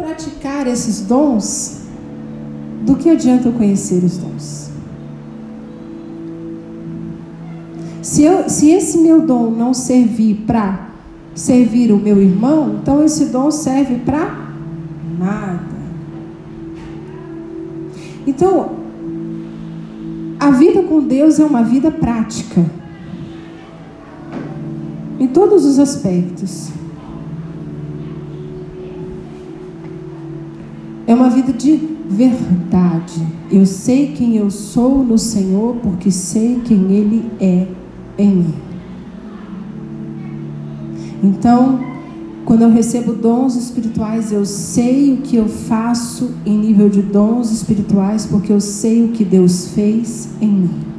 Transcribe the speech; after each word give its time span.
praticar 0.00 0.66
esses 0.66 1.02
dons, 1.02 1.82
do 2.82 2.96
que 2.96 3.10
adianta 3.10 3.48
eu 3.48 3.52
conhecer 3.52 4.02
os 4.02 4.16
dons? 4.16 4.70
Se, 8.02 8.24
eu, 8.24 8.48
se 8.48 8.70
esse 8.70 8.98
meu 8.98 9.20
dom 9.22 9.50
não 9.50 9.74
servir 9.74 10.44
para 10.46 10.88
servir 11.34 11.92
o 11.92 11.98
meu 11.98 12.20
irmão, 12.20 12.78
então 12.80 13.04
esse 13.04 13.26
dom 13.26 13.50
serve 13.50 13.96
para 13.96 14.50
nada. 15.18 15.70
Então, 18.26 18.70
a 20.38 20.50
vida 20.50 20.82
com 20.82 21.00
Deus 21.00 21.38
é 21.38 21.44
uma 21.44 21.62
vida 21.62 21.90
prática. 21.90 22.64
Em 25.18 25.28
todos 25.28 25.66
os 25.66 25.78
aspectos. 25.78 26.79
É 31.10 31.14
uma 31.14 31.28
vida 31.28 31.52
de 31.52 31.76
verdade. 32.08 33.20
Eu 33.50 33.66
sei 33.66 34.12
quem 34.12 34.36
eu 34.36 34.48
sou 34.48 35.02
no 35.02 35.18
Senhor, 35.18 35.74
porque 35.82 36.08
sei 36.08 36.60
quem 36.64 36.92
Ele 36.92 37.28
é 37.40 37.66
em 38.16 38.36
mim. 38.36 38.54
Então, 41.20 41.80
quando 42.44 42.62
eu 42.62 42.70
recebo 42.70 43.12
dons 43.12 43.56
espirituais, 43.56 44.30
eu 44.30 44.46
sei 44.46 45.14
o 45.14 45.16
que 45.16 45.34
eu 45.34 45.48
faço 45.48 46.30
em 46.46 46.56
nível 46.56 46.88
de 46.88 47.02
dons 47.02 47.50
espirituais, 47.50 48.24
porque 48.26 48.52
eu 48.52 48.60
sei 48.60 49.04
o 49.04 49.08
que 49.08 49.24
Deus 49.24 49.66
fez 49.74 50.28
em 50.40 50.46
mim. 50.46 50.89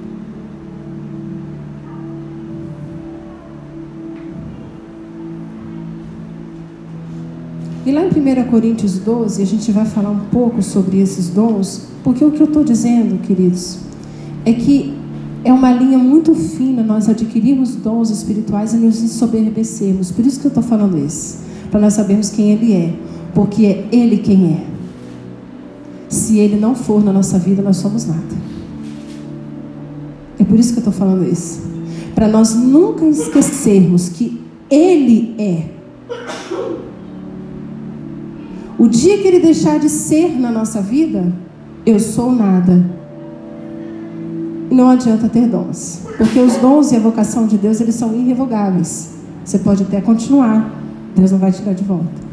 E 7.91 7.93
lá 7.93 8.03
em 8.05 8.07
1 8.07 8.49
Coríntios 8.49 8.99
12, 8.99 9.41
a 9.41 9.45
gente 9.45 9.69
vai 9.69 9.83
falar 9.83 10.11
um 10.11 10.21
pouco 10.31 10.63
sobre 10.63 11.01
esses 11.01 11.27
dons, 11.27 11.87
porque 12.05 12.23
o 12.23 12.31
que 12.31 12.39
eu 12.39 12.45
estou 12.47 12.63
dizendo, 12.63 13.21
queridos, 13.21 13.79
é 14.45 14.53
que 14.53 14.93
é 15.43 15.51
uma 15.51 15.73
linha 15.73 15.97
muito 15.97 16.33
fina 16.33 16.81
nós 16.83 17.09
adquirirmos 17.09 17.75
dons 17.75 18.09
espirituais 18.09 18.73
e 18.73 18.77
nos 18.77 19.03
ensoberbecermos. 19.03 20.09
Por 20.09 20.25
isso 20.25 20.39
que 20.39 20.47
eu 20.47 20.51
estou 20.51 20.63
falando 20.63 20.97
isso. 20.97 21.39
Para 21.69 21.81
nós 21.81 21.95
sabermos 21.95 22.29
quem 22.29 22.51
Ele 22.53 22.71
é. 22.71 22.93
Porque 23.35 23.65
é 23.65 23.85
Ele 23.91 24.19
quem 24.19 24.53
é. 24.53 24.63
Se 26.07 26.39
Ele 26.39 26.57
não 26.57 26.73
for 26.73 27.03
na 27.03 27.11
nossa 27.11 27.37
vida, 27.37 27.61
nós 27.61 27.75
somos 27.75 28.05
nada. 28.05 28.21
É 30.39 30.45
por 30.45 30.57
isso 30.57 30.71
que 30.71 30.79
eu 30.79 30.89
estou 30.89 30.93
falando 30.93 31.29
isso. 31.29 31.59
Para 32.15 32.29
nós 32.29 32.55
nunca 32.55 33.03
esquecermos 33.05 34.07
que 34.07 34.39
Ele 34.69 35.35
é. 35.37 35.80
O 38.81 38.87
dia 38.87 39.17
que 39.19 39.27
Ele 39.27 39.39
deixar 39.39 39.79
de 39.79 39.89
ser 39.89 40.39
na 40.39 40.51
nossa 40.51 40.81
vida, 40.81 41.31
eu 41.85 41.99
sou 41.99 42.31
nada 42.31 42.83
não 44.71 44.89
adianta 44.89 45.27
ter 45.27 45.47
dons. 45.47 46.01
Porque 46.17 46.39
os 46.39 46.55
dons 46.57 46.91
e 46.91 46.95
a 46.95 46.99
vocação 46.99 47.45
de 47.45 47.57
Deus, 47.57 47.81
eles 47.81 47.95
são 47.95 48.15
irrevogáveis. 48.15 49.15
Você 49.43 49.59
pode 49.59 49.83
até 49.83 49.99
continuar, 49.99 50.73
Deus 51.15 51.31
não 51.31 51.39
vai 51.39 51.51
tirar 51.51 51.73
de 51.73 51.83
volta. 51.83 52.31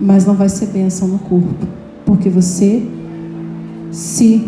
Mas 0.00 0.26
não 0.26 0.34
vai 0.34 0.48
ser 0.48 0.66
bênção 0.66 1.08
no 1.08 1.18
corpo. 1.18 1.66
Porque 2.04 2.28
você 2.28 2.86
se 3.90 4.46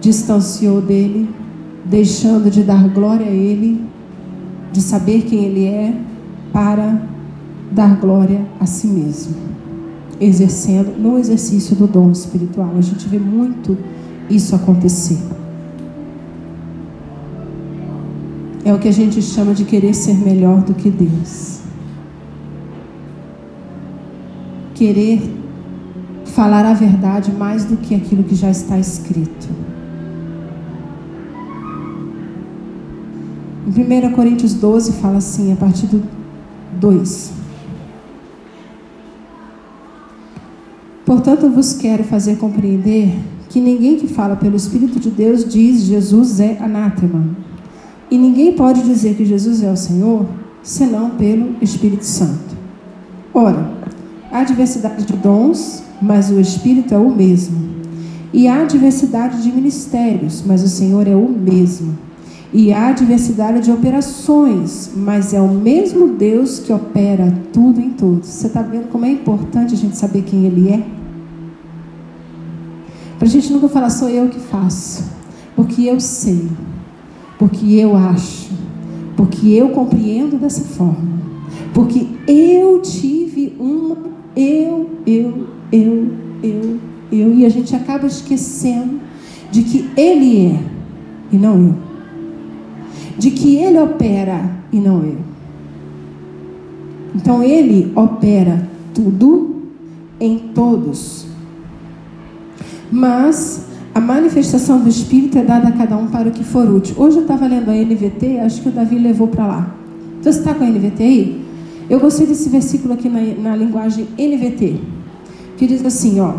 distanciou 0.00 0.80
dele, 0.80 1.28
deixando 1.84 2.50
de 2.50 2.62
dar 2.62 2.88
glória 2.88 3.26
a 3.26 3.30
ele, 3.30 3.84
de 4.72 4.80
saber 4.80 5.22
quem 5.22 5.44
ele 5.44 5.64
é, 5.64 5.94
para 6.52 7.02
dar 7.72 7.96
glória 7.96 8.46
a 8.60 8.66
si 8.66 8.86
mesmo. 8.86 9.34
Exercendo 10.20 10.96
no 10.98 11.18
exercício 11.18 11.74
do 11.74 11.86
dom 11.86 12.10
espiritual. 12.10 12.74
A 12.76 12.80
gente 12.80 13.08
vê 13.08 13.18
muito 13.18 13.76
isso 14.28 14.54
acontecer. 14.54 15.18
É 18.64 18.72
o 18.72 18.78
que 18.78 18.88
a 18.88 18.92
gente 18.92 19.22
chama 19.22 19.54
de 19.54 19.64
querer 19.64 19.94
ser 19.94 20.14
melhor 20.14 20.60
do 20.62 20.74
que 20.74 20.90
Deus. 20.90 21.60
Querer 24.74 25.22
falar 26.26 26.64
a 26.64 26.74
verdade 26.74 27.32
mais 27.32 27.64
do 27.64 27.76
que 27.76 27.94
aquilo 27.94 28.22
que 28.22 28.34
já 28.34 28.50
está 28.50 28.78
escrito. 28.78 29.48
Em 33.66 34.08
1 34.08 34.12
Coríntios 34.12 34.54
12 34.54 34.92
fala 34.92 35.18
assim, 35.18 35.52
a 35.52 35.56
partir 35.56 35.86
do 35.86 36.02
2. 36.78 37.39
Portanto, 41.10 41.50
vos 41.50 41.72
quero 41.72 42.04
fazer 42.04 42.36
compreender 42.36 43.12
que 43.48 43.60
ninguém 43.60 43.96
que 43.96 44.06
fala 44.06 44.36
pelo 44.36 44.54
Espírito 44.54 45.00
de 45.00 45.10
Deus 45.10 45.44
diz 45.44 45.80
Jesus 45.80 46.38
é 46.38 46.56
anátema 46.60 47.24
e 48.08 48.16
ninguém 48.16 48.52
pode 48.52 48.80
dizer 48.84 49.16
que 49.16 49.24
Jesus 49.24 49.60
é 49.60 49.72
o 49.72 49.76
Senhor 49.76 50.24
senão 50.62 51.10
pelo 51.10 51.56
Espírito 51.60 52.04
Santo. 52.04 52.56
Ora, 53.34 53.72
há 54.30 54.44
diversidade 54.44 55.04
de 55.04 55.14
dons, 55.14 55.82
mas 56.00 56.30
o 56.30 56.38
Espírito 56.38 56.94
é 56.94 56.98
o 56.98 57.10
mesmo. 57.10 57.58
E 58.32 58.46
há 58.46 58.62
diversidade 58.62 59.42
de 59.42 59.50
ministérios, 59.50 60.44
mas 60.46 60.62
o 60.62 60.68
Senhor 60.68 61.08
é 61.08 61.16
o 61.16 61.28
mesmo. 61.28 61.98
E 62.52 62.72
há 62.72 62.92
diversidade 62.92 63.64
de 63.64 63.72
operações, 63.72 64.92
mas 64.94 65.34
é 65.34 65.40
o 65.40 65.48
mesmo 65.48 66.06
Deus 66.06 66.60
que 66.60 66.72
opera 66.72 67.34
tudo 67.52 67.80
em 67.80 67.90
todos. 67.90 68.28
Você 68.28 68.46
está 68.46 68.62
vendo 68.62 68.88
como 68.90 69.04
é 69.04 69.10
importante 69.10 69.74
a 69.74 69.76
gente 69.76 69.96
saber 69.96 70.22
quem 70.22 70.46
Ele 70.46 70.68
é? 70.68 70.99
Para 73.20 73.28
a 73.28 73.30
gente 73.30 73.52
nunca 73.52 73.68
falar, 73.68 73.90
sou 73.90 74.08
eu 74.08 74.28
que 74.28 74.40
faço, 74.40 75.04
porque 75.54 75.82
eu 75.82 76.00
sei 76.00 76.48
porque 77.40 77.76
eu 77.76 77.96
acho, 77.96 78.50
porque 79.16 79.48
eu 79.48 79.70
compreendo 79.70 80.38
dessa 80.38 80.60
forma, 80.60 81.22
porque 81.72 82.06
eu 82.28 82.82
tive 82.82 83.56
uma, 83.58 83.96
eu, 84.36 84.90
eu, 85.06 85.46
eu, 85.72 86.08
eu, 86.42 86.78
eu, 87.10 87.34
e 87.34 87.46
a 87.46 87.48
gente 87.48 87.74
acaba 87.74 88.06
esquecendo 88.06 89.00
de 89.50 89.62
que 89.62 89.88
Ele 89.96 90.48
é 90.48 90.60
e 91.32 91.38
não 91.38 91.68
eu, 91.68 91.74
de 93.16 93.30
que 93.30 93.56
Ele 93.56 93.78
opera 93.78 94.58
e 94.70 94.76
não 94.76 95.02
eu. 95.02 95.16
Então 97.14 97.42
Ele 97.42 97.90
opera 97.96 98.68
tudo 98.92 99.62
em 100.20 100.38
todos. 100.54 101.29
Mas 102.90 103.66
a 103.94 104.00
manifestação 104.00 104.80
do 104.80 104.88
Espírito 104.88 105.38
é 105.38 105.42
dada 105.42 105.68
a 105.68 105.72
cada 105.72 105.96
um 105.96 106.06
para 106.08 106.28
o 106.28 106.32
que 106.32 106.44
for 106.44 106.68
útil. 106.68 106.94
Hoje 106.98 107.16
eu 107.16 107.22
estava 107.22 107.46
lendo 107.46 107.70
a 107.70 107.74
NVT, 107.74 108.40
acho 108.40 108.62
que 108.62 108.68
o 108.68 108.72
Davi 108.72 108.98
levou 108.98 109.28
para 109.28 109.46
lá. 109.46 109.76
Então, 110.20 110.32
você 110.32 110.38
está 110.38 110.54
com 110.54 110.64
a 110.64 110.66
NVT 110.66 111.02
aí? 111.02 111.44
Eu 111.88 111.98
gostei 111.98 112.26
desse 112.26 112.48
versículo 112.48 112.94
aqui 112.94 113.08
na, 113.08 113.20
na 113.20 113.56
linguagem 113.56 114.06
NVT, 114.16 114.80
que 115.56 115.66
diz 115.66 115.84
assim, 115.84 116.20
ó, 116.20 116.34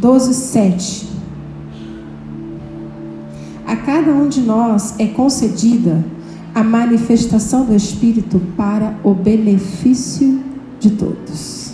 12, 0.00 0.34
7. 0.34 1.08
A 3.66 3.76
cada 3.76 4.12
um 4.12 4.28
de 4.28 4.40
nós 4.40 4.94
é 4.98 5.06
concedida 5.06 6.04
a 6.54 6.62
manifestação 6.62 7.64
do 7.64 7.74
Espírito 7.74 8.40
para 8.56 8.94
o 9.02 9.14
benefício 9.14 10.40
de 10.78 10.90
todos. 10.90 11.72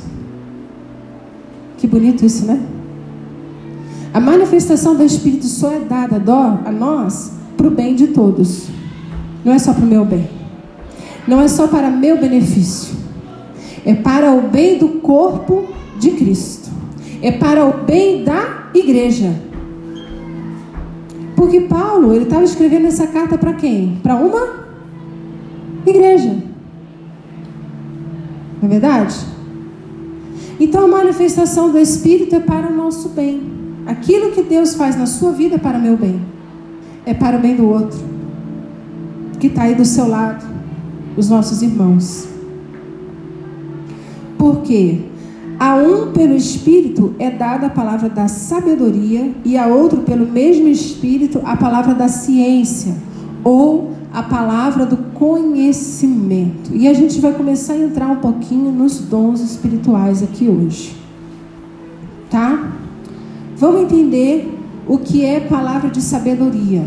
Que 1.76 1.86
bonito 1.86 2.24
isso, 2.24 2.44
né? 2.46 2.60
A 4.12 4.20
manifestação 4.20 4.94
do 4.94 5.02
Espírito 5.02 5.46
só 5.46 5.70
é 5.70 5.80
dada 5.80 6.16
a 6.64 6.72
nós 6.72 7.32
para 7.56 7.66
o 7.66 7.70
bem 7.70 7.94
de 7.94 8.08
todos. 8.08 8.68
Não 9.44 9.52
é 9.52 9.58
só 9.58 9.72
para 9.72 9.84
o 9.84 9.86
meu 9.86 10.04
bem. 10.04 10.28
Não 11.26 11.40
é 11.40 11.48
só 11.48 11.68
para 11.68 11.90
meu 11.90 12.18
benefício. 12.18 12.96
É 13.84 13.94
para 13.94 14.32
o 14.32 14.42
bem 14.48 14.78
do 14.78 14.88
corpo 15.00 15.66
de 15.98 16.12
Cristo. 16.12 16.70
É 17.20 17.32
para 17.32 17.66
o 17.66 17.84
bem 17.84 18.24
da 18.24 18.70
igreja. 18.74 19.34
Porque 21.36 21.60
Paulo, 21.62 22.12
ele 22.12 22.24
estava 22.24 22.44
escrevendo 22.44 22.86
essa 22.86 23.06
carta 23.06 23.36
para 23.36 23.52
quem? 23.52 24.00
Para 24.02 24.16
uma 24.16 24.66
igreja. 25.86 26.36
Não 28.60 28.68
é 28.68 28.68
verdade? 28.68 29.16
Então 30.58 30.84
a 30.84 30.88
manifestação 30.88 31.70
do 31.70 31.78
Espírito 31.78 32.34
é 32.34 32.40
para 32.40 32.68
o 32.68 32.74
nosso 32.74 33.10
bem. 33.10 33.57
Aquilo 33.88 34.32
que 34.32 34.42
Deus 34.42 34.74
faz 34.74 34.96
na 34.98 35.06
sua 35.06 35.32
vida 35.32 35.54
é 35.54 35.58
para 35.58 35.78
o 35.78 35.80
meu 35.80 35.96
bem, 35.96 36.20
é 37.06 37.14
para 37.14 37.38
o 37.38 37.40
bem 37.40 37.56
do 37.56 37.66
outro, 37.66 37.98
que 39.40 39.46
está 39.46 39.62
aí 39.62 39.74
do 39.74 39.84
seu 39.86 40.06
lado, 40.06 40.44
os 41.16 41.30
nossos 41.30 41.62
irmãos. 41.62 42.28
Porque 44.36 45.00
a 45.58 45.74
um 45.76 46.12
pelo 46.12 46.34
Espírito 46.34 47.14
é 47.18 47.30
dada 47.30 47.68
a 47.68 47.70
palavra 47.70 48.10
da 48.10 48.28
sabedoria 48.28 49.32
e 49.42 49.56
a 49.56 49.66
outro 49.66 50.02
pelo 50.02 50.26
mesmo 50.26 50.68
Espírito 50.68 51.40
a 51.42 51.56
palavra 51.56 51.94
da 51.94 52.08
ciência 52.08 52.94
ou 53.42 53.92
a 54.12 54.22
palavra 54.22 54.84
do 54.84 54.98
conhecimento. 55.14 56.74
E 56.74 56.86
a 56.86 56.92
gente 56.92 57.18
vai 57.20 57.32
começar 57.32 57.72
a 57.72 57.78
entrar 57.78 58.08
um 58.08 58.16
pouquinho 58.16 58.70
nos 58.70 58.98
dons 58.98 59.40
espirituais 59.40 60.22
aqui 60.22 60.46
hoje. 60.46 60.94
tá? 62.28 62.77
Vamos 63.58 63.82
entender 63.82 64.56
o 64.86 64.98
que 64.98 65.24
é 65.24 65.40
palavra 65.40 65.90
de 65.90 66.00
sabedoria. 66.00 66.84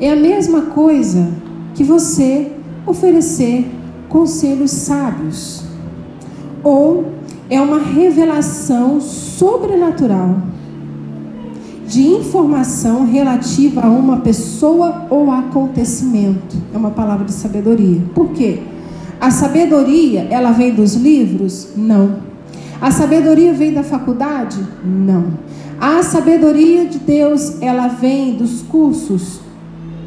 É 0.00 0.10
a 0.10 0.16
mesma 0.16 0.62
coisa 0.62 1.28
que 1.74 1.84
você 1.84 2.50
oferecer 2.86 3.70
conselhos 4.08 4.70
sábios. 4.70 5.64
Ou 6.64 7.12
é 7.50 7.60
uma 7.60 7.78
revelação 7.78 8.98
sobrenatural 9.00 10.36
de 11.86 12.02
informação 12.02 13.04
relativa 13.04 13.82
a 13.82 13.90
uma 13.90 14.20
pessoa 14.20 15.06
ou 15.10 15.30
acontecimento. 15.30 16.56
É 16.72 16.76
uma 16.78 16.90
palavra 16.90 17.26
de 17.26 17.32
sabedoria. 17.32 18.00
Por 18.14 18.30
quê? 18.30 18.60
A 19.20 19.30
sabedoria, 19.30 20.26
ela 20.30 20.52
vem 20.52 20.74
dos 20.74 20.94
livros? 20.94 21.68
Não. 21.76 22.35
A 22.80 22.90
sabedoria 22.90 23.52
vem 23.52 23.72
da 23.72 23.82
faculdade? 23.82 24.58
Não. 24.84 25.38
A 25.80 26.02
sabedoria 26.02 26.86
de 26.86 26.98
Deus, 26.98 27.60
ela 27.60 27.88
vem 27.88 28.34
dos 28.34 28.62
cursos 28.62 29.40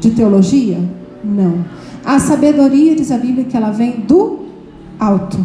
de 0.00 0.10
teologia? 0.10 0.78
Não. 1.22 1.64
A 2.04 2.18
sabedoria, 2.18 2.94
diz 2.94 3.10
a 3.10 3.18
Bíblia, 3.18 3.44
que 3.44 3.56
ela 3.56 3.70
vem 3.70 4.00
do 4.00 4.40
alto. 4.98 5.38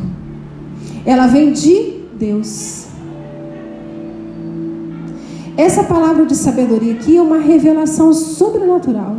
Ela 1.05 1.27
vem 1.27 1.51
de 1.51 2.01
Deus. 2.17 2.85
Essa 5.57 5.83
palavra 5.83 6.25
de 6.25 6.35
sabedoria 6.35 6.93
aqui 6.93 7.17
é 7.17 7.21
uma 7.21 7.39
revelação 7.39 8.13
sobrenatural 8.13 9.17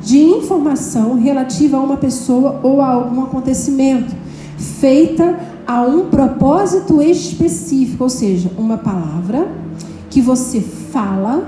de 0.00 0.18
informação 0.18 1.18
relativa 1.18 1.78
a 1.78 1.80
uma 1.80 1.96
pessoa 1.96 2.60
ou 2.62 2.80
a 2.80 2.88
algum 2.88 3.22
acontecimento, 3.22 4.14
feita 4.56 5.38
a 5.66 5.82
um 5.82 6.08
propósito 6.08 7.00
específico, 7.00 8.04
ou 8.04 8.10
seja, 8.10 8.50
uma 8.56 8.76
palavra 8.76 9.48
que 10.10 10.20
você 10.20 10.60
fala 10.60 11.46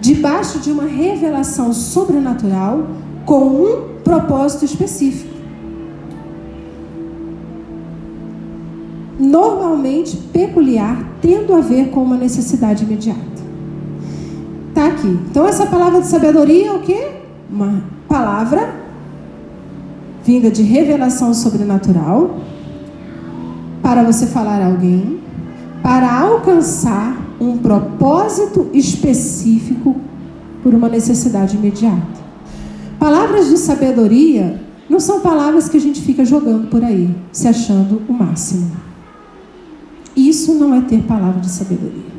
debaixo 0.00 0.58
de 0.60 0.70
uma 0.70 0.84
revelação 0.84 1.72
sobrenatural 1.72 2.86
com 3.24 3.46
um 3.48 3.98
propósito 4.04 4.64
específico. 4.64 5.34
Normalmente 9.18 10.16
peculiar, 10.32 11.04
tendo 11.20 11.54
a 11.54 11.60
ver 11.60 11.90
com 11.90 12.02
uma 12.02 12.16
necessidade 12.16 12.84
imediata. 12.84 13.20
Tá 14.74 14.88
aqui. 14.88 15.18
Então 15.30 15.46
essa 15.48 15.66
palavra 15.66 16.02
de 16.02 16.06
sabedoria 16.06 16.68
é 16.68 16.72
o 16.72 16.80
quê? 16.80 17.12
Uma 17.50 17.82
palavra 18.06 18.74
vinda 20.22 20.50
de 20.50 20.62
revelação 20.62 21.32
sobrenatural 21.32 22.40
para 23.86 24.02
você 24.02 24.26
falar 24.26 24.60
a 24.60 24.66
alguém, 24.66 25.20
para 25.80 26.12
alcançar 26.12 27.16
um 27.38 27.56
propósito 27.58 28.68
específico 28.74 29.94
por 30.60 30.74
uma 30.74 30.88
necessidade 30.88 31.56
imediata. 31.56 32.18
Palavras 32.98 33.48
de 33.48 33.56
sabedoria 33.56 34.60
não 34.90 34.98
são 34.98 35.20
palavras 35.20 35.68
que 35.68 35.76
a 35.76 35.80
gente 35.80 36.00
fica 36.00 36.24
jogando 36.24 36.68
por 36.68 36.82
aí, 36.82 37.14
se 37.30 37.46
achando 37.46 38.02
o 38.08 38.12
máximo. 38.12 38.72
Isso 40.16 40.54
não 40.54 40.74
é 40.74 40.80
ter 40.80 41.02
palavra 41.02 41.40
de 41.40 41.48
sabedoria. 41.48 42.16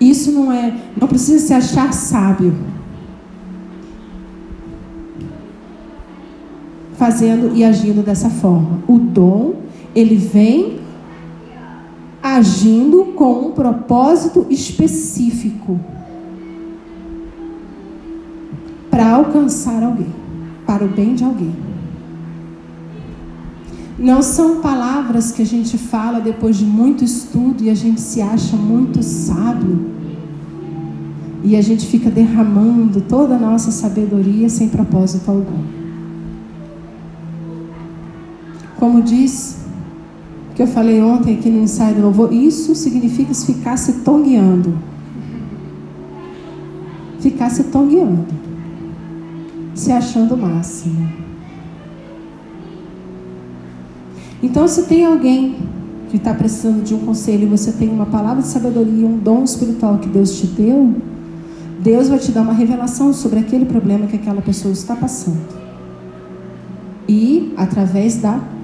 Isso 0.00 0.30
não 0.30 0.52
é, 0.52 0.72
não 0.96 1.08
precisa 1.08 1.44
se 1.44 1.52
achar 1.52 1.92
sábio. 1.92 2.54
Fazendo 6.96 7.54
e 7.54 7.64
agindo 7.64 8.04
dessa 8.04 8.30
forma. 8.30 8.82
O 8.88 8.98
dom, 8.98 9.54
ele 9.94 10.16
vem 10.16 10.78
agindo 12.22 13.12
com 13.14 13.48
um 13.48 13.52
propósito 13.52 14.46
específico 14.50 15.78
para 18.90 19.10
alcançar 19.10 19.82
alguém, 19.82 20.12
para 20.66 20.84
o 20.84 20.88
bem 20.88 21.14
de 21.14 21.22
alguém. 21.22 21.54
Não 23.98 24.22
são 24.22 24.60
palavras 24.60 25.32
que 25.32 25.40
a 25.40 25.46
gente 25.46 25.78
fala 25.78 26.20
depois 26.20 26.56
de 26.56 26.66
muito 26.66 27.04
estudo 27.04 27.62
e 27.62 27.70
a 27.70 27.74
gente 27.74 28.00
se 28.00 28.20
acha 28.20 28.56
muito 28.56 29.02
sábio. 29.02 29.90
E 31.42 31.56
a 31.56 31.62
gente 31.62 31.86
fica 31.86 32.10
derramando 32.10 33.00
toda 33.02 33.36
a 33.36 33.38
nossa 33.38 33.70
sabedoria 33.70 34.48
sem 34.48 34.68
propósito 34.68 35.30
algum. 35.30 35.85
Como 38.86 39.02
diz 39.02 39.56
que 40.54 40.62
eu 40.62 40.66
falei 40.68 41.02
ontem 41.02 41.34
aqui 41.34 41.50
no 41.50 41.60
ensaio 41.60 41.96
do 41.96 42.02
louvor, 42.02 42.32
isso 42.32 42.72
significa 42.76 43.34
ficar 43.34 43.76
se 43.76 43.94
tongueando. 44.04 44.78
Ficar 47.18 47.50
se 47.50 47.64
tongueando. 47.64 48.28
Se 49.74 49.90
achando 49.90 50.36
o 50.36 50.38
máximo. 50.38 51.04
Então, 54.40 54.68
se 54.68 54.84
tem 54.84 55.04
alguém 55.04 55.56
que 56.08 56.16
está 56.16 56.32
precisando 56.32 56.84
de 56.84 56.94
um 56.94 57.00
conselho 57.00 57.42
e 57.42 57.46
você 57.46 57.72
tem 57.72 57.88
uma 57.88 58.06
palavra 58.06 58.40
de 58.40 58.46
sabedoria, 58.46 59.04
um 59.04 59.18
dom 59.18 59.42
espiritual 59.42 59.98
que 59.98 60.08
Deus 60.08 60.38
te 60.38 60.46
deu, 60.46 60.94
Deus 61.80 62.08
vai 62.08 62.20
te 62.20 62.30
dar 62.30 62.42
uma 62.42 62.52
revelação 62.52 63.12
sobre 63.12 63.40
aquele 63.40 63.64
problema 63.64 64.06
que 64.06 64.14
aquela 64.14 64.40
pessoa 64.40 64.72
está 64.72 64.94
passando. 64.94 65.44
E 67.08 67.52
através 67.56 68.18
da 68.18 68.54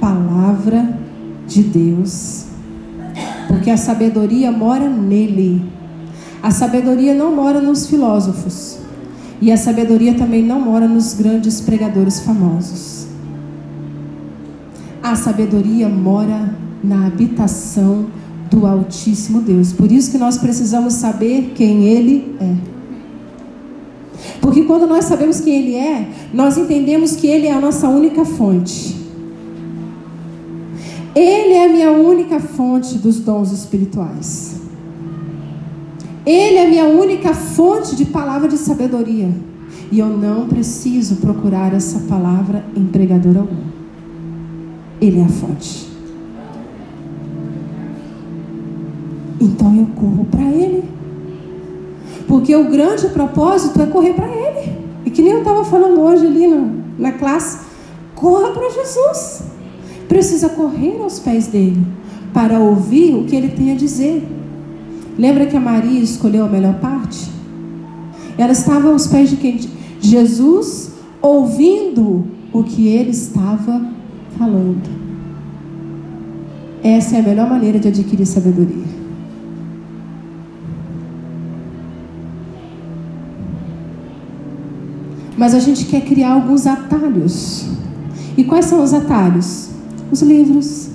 palavra 0.00 0.98
de 1.46 1.62
Deus. 1.62 2.46
Porque 3.48 3.70
a 3.70 3.76
sabedoria 3.76 4.52
mora 4.52 4.88
nele. 4.88 5.64
A 6.42 6.50
sabedoria 6.50 7.14
não 7.14 7.34
mora 7.34 7.60
nos 7.60 7.86
filósofos. 7.86 8.78
E 9.40 9.52
a 9.52 9.56
sabedoria 9.56 10.14
também 10.14 10.42
não 10.42 10.60
mora 10.60 10.86
nos 10.86 11.14
grandes 11.14 11.60
pregadores 11.60 12.20
famosos. 12.20 13.06
A 15.02 15.14
sabedoria 15.14 15.88
mora 15.88 16.54
na 16.82 17.06
habitação 17.06 18.06
do 18.50 18.66
Altíssimo 18.66 19.40
Deus. 19.40 19.72
Por 19.72 19.90
isso 19.90 20.10
que 20.10 20.18
nós 20.18 20.38
precisamos 20.38 20.94
saber 20.94 21.52
quem 21.54 21.84
Ele 21.84 22.36
é. 22.40 22.54
Porque 24.40 24.62
quando 24.62 24.86
nós 24.86 25.04
sabemos 25.04 25.40
quem 25.40 25.54
Ele 25.54 25.74
é, 25.76 26.08
nós 26.32 26.56
entendemos 26.56 27.16
que 27.16 27.26
Ele 27.26 27.46
é 27.46 27.52
a 27.52 27.60
nossa 27.60 27.88
única 27.88 28.24
fonte. 28.24 29.07
Ele 31.18 31.52
é 31.52 31.64
a 31.64 31.68
minha 31.68 31.90
única 31.90 32.38
fonte 32.38 32.96
dos 32.96 33.18
dons 33.18 33.50
espirituais. 33.50 34.60
Ele 36.24 36.54
é 36.54 36.64
a 36.64 36.68
minha 36.68 36.84
única 36.84 37.34
fonte 37.34 37.96
de 37.96 38.04
palavra 38.04 38.46
de 38.46 38.56
sabedoria. 38.56 39.28
E 39.90 39.98
eu 39.98 40.06
não 40.06 40.46
preciso 40.46 41.16
procurar 41.16 41.74
essa 41.74 41.98
palavra 42.08 42.64
em 42.76 42.86
pregador 42.86 43.36
algum. 43.36 43.64
Ele 45.00 45.18
é 45.18 45.24
a 45.24 45.28
fonte. 45.28 45.88
Então 49.40 49.74
eu 49.76 49.86
corro 49.96 50.24
para 50.30 50.44
Ele. 50.44 50.84
Porque 52.28 52.54
o 52.54 52.70
grande 52.70 53.08
propósito 53.08 53.82
é 53.82 53.86
correr 53.86 54.14
para 54.14 54.28
Ele. 54.28 54.78
E 55.04 55.10
que 55.10 55.20
nem 55.20 55.32
eu 55.32 55.38
estava 55.40 55.64
falando 55.64 56.00
hoje 56.00 56.24
ali 56.24 56.46
na, 56.46 56.70
na 56.96 57.12
classe. 57.12 57.66
Corra 58.14 58.52
para 58.52 58.70
Jesus 58.70 59.57
precisa 60.08 60.48
correr 60.48 60.98
aos 61.00 61.20
pés 61.20 61.46
dele 61.46 61.86
para 62.32 62.58
ouvir 62.58 63.14
o 63.14 63.24
que 63.24 63.36
ele 63.36 63.48
tem 63.48 63.72
a 63.72 63.74
dizer. 63.74 64.26
Lembra 65.18 65.46
que 65.46 65.56
a 65.56 65.60
Maria 65.60 66.00
escolheu 66.00 66.44
a 66.44 66.48
melhor 66.48 66.74
parte? 66.80 67.28
Ela 68.36 68.52
estava 68.52 68.88
aos 68.88 69.06
pés 69.06 69.30
de 69.30 69.36
quem? 69.36 69.60
Jesus, 70.00 70.92
ouvindo 71.20 72.24
o 72.52 72.62
que 72.62 72.86
ele 72.86 73.10
estava 73.10 73.84
falando. 74.38 74.88
Essa 76.82 77.16
é 77.16 77.20
a 77.20 77.22
melhor 77.22 77.50
maneira 77.50 77.78
de 77.78 77.88
adquirir 77.88 78.24
sabedoria. 78.24 78.98
Mas 85.36 85.54
a 85.54 85.60
gente 85.60 85.84
quer 85.86 86.00
criar 86.02 86.32
alguns 86.32 86.66
atalhos. 86.66 87.68
E 88.36 88.44
quais 88.44 88.64
são 88.64 88.82
os 88.82 88.92
atalhos? 88.94 89.67
Os 90.10 90.22
livros. 90.22 90.90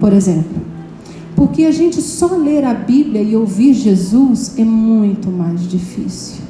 Por 0.00 0.12
exemplo. 0.12 0.62
Porque 1.36 1.64
a 1.64 1.72
gente 1.72 2.00
só 2.00 2.36
ler 2.36 2.64
a 2.64 2.74
Bíblia 2.74 3.22
e 3.22 3.36
ouvir 3.36 3.74
Jesus 3.74 4.54
é 4.58 4.64
muito 4.64 5.30
mais 5.30 5.66
difícil. 5.68 6.42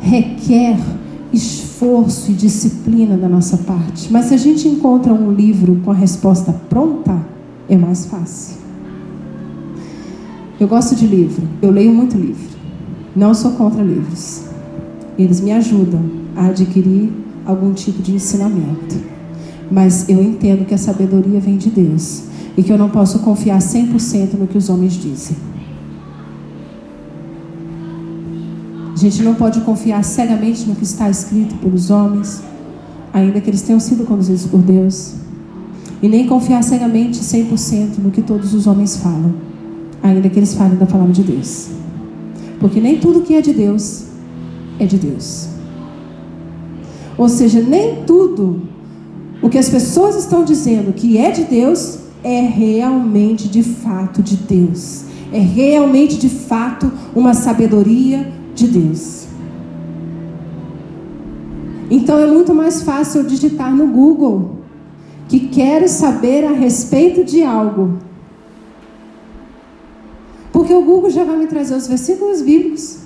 Requer 0.00 0.78
esforço 1.32 2.30
e 2.30 2.34
disciplina 2.34 3.16
da 3.16 3.28
nossa 3.28 3.58
parte. 3.58 4.10
Mas 4.10 4.26
se 4.26 4.34
a 4.34 4.38
gente 4.38 4.66
encontra 4.66 5.12
um 5.12 5.32
livro 5.32 5.80
com 5.84 5.90
a 5.90 5.94
resposta 5.94 6.52
pronta, 6.68 7.20
é 7.68 7.76
mais 7.76 8.06
fácil. 8.06 8.56
Eu 10.58 10.66
gosto 10.66 10.96
de 10.96 11.06
livro, 11.06 11.46
eu 11.62 11.70
leio 11.70 11.92
muito 11.92 12.16
livro. 12.16 12.56
Não 13.14 13.34
sou 13.34 13.52
contra 13.52 13.82
livros. 13.82 14.44
Eles 15.18 15.40
me 15.40 15.52
ajudam 15.52 16.02
a 16.34 16.46
adquirir 16.46 17.12
algum 17.48 17.72
tipo 17.72 18.02
de 18.02 18.14
ensinamento. 18.14 18.96
Mas 19.70 20.06
eu 20.08 20.22
entendo 20.22 20.66
que 20.66 20.74
a 20.74 20.78
sabedoria 20.78 21.40
vem 21.40 21.56
de 21.56 21.70
Deus 21.70 22.24
e 22.56 22.62
que 22.62 22.70
eu 22.70 22.76
não 22.76 22.90
posso 22.90 23.20
confiar 23.20 23.58
100% 23.58 24.34
no 24.34 24.46
que 24.46 24.58
os 24.58 24.68
homens 24.68 24.92
dizem. 24.92 25.36
A 28.92 28.98
gente 28.98 29.22
não 29.22 29.34
pode 29.34 29.60
confiar 29.62 30.04
cegamente 30.04 30.66
no 30.66 30.74
que 30.74 30.84
está 30.84 31.08
escrito 31.08 31.54
pelos 31.56 31.88
homens, 31.88 32.42
ainda 33.12 33.40
que 33.40 33.48
eles 33.48 33.62
tenham 33.62 33.80
sido 33.80 34.04
conduzidos 34.04 34.44
por 34.44 34.60
Deus. 34.60 35.14
E 36.02 36.08
nem 36.08 36.26
confiar 36.26 36.62
cegamente 36.62 37.20
100% 37.20 37.98
no 37.98 38.10
que 38.10 38.20
todos 38.20 38.52
os 38.52 38.66
homens 38.66 38.96
falam, 38.96 39.34
ainda 40.02 40.28
que 40.28 40.38
eles 40.38 40.54
falem 40.54 40.76
da 40.76 40.86
palavra 40.86 41.12
de 41.12 41.22
Deus. 41.22 41.68
Porque 42.60 42.80
nem 42.80 42.98
tudo 42.98 43.22
que 43.22 43.34
é 43.34 43.40
de 43.40 43.54
Deus 43.54 44.04
é 44.78 44.86
de 44.86 44.98
Deus. 44.98 45.57
Ou 47.18 47.28
seja, 47.28 47.60
nem 47.60 48.04
tudo 48.04 48.62
o 49.42 49.48
que 49.48 49.58
as 49.58 49.68
pessoas 49.68 50.16
estão 50.16 50.44
dizendo 50.44 50.92
que 50.92 51.18
é 51.18 51.32
de 51.32 51.44
Deus 51.44 51.98
é 52.22 52.40
realmente 52.40 53.48
de 53.48 53.62
fato 53.62 54.22
de 54.22 54.36
Deus. 54.36 55.04
É 55.32 55.38
realmente 55.38 56.16
de 56.16 56.28
fato 56.28 56.90
uma 57.14 57.34
sabedoria 57.34 58.32
de 58.54 58.68
Deus. 58.68 59.26
Então 61.90 62.18
é 62.18 62.26
muito 62.26 62.54
mais 62.54 62.82
fácil 62.82 63.24
digitar 63.24 63.74
no 63.74 63.88
Google 63.88 64.58
que 65.28 65.40
quero 65.48 65.88
saber 65.88 66.44
a 66.44 66.52
respeito 66.52 67.24
de 67.24 67.42
algo. 67.42 67.98
Porque 70.52 70.72
o 70.72 70.82
Google 70.82 71.10
já 71.10 71.24
vai 71.24 71.36
me 71.36 71.46
trazer 71.46 71.74
os 71.74 71.86
versículos 71.86 72.42
bíblicos. 72.42 72.98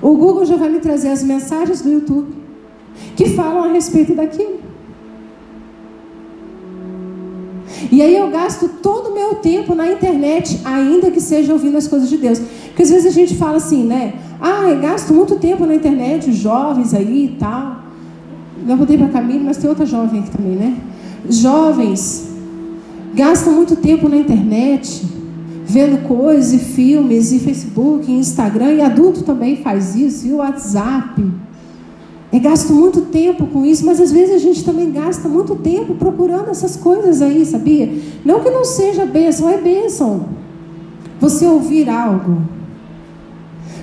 O 0.00 0.14
Google 0.16 0.44
já 0.44 0.56
vai 0.56 0.70
me 0.70 0.80
trazer 0.80 1.08
as 1.08 1.22
mensagens 1.22 1.82
do 1.82 1.90
YouTube 1.90 2.41
que 3.16 3.30
falam 3.30 3.64
a 3.64 3.72
respeito 3.72 4.14
daquilo. 4.14 4.60
E 7.90 8.00
aí 8.00 8.16
eu 8.16 8.30
gasto 8.30 8.68
todo 8.82 9.10
o 9.10 9.14
meu 9.14 9.34
tempo 9.36 9.74
na 9.74 9.90
internet, 9.90 10.60
ainda 10.64 11.10
que 11.10 11.20
seja 11.20 11.52
ouvindo 11.52 11.76
as 11.76 11.88
coisas 11.88 12.08
de 12.08 12.16
Deus. 12.16 12.38
Porque 12.68 12.82
às 12.82 12.90
vezes 12.90 13.06
a 13.06 13.10
gente 13.10 13.36
fala 13.36 13.56
assim, 13.56 13.84
né? 13.84 14.14
Ah, 14.40 14.68
eu 14.68 14.80
gasto 14.80 15.12
muito 15.12 15.36
tempo 15.36 15.66
na 15.66 15.74
internet, 15.74 16.30
os 16.30 16.36
jovens 16.36 16.94
aí 16.94 17.26
e 17.26 17.36
tal. 17.38 17.82
Eu 18.66 18.76
voltei 18.76 18.96
para 18.96 19.08
Camille, 19.08 19.44
mas 19.44 19.56
tem 19.56 19.68
outra 19.68 19.84
jovem 19.84 20.20
aqui 20.20 20.30
também, 20.30 20.56
né? 20.56 20.76
Jovens 21.28 22.28
gastam 23.14 23.52
muito 23.52 23.76
tempo 23.76 24.08
na 24.08 24.16
internet, 24.16 25.04
vendo 25.64 26.06
coisas 26.06 26.52
e 26.52 26.58
filmes, 26.58 27.32
e 27.32 27.38
Facebook, 27.38 28.10
e 28.10 28.14
Instagram, 28.14 28.72
e 28.74 28.80
adulto 28.80 29.22
também 29.22 29.56
faz 29.56 29.94
isso, 29.94 30.26
e 30.26 30.32
o 30.32 30.36
WhatsApp. 30.36 31.22
Eu 32.32 32.40
gasto 32.40 32.72
muito 32.72 33.02
tempo 33.02 33.46
com 33.46 33.66
isso, 33.66 33.84
mas 33.84 34.00
às 34.00 34.10
vezes 34.10 34.34
a 34.34 34.38
gente 34.38 34.64
também 34.64 34.90
gasta 34.90 35.28
muito 35.28 35.54
tempo 35.56 35.94
procurando 35.94 36.48
essas 36.48 36.76
coisas 36.76 37.20
aí, 37.20 37.44
sabia? 37.44 37.92
Não 38.24 38.40
que 38.40 38.48
não 38.48 38.64
seja 38.64 39.04
bênção, 39.04 39.50
é 39.50 39.58
bênção. 39.58 40.24
Você 41.20 41.46
ouvir 41.46 41.90
algo. 41.90 42.40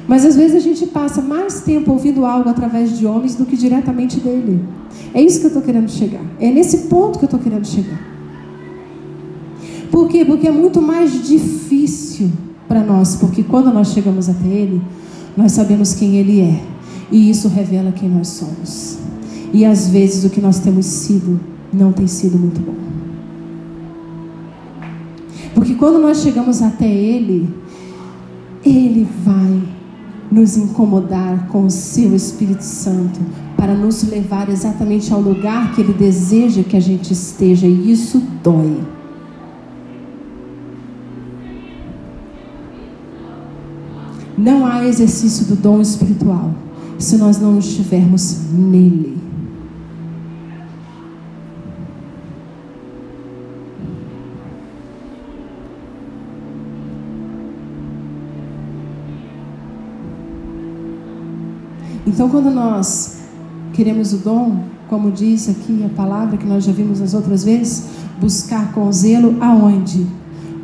Mas 0.07 0.25
às 0.25 0.35
vezes 0.35 0.55
a 0.55 0.59
gente 0.59 0.87
passa 0.87 1.21
mais 1.21 1.61
tempo 1.61 1.91
ouvindo 1.91 2.25
algo 2.25 2.49
através 2.49 2.97
de 2.97 3.05
homens 3.05 3.35
do 3.35 3.45
que 3.45 3.55
diretamente 3.55 4.19
dele. 4.19 4.59
É 5.13 5.21
isso 5.21 5.39
que 5.39 5.45
eu 5.45 5.49
estou 5.49 5.61
querendo 5.61 5.87
chegar. 5.87 6.23
É 6.39 6.49
nesse 6.49 6.87
ponto 6.87 7.19
que 7.19 7.25
eu 7.25 7.27
estou 7.27 7.39
querendo 7.39 7.67
chegar. 7.67 7.99
Por 9.91 10.07
quê? 10.09 10.25
Porque 10.25 10.47
é 10.47 10.51
muito 10.51 10.81
mais 10.81 11.27
difícil 11.27 12.31
para 12.67 12.83
nós, 12.83 13.15
porque 13.15 13.43
quando 13.43 13.71
nós 13.71 13.89
chegamos 13.89 14.27
até 14.27 14.47
Ele, 14.47 14.81
nós 15.37 15.51
sabemos 15.51 15.93
quem 15.93 16.15
Ele 16.17 16.41
é. 16.41 16.78
E 17.11 17.29
isso 17.29 17.47
revela 17.47 17.91
quem 17.91 18.09
nós 18.09 18.27
somos. 18.27 18.99
E 19.51 19.65
às 19.65 19.89
vezes 19.89 20.23
o 20.23 20.29
que 20.29 20.39
nós 20.39 20.59
temos 20.59 20.85
sido 20.85 21.39
não 21.73 21.91
tem 21.91 22.07
sido 22.07 22.37
muito 22.37 22.61
bom. 22.61 22.75
Porque 25.55 25.73
quando 25.75 25.99
nós 25.99 26.21
chegamos 26.21 26.61
até 26.61 26.87
Ele, 26.87 27.49
Ele 28.63 29.07
vai 29.23 29.61
nos 30.31 30.55
incomodar 30.55 31.47
com 31.47 31.65
o 31.65 31.71
seu 31.71 32.15
Espírito 32.15 32.63
Santo 32.63 33.19
para 33.57 33.73
nos 33.73 34.03
levar 34.03 34.47
exatamente 34.49 35.11
ao 35.11 35.19
lugar 35.19 35.73
que 35.73 35.81
Ele 35.81 35.93
deseja 35.93 36.63
que 36.63 36.77
a 36.77 36.79
gente 36.79 37.11
esteja, 37.11 37.65
e 37.65 37.91
isso 37.91 38.21
dói. 38.43 38.77
Não 44.37 44.65
há 44.65 44.87
exercício 44.87 45.47
do 45.47 45.55
dom 45.55 45.81
espiritual 45.81 46.53
se 46.99 47.17
nós 47.17 47.39
não 47.39 47.57
estivermos 47.57 48.51
nele. 48.51 49.17
Então, 62.05 62.27
quando 62.27 62.51
nós 62.51 63.19
queremos 63.73 64.11
o 64.11 64.17
dom, 64.17 64.63
como 64.89 65.09
diz 65.09 65.47
aqui 65.47 65.85
a 65.85 65.89
palavra 65.89 66.37
que 66.37 66.45
nós 66.45 66.65
já 66.65 66.71
vimos 66.73 67.01
as 67.01 67.13
outras 67.13 67.45
vezes, 67.45 67.87
buscar 68.19 68.73
com 68.73 68.91
zelo 68.91 69.37
aonde? 69.39 70.05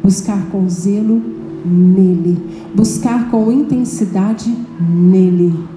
Buscar 0.04 0.50
com 0.52 0.68
zelo 0.68 1.22
nele. 1.66 2.38
Buscar 2.76 3.32
com 3.32 3.50
intensidade 3.52 4.54
nele. 4.80 5.75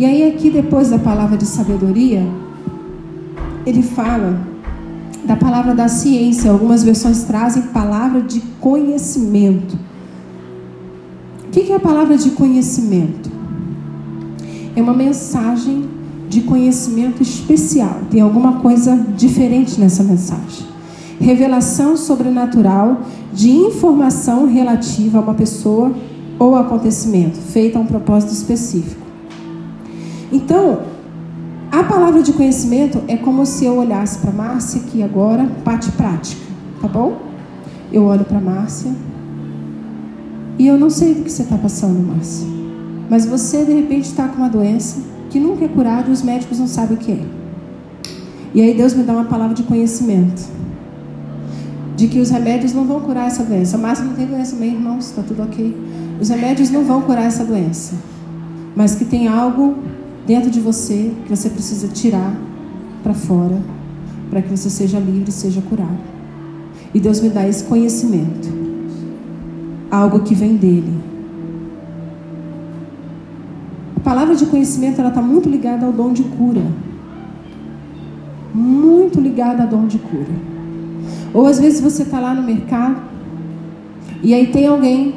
E 0.00 0.04
aí, 0.06 0.26
aqui, 0.26 0.48
depois 0.48 0.88
da 0.88 0.98
palavra 0.98 1.36
de 1.36 1.44
sabedoria, 1.44 2.26
ele 3.66 3.82
fala 3.82 4.40
da 5.26 5.36
palavra 5.36 5.74
da 5.74 5.88
ciência. 5.88 6.50
Algumas 6.50 6.82
versões 6.82 7.24
trazem 7.24 7.64
palavra 7.64 8.22
de 8.22 8.40
conhecimento. 8.58 9.76
O 11.46 11.50
que 11.50 11.70
é 11.70 11.76
a 11.76 11.78
palavra 11.78 12.16
de 12.16 12.30
conhecimento? 12.30 13.30
É 14.74 14.80
uma 14.80 14.94
mensagem 14.94 15.84
de 16.30 16.40
conhecimento 16.40 17.22
especial. 17.22 18.00
Tem 18.10 18.22
alguma 18.22 18.54
coisa 18.54 18.96
diferente 19.14 19.78
nessa 19.78 20.02
mensagem. 20.02 20.64
Revelação 21.20 21.94
sobrenatural 21.94 23.02
de 23.34 23.50
informação 23.50 24.46
relativa 24.46 25.18
a 25.18 25.20
uma 25.20 25.34
pessoa 25.34 25.92
ou 26.38 26.56
acontecimento, 26.56 27.36
feita 27.36 27.78
a 27.78 27.82
um 27.82 27.86
propósito 27.86 28.32
específico. 28.32 29.09
Então, 30.32 30.82
a 31.72 31.84
palavra 31.84 32.22
de 32.22 32.32
conhecimento 32.32 33.02
é 33.08 33.16
como 33.16 33.46
se 33.46 33.64
eu 33.64 33.76
olhasse 33.76 34.18
para 34.18 34.32
Márcia 34.32 34.80
aqui 34.80 35.02
agora, 35.02 35.48
parte 35.64 35.90
prática, 35.92 36.42
tá 36.80 36.88
bom? 36.88 37.16
Eu 37.92 38.04
olho 38.04 38.24
para 38.24 38.40
Márcia 38.40 38.92
e 40.58 40.66
eu 40.66 40.78
não 40.78 40.90
sei 40.90 41.14
do 41.14 41.22
que 41.22 41.30
você 41.30 41.42
está 41.42 41.56
passando, 41.56 42.06
Márcia. 42.06 42.46
Mas 43.08 43.24
você 43.24 43.64
de 43.64 43.72
repente 43.72 44.04
está 44.04 44.28
com 44.28 44.36
uma 44.36 44.48
doença 44.48 45.00
que 45.30 45.40
nunca 45.40 45.64
é 45.64 45.68
curada 45.68 46.10
e 46.10 46.12
os 46.12 46.22
médicos 46.22 46.58
não 46.58 46.66
sabem 46.66 46.96
o 46.96 47.00
que 47.00 47.12
é. 47.12 47.24
E 48.52 48.60
aí 48.60 48.74
Deus 48.74 48.94
me 48.94 49.04
dá 49.04 49.12
uma 49.12 49.24
palavra 49.24 49.54
de 49.54 49.62
conhecimento. 49.62 50.42
De 51.96 52.08
que 52.08 52.18
os 52.18 52.30
remédios 52.30 52.72
não 52.72 52.84
vão 52.84 53.00
curar 53.00 53.26
essa 53.26 53.44
doença. 53.44 53.76
A 53.76 53.80
Márcia 53.80 54.04
não 54.04 54.14
tem 54.14 54.26
doença 54.26 54.56
mesmo, 54.56 54.76
irmãos, 54.76 55.06
está 55.06 55.22
tudo 55.22 55.42
ok. 55.42 55.76
Os 56.20 56.28
remédios 56.28 56.70
não 56.70 56.84
vão 56.84 57.02
curar 57.02 57.24
essa 57.24 57.44
doença. 57.44 57.94
Mas 58.74 58.94
que 58.94 59.04
tem 59.04 59.28
algo 59.28 59.76
dentro 60.30 60.48
de 60.48 60.60
você 60.60 61.12
que 61.24 61.36
você 61.36 61.50
precisa 61.50 61.88
tirar 61.88 62.32
para 63.02 63.12
fora, 63.12 63.60
para 64.30 64.40
que 64.40 64.48
você 64.48 64.70
seja 64.70 64.96
livre 64.96 65.32
seja 65.32 65.60
curado. 65.60 65.98
E 66.94 67.00
Deus 67.00 67.20
me 67.20 67.30
dá 67.30 67.48
esse 67.48 67.64
conhecimento, 67.64 68.48
algo 69.90 70.20
que 70.20 70.32
vem 70.32 70.54
dele. 70.54 70.94
A 73.96 74.00
palavra 74.00 74.36
de 74.36 74.46
conhecimento 74.46 75.00
ela 75.00 75.08
está 75.08 75.20
muito 75.20 75.48
ligada 75.48 75.84
ao 75.84 75.92
dom 75.92 76.12
de 76.12 76.22
cura, 76.22 76.62
muito 78.54 79.20
ligada 79.20 79.64
ao 79.64 79.68
dom 79.68 79.88
de 79.88 79.98
cura. 79.98 80.34
Ou 81.34 81.44
às 81.44 81.58
vezes 81.58 81.80
você 81.80 82.04
está 82.04 82.20
lá 82.20 82.32
no 82.32 82.44
mercado 82.44 83.02
e 84.22 84.32
aí 84.32 84.46
tem 84.46 84.68
alguém 84.68 85.12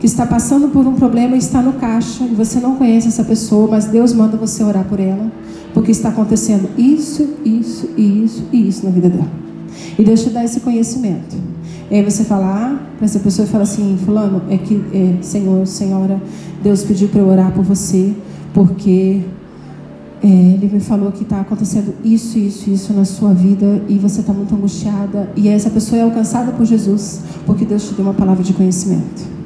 que 0.00 0.06
está 0.06 0.26
passando 0.26 0.68
por 0.68 0.86
um 0.86 0.94
problema 0.94 1.36
e 1.36 1.38
está 1.38 1.60
no 1.60 1.74
caixa 1.74 2.24
e 2.24 2.34
você 2.34 2.58
não 2.58 2.76
conhece 2.76 3.08
essa 3.08 3.22
pessoa, 3.22 3.68
mas 3.70 3.84
Deus 3.84 4.14
manda 4.14 4.34
você 4.34 4.64
orar 4.64 4.84
por 4.84 4.98
ela, 4.98 5.30
porque 5.74 5.90
está 5.90 6.08
acontecendo 6.08 6.70
isso, 6.78 7.34
isso, 7.44 7.90
isso 7.98 8.44
e 8.50 8.66
isso 8.66 8.84
na 8.84 8.90
vida 8.90 9.10
dela. 9.10 9.28
E 9.98 10.02
Deus 10.02 10.24
te 10.24 10.30
dá 10.30 10.42
esse 10.42 10.60
conhecimento. 10.60 11.36
E 11.90 11.96
aí 11.96 12.02
você 12.02 12.24
fala 12.24 12.46
ah, 12.46 12.78
para 12.96 13.04
essa 13.04 13.18
pessoa 13.18 13.46
e 13.46 13.50
fala 13.50 13.64
assim, 13.64 13.98
fulano, 14.02 14.42
é 14.48 14.56
que 14.56 14.82
é, 14.92 15.22
Senhor, 15.22 15.66
Senhora, 15.66 16.20
Deus 16.62 16.82
pediu 16.82 17.08
para 17.08 17.20
eu 17.20 17.28
orar 17.28 17.52
por 17.52 17.62
você, 17.62 18.14
porque 18.54 19.20
é, 20.22 20.26
ele 20.26 20.70
me 20.72 20.80
falou 20.80 21.12
que 21.12 21.24
está 21.24 21.42
acontecendo 21.42 21.94
isso, 22.02 22.38
isso, 22.38 22.70
isso 22.70 22.92
na 22.94 23.04
sua 23.04 23.34
vida 23.34 23.82
e 23.86 23.98
você 23.98 24.20
está 24.20 24.32
muito 24.32 24.54
angustiada. 24.54 25.30
E 25.36 25.48
essa 25.48 25.68
pessoa 25.68 25.98
é 25.98 26.02
alcançada 26.04 26.52
por 26.52 26.64
Jesus, 26.64 27.20
porque 27.44 27.66
Deus 27.66 27.86
te 27.86 27.94
deu 27.94 28.04
uma 28.06 28.14
palavra 28.14 28.42
de 28.42 28.54
conhecimento. 28.54 29.39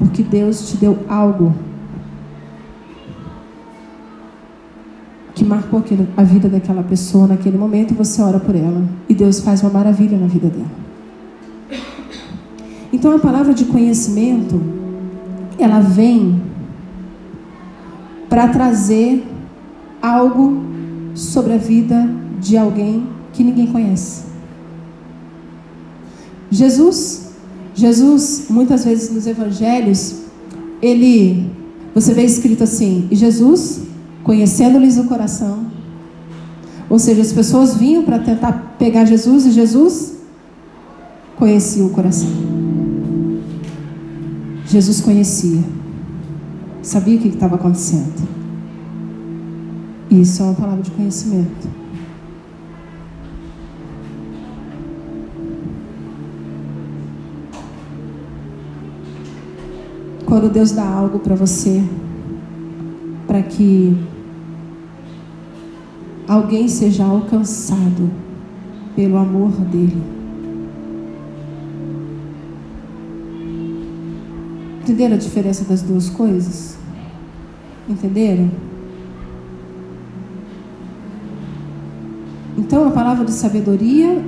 Porque 0.00 0.24
Deus 0.24 0.68
te 0.68 0.76
deu 0.76 0.98
algo 1.08 1.54
que 5.34 5.44
marcou 5.44 5.84
a 6.16 6.22
vida 6.22 6.48
daquela 6.48 6.82
pessoa 6.82 7.28
naquele 7.28 7.56
momento 7.56 7.94
você 7.94 8.20
ora 8.20 8.40
por 8.40 8.56
ela. 8.56 8.82
E 9.08 9.14
Deus 9.14 9.40
faz 9.40 9.62
uma 9.62 9.70
maravilha 9.70 10.18
na 10.18 10.26
vida 10.26 10.48
dela. 10.48 10.80
Então 12.92 13.14
a 13.14 13.18
palavra 13.18 13.54
de 13.54 13.66
conhecimento, 13.66 14.60
ela 15.58 15.80
vem 15.80 16.42
para 18.28 18.48
trazer 18.48 19.24
algo 20.02 20.62
sobre 21.14 21.52
a 21.52 21.56
vida 21.56 22.08
de 22.40 22.56
alguém 22.56 23.06
que 23.32 23.44
ninguém 23.44 23.66
conhece. 23.68 24.24
Jesus, 26.50 27.29
Jesus, 27.80 28.44
muitas 28.50 28.84
vezes 28.84 29.10
nos 29.10 29.26
evangelhos, 29.26 30.16
ele, 30.82 31.50
você 31.94 32.12
vê 32.12 32.22
escrito 32.24 32.62
assim, 32.62 33.08
e 33.10 33.16
Jesus, 33.16 33.80
conhecendo-lhes 34.22 34.98
o 34.98 35.04
coração, 35.04 35.64
ou 36.90 36.98
seja, 36.98 37.22
as 37.22 37.32
pessoas 37.32 37.76
vinham 37.76 38.02
para 38.02 38.18
tentar 38.18 38.76
pegar 38.78 39.06
Jesus 39.06 39.46
e 39.46 39.50
Jesus 39.52 40.18
conhecia 41.36 41.82
o 41.82 41.88
coração. 41.88 42.28
Jesus 44.66 45.00
conhecia, 45.00 45.64
sabia 46.82 47.16
o 47.16 47.20
que 47.20 47.28
estava 47.28 47.54
acontecendo. 47.54 48.28
Isso 50.10 50.42
é 50.42 50.44
uma 50.44 50.54
palavra 50.54 50.82
de 50.82 50.90
conhecimento. 50.90 51.79
Quando 60.30 60.48
Deus 60.48 60.70
dá 60.70 60.86
algo 60.86 61.18
para 61.18 61.34
você, 61.34 61.82
para 63.26 63.42
que 63.42 63.96
alguém 66.28 66.68
seja 66.68 67.02
alcançado 67.04 68.08
pelo 68.94 69.16
amor 69.16 69.50
dele. 69.50 70.00
Entenderam 74.82 75.16
a 75.16 75.18
diferença 75.18 75.64
das 75.64 75.82
duas 75.82 76.08
coisas? 76.08 76.78
Entenderam? 77.88 78.52
Então, 82.56 82.86
a 82.86 82.92
palavra 82.92 83.24
de 83.24 83.32
sabedoria 83.32 84.22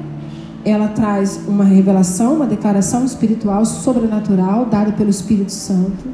ela 0.64 0.88
traz 0.88 1.40
uma 1.48 1.64
revelação, 1.64 2.34
uma 2.36 2.46
declaração 2.46 3.04
espiritual 3.04 3.64
sobrenatural 3.64 4.66
dada 4.66 4.92
pelo 4.92 5.10
Espírito 5.10 5.50
Santo. 5.50 6.04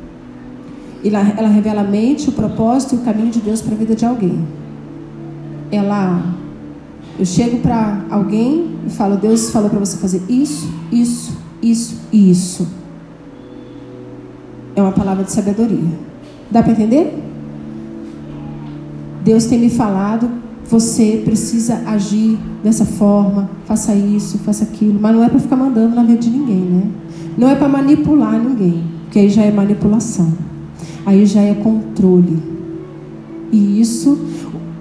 Ela, 1.04 1.20
ela 1.36 1.48
revela 1.48 1.82
a 1.82 1.84
mente, 1.84 2.28
o 2.28 2.32
propósito 2.32 2.94
e 2.94 2.98
o 2.98 3.00
caminho 3.02 3.30
de 3.30 3.40
Deus 3.40 3.60
para 3.60 3.74
a 3.74 3.78
vida 3.78 3.94
de 3.94 4.04
alguém. 4.06 4.46
Ela, 5.70 6.22
eu 7.18 7.26
chego 7.26 7.58
para 7.58 8.04
alguém 8.10 8.76
e 8.86 8.90
falo, 8.90 9.16
Deus 9.16 9.50
falou 9.50 9.68
para 9.68 9.78
você 9.78 9.98
fazer 9.98 10.22
isso, 10.28 10.72
isso, 10.90 11.36
isso 11.62 12.00
e 12.10 12.30
isso. 12.30 12.66
É 14.74 14.80
uma 14.80 14.92
palavra 14.92 15.24
de 15.24 15.32
sabedoria. 15.32 15.98
Dá 16.50 16.62
para 16.62 16.72
entender? 16.72 17.22
Deus 19.22 19.44
tem 19.44 19.58
me 19.58 19.68
falado 19.68 20.30
você 20.68 21.22
precisa 21.24 21.82
agir 21.86 22.38
dessa 22.62 22.84
forma, 22.84 23.48
faça 23.64 23.94
isso, 23.94 24.38
faça 24.38 24.64
aquilo, 24.64 24.98
mas 25.00 25.14
não 25.14 25.24
é 25.24 25.28
para 25.28 25.38
ficar 25.38 25.56
mandando 25.56 25.96
na 25.96 26.02
vida 26.02 26.18
de 26.18 26.30
ninguém, 26.30 26.60
né? 26.60 26.82
Não 27.38 27.48
é 27.48 27.54
para 27.54 27.68
manipular 27.68 28.38
ninguém, 28.38 28.84
porque 29.04 29.18
aí 29.18 29.30
já 29.30 29.42
é 29.42 29.50
manipulação, 29.50 30.30
aí 31.06 31.24
já 31.24 31.40
é 31.40 31.54
controle. 31.54 32.42
E 33.50 33.80
isso 33.80 34.18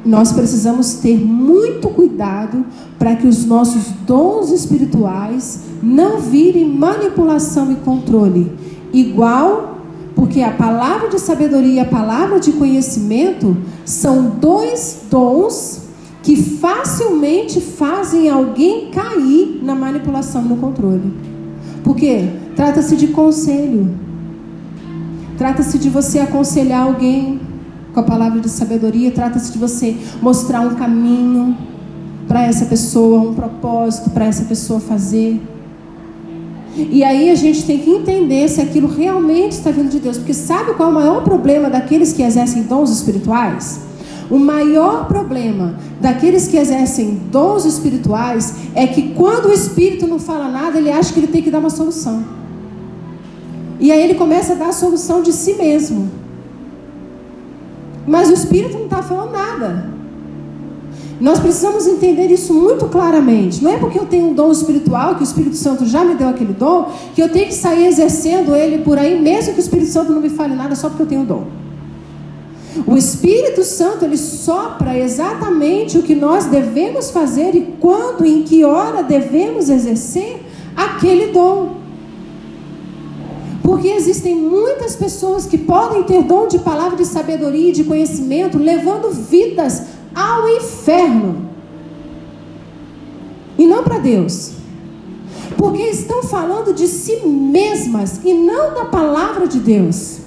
nós 0.06 0.34
precisamos 0.34 0.96
ter 0.96 1.18
muito 1.18 1.88
cuidado 1.90 2.66
para 3.00 3.16
que 3.16 3.28
os 3.28 3.46
nossos 3.46 3.86
dons 4.06 4.52
espirituais 4.52 5.62
não 5.82 6.20
virem 6.20 6.70
manipulação 6.70 7.72
e 7.72 7.76
controle, 7.76 8.52
igual 8.92 9.77
porque 10.18 10.42
a 10.42 10.50
palavra 10.50 11.10
de 11.10 11.20
sabedoria 11.20 11.74
e 11.74 11.80
a 11.80 11.86
palavra 11.86 12.40
de 12.40 12.52
conhecimento 12.54 13.56
são 13.86 14.32
dois 14.42 15.04
dons 15.12 15.84
que 16.24 16.36
facilmente 16.36 17.62
fazem 17.62 18.28
alguém 18.28 18.90
cair 18.90 19.60
na 19.62 19.76
manipulação 19.76 20.42
no 20.42 20.58
controle. 20.58 21.14
Porque 21.84 22.32
trata-se 22.56 22.96
de 22.96 23.10
conselho. 23.10 23.96
Trata-se 25.38 25.78
de 25.78 25.88
você 25.88 26.18
aconselhar 26.18 26.88
alguém 26.88 27.40
com 27.94 28.00
a 28.00 28.04
palavra 28.04 28.40
de 28.40 28.50
sabedoria, 28.50 29.12
trata-se 29.12 29.52
de 29.52 29.60
você 29.60 29.96
mostrar 30.20 30.62
um 30.62 30.74
caminho 30.74 31.56
para 32.28 32.42
essa 32.42 32.66
pessoa, 32.66 33.22
um 33.22 33.36
propósito 33.36 34.10
para 34.10 34.26
essa 34.26 34.46
pessoa 34.46 34.80
fazer. 34.80 35.40
E 36.78 37.04
aí 37.04 37.30
a 37.30 37.36
gente 37.36 37.66
tem 37.66 37.80
que 37.80 37.90
entender 37.90 38.48
se 38.48 38.62
aquilo 38.62 38.88
realmente 38.88 39.54
está 39.54 39.72
vindo 39.72 39.90
de 39.90 40.00
Deus. 40.00 40.18
Porque 40.18 40.34
sabe 40.34 40.74
qual 40.74 40.90
é 40.90 40.92
o 40.92 40.96
maior 40.96 41.24
problema 41.24 41.70
daqueles 41.70 42.14
que 42.14 42.22
exercem 42.22 42.64
dons 42.64 42.92
espirituais? 42.92 43.82
O 44.30 44.38
maior 44.38 45.08
problema 45.08 45.76
daqueles 46.02 46.48
que 46.48 46.58
exercem 46.58 47.22
dons 47.32 47.66
espirituais 47.66 48.56
é 48.76 48.86
que 48.86 49.14
quando 49.14 49.46
o 49.48 49.54
Espírito 49.54 50.06
não 50.06 50.20
fala 50.20 50.50
nada, 50.50 50.78
ele 50.78 50.92
acha 50.92 51.14
que 51.14 51.20
ele 51.20 51.28
tem 51.28 51.42
que 51.42 51.50
dar 51.50 51.60
uma 51.60 51.70
solução. 51.70 52.24
E 53.80 53.92
aí 53.92 54.02
ele 54.02 54.16
começa 54.16 54.54
a 54.54 54.56
dar 54.56 54.70
a 54.70 54.74
solução 54.74 55.22
de 55.22 55.32
si 55.32 55.54
mesmo. 55.54 56.12
Mas 58.06 58.30
o 58.30 58.34
Espírito 58.34 58.78
não 58.78 58.86
está 58.86 59.02
falando 59.02 59.32
nada. 59.32 59.97
Nós 61.20 61.40
precisamos 61.40 61.88
entender 61.88 62.30
isso 62.30 62.54
muito 62.54 62.86
claramente. 62.86 63.64
Não 63.64 63.72
é 63.72 63.78
porque 63.78 63.98
eu 63.98 64.06
tenho 64.06 64.28
um 64.28 64.34
dom 64.34 64.52
espiritual, 64.52 65.16
que 65.16 65.22
o 65.22 65.24
Espírito 65.24 65.56
Santo 65.56 65.86
já 65.86 66.04
me 66.04 66.16
deu 66.16 66.30
aquele 66.30 66.54
dom, 66.54 66.92
que 67.16 67.22
eu 67.22 67.30
tenho 67.30 67.48
que 67.48 67.56
sair 67.56 67.88
exercendo 67.88 68.56
ele 68.56 68.80
por 68.80 69.00
aí, 69.00 69.20
mesmo 69.20 69.54
que 69.54 69.60
o 69.60 69.62
Espírito 69.62 69.92
Santo 69.92 70.12
não 70.12 70.22
me 70.22 70.30
fale 70.30 70.56
nada, 70.56 70.76
só 70.76 70.90
porque 70.90 71.04
eu 71.04 71.08
tenho 71.08 71.22
o 71.22 71.26
dom. 71.26 71.46
O 72.86 72.96
Espírito 72.96 73.64
Santo, 73.64 74.06
ele 74.06 74.18
sopra 74.18 74.98
exatamente 74.98 75.98
o 75.98 76.04
que 76.04 76.14
nós 76.14 76.46
devemos 76.46 77.10
fazer 77.10 77.56
e 77.56 77.76
quando, 77.80 78.24
em 78.24 78.44
que 78.44 78.64
hora 78.64 79.02
devemos 79.02 79.70
exercer 79.70 80.44
aquele 80.76 81.32
dom. 81.32 81.78
Porque 83.64 83.88
existem 83.88 84.36
muitas 84.36 84.96
pessoas 84.96 85.46
que 85.46 85.58
podem 85.58 86.04
ter 86.04 86.24
dom 86.24 86.48
de 86.48 86.60
palavra 86.60 86.96
de 86.96 87.06
sabedoria 87.06 87.70
e 87.70 87.74
de 87.74 87.84
conhecimento, 87.84 88.58
levando 88.58 89.10
vidas 89.12 89.97
ao 90.18 90.50
inferno. 90.50 91.48
E 93.58 93.68
não 93.68 93.84
para 93.84 94.00
Deus. 94.00 94.54
Porque 95.56 95.84
estão 95.84 96.24
falando 96.24 96.74
de 96.74 96.88
si 96.88 97.26
mesmas 97.26 98.20
e 98.24 98.34
não 98.34 98.74
da 98.74 98.86
palavra 98.86 99.48
de 99.48 99.60
Deus. 99.60 100.20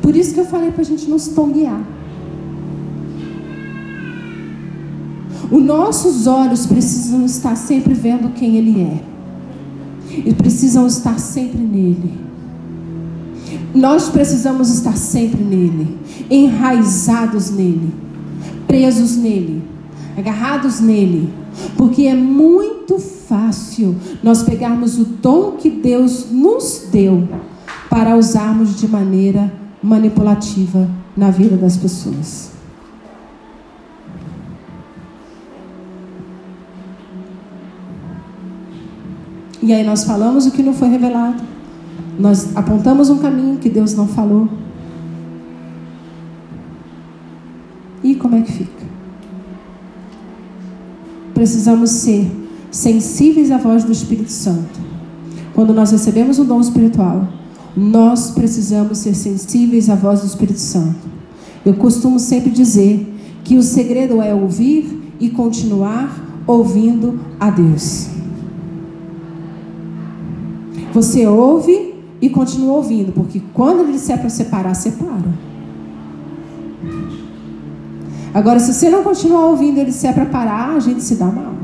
Por 0.00 0.14
isso 0.16 0.34
que 0.34 0.40
eu 0.40 0.46
falei 0.46 0.70
para 0.70 0.82
a 0.82 0.84
gente 0.84 1.08
não 1.08 1.18
se 1.18 1.34
tonguear. 1.34 1.80
Os 5.50 5.62
nossos 5.62 6.28
olhos 6.28 6.64
precisam 6.66 7.24
estar 7.24 7.56
sempre 7.56 7.92
vendo 7.92 8.32
quem 8.34 8.56
Ele 8.56 8.82
é. 8.82 9.02
E 10.12 10.32
precisam 10.34 10.86
estar 10.86 11.18
sempre 11.18 11.60
nele. 11.60 12.29
Nós 13.74 14.08
precisamos 14.08 14.68
estar 14.68 14.96
sempre 14.96 15.42
nele, 15.42 15.96
enraizados 16.28 17.50
nele, 17.50 17.94
presos 18.66 19.16
nele, 19.16 19.62
agarrados 20.16 20.80
nele, 20.80 21.32
porque 21.76 22.02
é 22.02 22.14
muito 22.14 22.98
fácil 22.98 23.94
nós 24.22 24.42
pegarmos 24.42 24.98
o 24.98 25.04
dom 25.04 25.52
que 25.52 25.70
Deus 25.70 26.26
nos 26.30 26.88
deu 26.90 27.28
para 27.88 28.16
usarmos 28.16 28.74
de 28.76 28.88
maneira 28.88 29.52
manipulativa 29.82 30.88
na 31.16 31.30
vida 31.30 31.56
das 31.56 31.76
pessoas. 31.76 32.50
E 39.62 39.72
aí 39.72 39.84
nós 39.84 40.04
falamos 40.04 40.46
o 40.46 40.50
que 40.50 40.62
não 40.62 40.72
foi 40.72 40.88
revelado. 40.88 41.49
Nós 42.20 42.54
apontamos 42.54 43.08
um 43.08 43.16
caminho 43.16 43.56
que 43.56 43.70
Deus 43.70 43.94
não 43.94 44.06
falou. 44.06 44.46
E 48.04 48.14
como 48.14 48.36
é 48.36 48.42
que 48.42 48.52
fica? 48.52 48.84
Precisamos 51.32 51.88
ser 51.90 52.30
sensíveis 52.70 53.50
à 53.50 53.56
voz 53.56 53.84
do 53.84 53.92
Espírito 53.92 54.30
Santo. 54.30 54.78
Quando 55.54 55.72
nós 55.72 55.92
recebemos 55.92 56.38
um 56.38 56.44
dom 56.44 56.60
espiritual, 56.60 57.26
nós 57.74 58.32
precisamos 58.32 58.98
ser 58.98 59.14
sensíveis 59.14 59.88
à 59.88 59.94
voz 59.94 60.20
do 60.20 60.26
Espírito 60.26 60.60
Santo. 60.60 61.08
Eu 61.64 61.74
costumo 61.74 62.18
sempre 62.18 62.50
dizer 62.50 63.14
que 63.44 63.56
o 63.56 63.62
segredo 63.62 64.20
é 64.20 64.34
ouvir 64.34 65.14
e 65.18 65.30
continuar 65.30 66.42
ouvindo 66.46 67.18
a 67.38 67.48
Deus. 67.48 68.08
Você 70.92 71.26
ouve 71.26 71.89
e 72.20 72.28
continua 72.28 72.74
ouvindo, 72.74 73.12
porque 73.12 73.40
quando 73.54 73.80
ele 73.80 73.92
disser 73.92 74.18
para 74.18 74.28
separar, 74.28 74.74
separa. 74.74 75.50
Agora, 78.32 78.60
se 78.60 78.72
você 78.72 78.88
não 78.88 79.02
continuar 79.02 79.46
ouvindo 79.46 79.78
ele 79.78 79.90
disser 79.90 80.14
para 80.14 80.26
parar, 80.26 80.76
a 80.76 80.80
gente 80.80 81.02
se 81.02 81.16
dá 81.16 81.26
mal. 81.26 81.54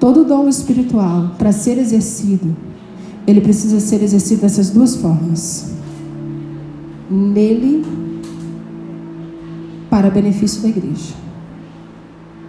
Todo 0.00 0.24
dom 0.24 0.48
espiritual, 0.48 1.36
para 1.38 1.52
ser 1.52 1.78
exercido, 1.78 2.56
ele 3.24 3.40
precisa 3.40 3.78
ser 3.78 4.02
exercido 4.02 4.40
dessas 4.42 4.70
duas 4.70 4.96
formas. 4.96 5.70
Nele, 7.08 7.84
para 9.88 10.10
benefício 10.10 10.60
da 10.62 10.68
igreja. 10.68 11.14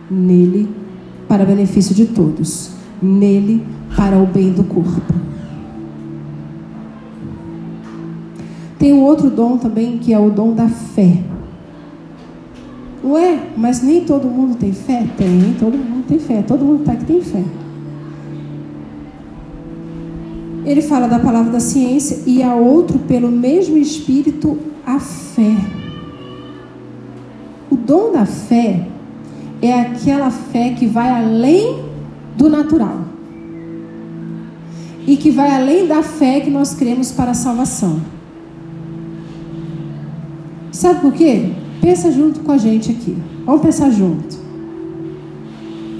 Nele, 0.10 0.68
para 1.34 1.46
benefício 1.46 1.96
de 1.96 2.06
todos. 2.06 2.70
Nele, 3.02 3.66
para 3.98 4.20
o 4.20 4.28
bem 4.28 4.52
do 4.52 4.64
corpo. 4.64 5.02
Tem 8.78 8.94
um 8.94 9.02
outro 9.02 9.32
dom 9.32 9.58
também, 9.58 9.98
que 9.98 10.14
é 10.14 10.20
o 10.20 10.30
dom 10.30 10.54
da 10.54 10.70
fé. 10.70 11.24
Ué, 13.04 13.48
mas 13.58 13.82
nem 13.82 14.06
todo 14.06 14.28
mundo 14.28 14.58
tem 14.58 14.74
fé? 14.74 15.08
Tem, 15.18 15.56
todo 15.60 15.76
mundo 15.76 16.06
tem 16.08 16.20
fé. 16.20 16.44
Todo 16.44 16.64
mundo 16.64 16.82
está 16.82 16.92
aqui 16.92 17.06
tem 17.06 17.20
fé. 17.20 17.44
Ele 20.64 20.84
fala 20.84 21.08
da 21.08 21.18
palavra 21.18 21.52
da 21.52 21.60
ciência 21.60 22.20
e 22.28 22.44
a 22.44 22.54
outro, 22.54 23.00
pelo 23.00 23.32
mesmo 23.32 23.76
Espírito, 23.76 24.60
a 24.86 25.00
fé. 25.00 25.56
O 27.72 27.76
dom 27.76 28.12
da 28.12 28.24
fé 28.24 28.93
é 29.68 29.82
aquela 29.82 30.30
fé 30.30 30.72
que 30.72 30.86
vai 30.86 31.10
além 31.10 31.84
do 32.36 32.50
natural 32.50 33.00
e 35.06 35.18
que 35.18 35.32
vai 35.32 35.50
além 35.52 35.88
da 35.88 36.02
fé 36.02 36.40
que 36.40 36.50
nós 36.50 36.74
cremos 36.74 37.12
para 37.12 37.32
a 37.32 37.34
salvação. 37.34 38.02
Sabe 40.72 41.02
por 41.02 41.14
quê? 41.14 41.52
Pensa 41.82 42.12
junto 42.12 42.40
com 42.40 42.52
a 42.52 42.58
gente 42.58 42.92
aqui. 42.92 43.16
Vamos 43.46 43.62
pensar 43.62 43.90
junto. 43.92 44.38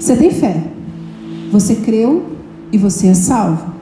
Você 0.00 0.16
tem 0.16 0.30
fé. 0.30 0.64
Você 1.52 1.76
creu 1.76 2.24
e 2.72 2.78
você 2.78 3.08
é 3.08 3.14
salvo. 3.14 3.72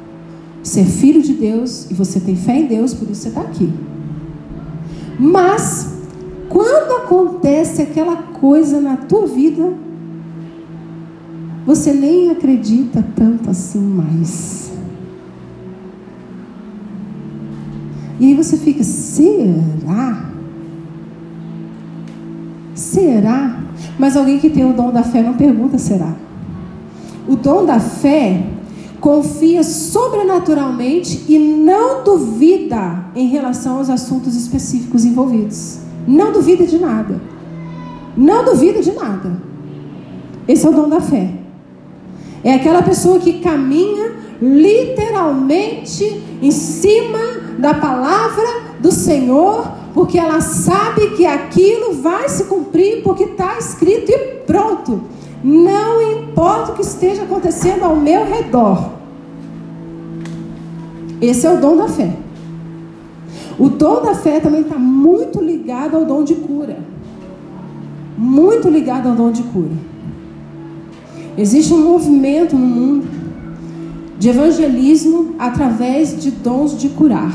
Você 0.62 0.80
é 0.80 0.84
filho 0.84 1.22
de 1.22 1.32
Deus 1.32 1.90
e 1.90 1.94
você 1.94 2.20
tem 2.20 2.36
fé 2.36 2.58
em 2.58 2.66
Deus, 2.66 2.94
por 2.94 3.10
isso 3.10 3.22
você 3.22 3.28
está 3.28 3.40
aqui. 3.40 3.72
Mas, 5.18 5.91
quando 6.52 7.02
acontece 7.02 7.80
aquela 7.80 8.14
coisa 8.14 8.78
na 8.78 8.94
tua 8.94 9.26
vida, 9.26 9.72
você 11.64 11.94
nem 11.94 12.30
acredita 12.30 13.02
tanto 13.16 13.48
assim 13.48 13.80
mais. 13.80 14.70
E 18.20 18.26
aí 18.26 18.34
você 18.34 18.58
fica, 18.58 18.84
será? 18.84 20.30
Será? 22.74 23.58
Mas 23.98 24.14
alguém 24.14 24.38
que 24.38 24.50
tem 24.50 24.70
o 24.70 24.74
dom 24.74 24.92
da 24.92 25.02
fé 25.02 25.22
não 25.22 25.32
pergunta 25.32 25.78
será. 25.78 26.14
O 27.26 27.34
dom 27.34 27.64
da 27.64 27.80
fé 27.80 28.44
confia 29.00 29.64
sobrenaturalmente 29.64 31.24
e 31.26 31.38
não 31.38 32.04
duvida 32.04 33.06
em 33.16 33.28
relação 33.28 33.78
aos 33.78 33.88
assuntos 33.88 34.36
específicos 34.36 35.06
envolvidos. 35.06 35.81
Não 36.06 36.32
duvida 36.32 36.64
de 36.66 36.78
nada. 36.78 37.20
Não 38.16 38.44
duvida 38.44 38.80
de 38.80 38.92
nada. 38.92 39.36
Esse 40.46 40.66
é 40.66 40.70
o 40.70 40.72
dom 40.72 40.88
da 40.88 41.00
fé. 41.00 41.30
É 42.44 42.54
aquela 42.54 42.82
pessoa 42.82 43.18
que 43.18 43.40
caminha 43.40 44.12
literalmente 44.40 46.22
em 46.42 46.50
cima 46.50 47.18
da 47.58 47.74
palavra 47.74 48.44
do 48.80 48.90
Senhor 48.90 49.82
porque 49.94 50.18
ela 50.18 50.40
sabe 50.40 51.10
que 51.10 51.26
aquilo 51.26 51.94
vai 51.94 52.28
se 52.28 52.44
cumprir, 52.44 53.02
porque 53.02 53.24
está 53.24 53.58
escrito 53.58 54.10
e 54.10 54.18
pronto. 54.46 55.02
Não 55.44 56.00
importa 56.12 56.72
o 56.72 56.74
que 56.74 56.82
esteja 56.82 57.22
acontecendo 57.22 57.84
ao 57.84 57.96
meu 57.96 58.24
redor. 58.24 58.90
Esse 61.20 61.46
é 61.46 61.52
o 61.52 61.60
dom 61.60 61.76
da 61.76 61.88
fé. 61.88 62.12
O 63.58 63.68
dom 63.68 64.02
da 64.02 64.14
fé 64.14 64.40
também 64.40 64.62
está 64.62 64.78
muito 64.78 65.40
ligado 65.40 65.96
ao 65.96 66.04
dom 66.04 66.24
de 66.24 66.34
cura. 66.34 66.78
Muito 68.16 68.68
ligado 68.68 69.08
ao 69.08 69.14
dom 69.14 69.30
de 69.30 69.42
cura. 69.42 69.72
Existe 71.36 71.72
um 71.72 71.82
movimento 71.82 72.56
no 72.56 72.66
mundo 72.66 73.06
de 74.18 74.28
evangelismo 74.28 75.34
através 75.38 76.20
de 76.20 76.30
dons 76.30 76.78
de 76.78 76.88
curar 76.90 77.34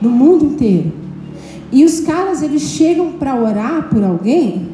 no 0.00 0.10
mundo 0.10 0.44
inteiro. 0.44 0.92
E 1.70 1.84
os 1.84 2.00
caras, 2.00 2.42
eles 2.42 2.62
chegam 2.62 3.12
para 3.12 3.34
orar 3.34 3.88
por 3.90 4.02
alguém, 4.02 4.68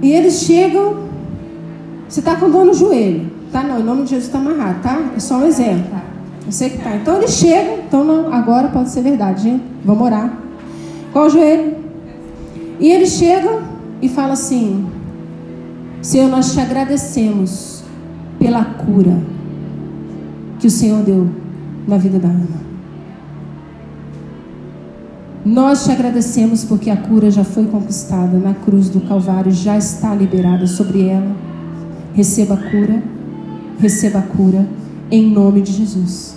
e 0.00 0.12
eles 0.12 0.42
chegam. 0.42 1.10
Você 2.08 2.20
está 2.20 2.36
com 2.36 2.50
dor 2.50 2.64
no 2.64 2.74
joelho, 2.74 3.30
tá? 3.50 3.62
Não, 3.62 3.80
em 3.80 3.82
nome 3.82 4.04
de 4.04 4.10
Jesus 4.10 4.26
está 4.26 4.38
amarrado, 4.38 4.82
tá? 4.82 5.00
É 5.16 5.18
só 5.18 5.38
um 5.38 5.46
exemplo. 5.46 6.02
Eu 6.46 6.52
sei 6.52 6.70
que 6.70 6.78
tá. 6.78 6.96
Então 6.96 7.16
eles 7.18 7.32
chegam, 7.32 7.78
então 7.86 8.04
não, 8.04 8.32
agora 8.32 8.68
pode 8.68 8.90
ser 8.90 9.02
verdade, 9.02 9.44
gente. 9.44 9.64
Vamos 9.84 10.02
orar. 10.02 10.38
Qual 11.12 11.26
o 11.26 11.30
joelho? 11.30 11.76
E 12.80 12.90
eles 12.90 13.10
chegam 13.10 13.60
e 14.00 14.08
falam 14.08 14.32
assim: 14.32 14.86
Senhor, 16.00 16.28
nós 16.28 16.52
te 16.52 16.60
agradecemos 16.60 17.84
pela 18.38 18.64
cura 18.64 19.18
que 20.58 20.66
o 20.66 20.70
Senhor 20.70 21.02
deu 21.02 21.28
na 21.86 21.96
vida 21.96 22.18
da 22.18 22.28
Ana. 22.28 22.62
Nós 25.44 25.84
te 25.84 25.90
agradecemos 25.90 26.64
porque 26.64 26.88
a 26.88 26.96
cura 26.96 27.30
já 27.30 27.42
foi 27.42 27.64
conquistada 27.66 28.38
na 28.38 28.54
cruz 28.54 28.88
do 28.88 29.00
Calvário, 29.00 29.50
já 29.50 29.76
está 29.76 30.14
liberada 30.14 30.66
sobre 30.68 31.08
ela. 31.08 31.34
Receba 32.14 32.54
a 32.54 32.56
cura, 32.56 33.02
receba 33.80 34.20
a 34.20 34.22
cura, 34.22 34.66
em 35.12 35.30
nome 35.30 35.60
de 35.60 35.70
Jesus. 35.70 36.34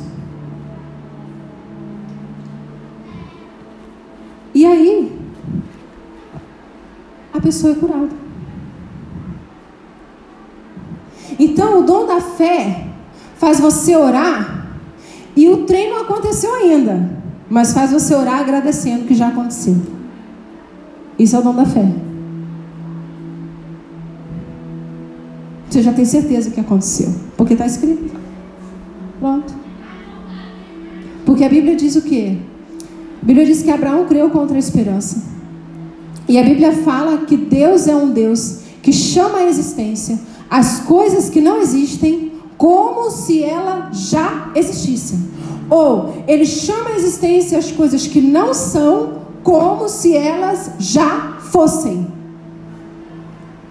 E 4.53 4.65
aí, 4.65 5.17
a 7.33 7.39
pessoa 7.39 7.71
é 7.71 7.75
curada. 7.75 8.09
Então, 11.39 11.79
o 11.79 11.83
dom 11.83 12.05
da 12.05 12.19
fé 12.19 12.87
faz 13.37 13.61
você 13.61 13.95
orar 13.95 14.67
e 15.37 15.47
o 15.47 15.65
treino 15.65 15.95
não 15.95 16.01
aconteceu 16.03 16.53
ainda. 16.53 17.15
Mas 17.49 17.73
faz 17.73 17.91
você 17.91 18.13
orar 18.13 18.39
agradecendo 18.39 19.05
que 19.05 19.15
já 19.15 19.29
aconteceu. 19.29 19.77
Isso 21.17 21.35
é 21.35 21.39
o 21.39 21.41
dom 21.41 21.55
da 21.55 21.65
fé. 21.65 21.85
Você 25.69 25.81
já 25.81 25.93
tem 25.93 26.03
certeza 26.03 26.49
que 26.49 26.59
aconteceu. 26.59 27.13
Porque 27.37 27.53
está 27.53 27.65
escrito. 27.65 28.25
Pronto. 29.19 29.53
Porque 31.25 31.43
a 31.43 31.49
Bíblia 31.49 31.75
diz 31.75 31.95
o 31.95 32.01
quê? 32.01 32.37
A 33.21 33.25
Bíblia 33.25 33.45
diz 33.45 33.63
que 33.63 33.71
Abraão 33.71 34.05
creu 34.05 34.29
contra 34.29 34.55
a 34.55 34.59
esperança. 34.59 35.23
E 36.27 36.37
a 36.37 36.43
Bíblia 36.43 36.71
fala 36.71 37.25
que 37.25 37.37
Deus 37.37 37.87
é 37.87 37.95
um 37.95 38.11
Deus 38.11 38.59
que 38.81 38.93
chama 38.93 39.39
a 39.39 39.45
existência 39.45 40.19
as 40.49 40.79
coisas 40.81 41.29
que 41.29 41.41
não 41.41 41.59
existem 41.59 42.33
como 42.57 43.09
se 43.11 43.43
elas 43.43 44.09
já 44.09 44.51
existissem. 44.55 45.19
Ou 45.69 46.23
ele 46.27 46.45
chama 46.45 46.91
a 46.91 46.95
existência 46.95 47.57
as 47.57 47.71
coisas 47.71 48.07
que 48.07 48.21
não 48.21 48.53
são 48.53 49.21
como 49.43 49.89
se 49.89 50.15
elas 50.15 50.71
já 50.79 51.37
fossem. 51.39 52.07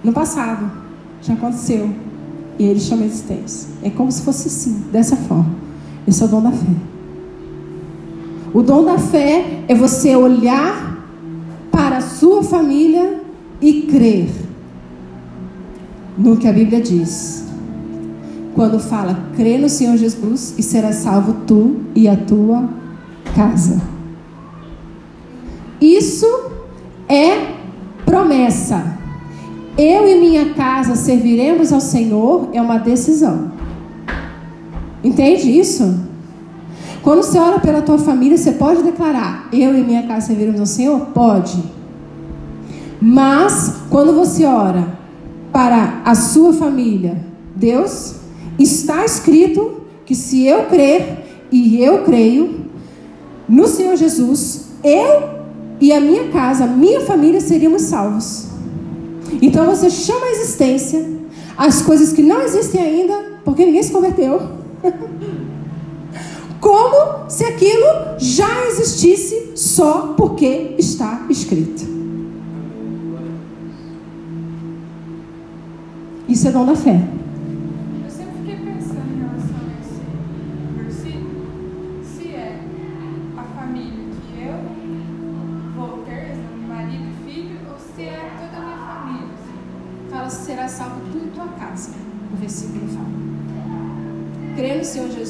No 0.02 0.12
passado, 0.12 0.70
já 1.22 1.34
aconteceu. 1.34 1.88
E 2.58 2.64
ele 2.64 2.80
chama 2.80 3.04
existência. 3.04 3.68
É 3.82 3.90
como 3.90 4.10
se 4.10 4.22
fosse 4.22 4.48
assim, 4.48 4.84
dessa 4.92 5.16
forma. 5.16 5.54
Esse 6.06 6.22
é 6.22 6.26
o 6.26 6.28
dom 6.28 6.42
da 6.42 6.52
fé. 6.52 6.74
O 8.52 8.62
dom 8.62 8.84
da 8.84 8.98
fé 8.98 9.64
é 9.66 9.74
você 9.74 10.14
olhar 10.14 11.04
para 11.70 11.96
a 11.96 12.00
sua 12.00 12.42
família 12.42 13.20
e 13.60 13.82
crer 13.82 14.28
no 16.16 16.36
que 16.36 16.46
a 16.46 16.52
Bíblia 16.52 16.80
diz 16.80 17.44
quando 18.54 18.78
fala: 18.78 19.18
crê 19.36 19.58
no 19.58 19.68
Senhor 19.68 19.96
Jesus 19.96 20.54
e 20.56 20.62
será 20.62 20.92
salvo 20.92 21.34
tu 21.46 21.76
e 21.94 22.08
a 22.08 22.16
tua 22.16 22.68
casa. 23.34 23.82
Isso 25.80 26.26
é 27.08 27.54
promessa. 28.06 28.98
Eu 29.76 30.08
e 30.08 30.20
minha 30.20 30.54
casa 30.54 30.94
serviremos 30.94 31.72
ao 31.72 31.80
Senhor 31.80 32.48
é 32.52 32.62
uma 32.62 32.78
decisão. 32.78 33.50
Entende 35.02 35.50
isso? 35.50 35.98
Quando 37.02 37.22
você 37.22 37.38
ora 37.38 37.58
pela 37.58 37.82
tua 37.82 37.98
família, 37.98 38.38
você 38.38 38.52
pode 38.52 38.82
declarar: 38.82 39.48
Eu 39.52 39.76
e 39.76 39.82
minha 39.82 40.04
casa 40.06 40.28
serviremos 40.28 40.60
ao 40.60 40.66
Senhor? 40.66 41.00
Pode. 41.06 41.62
Mas, 43.00 43.74
quando 43.90 44.14
você 44.14 44.44
ora 44.46 44.96
para 45.52 46.00
a 46.04 46.14
sua 46.14 46.52
família, 46.52 47.18
Deus, 47.54 48.14
está 48.58 49.04
escrito 49.04 49.82
que 50.06 50.14
se 50.14 50.46
eu 50.46 50.66
crer 50.66 51.46
e 51.50 51.82
eu 51.82 52.04
creio 52.04 52.64
no 53.48 53.66
Senhor 53.66 53.96
Jesus, 53.96 54.68
eu 54.82 55.34
e 55.80 55.92
a 55.92 56.00
minha 56.00 56.28
casa, 56.28 56.66
minha 56.66 57.00
família 57.00 57.40
seríamos 57.40 57.82
salvos. 57.82 58.53
Então 59.40 59.66
você 59.66 59.90
chama 59.90 60.26
a 60.26 60.30
existência 60.30 61.24
as 61.56 61.82
coisas 61.82 62.12
que 62.12 62.22
não 62.22 62.42
existem 62.42 62.82
ainda, 62.82 63.14
porque 63.44 63.64
ninguém 63.64 63.82
se 63.82 63.92
converteu. 63.92 64.40
Como 66.60 67.28
se 67.28 67.44
aquilo 67.44 67.86
já 68.18 68.66
existisse 68.66 69.52
só 69.54 70.14
porque 70.16 70.74
está 70.78 71.26
escrito. 71.28 71.94
Isso 76.28 76.48
é 76.48 76.50
dom 76.50 76.64
da 76.64 76.74
fé. 76.74 77.06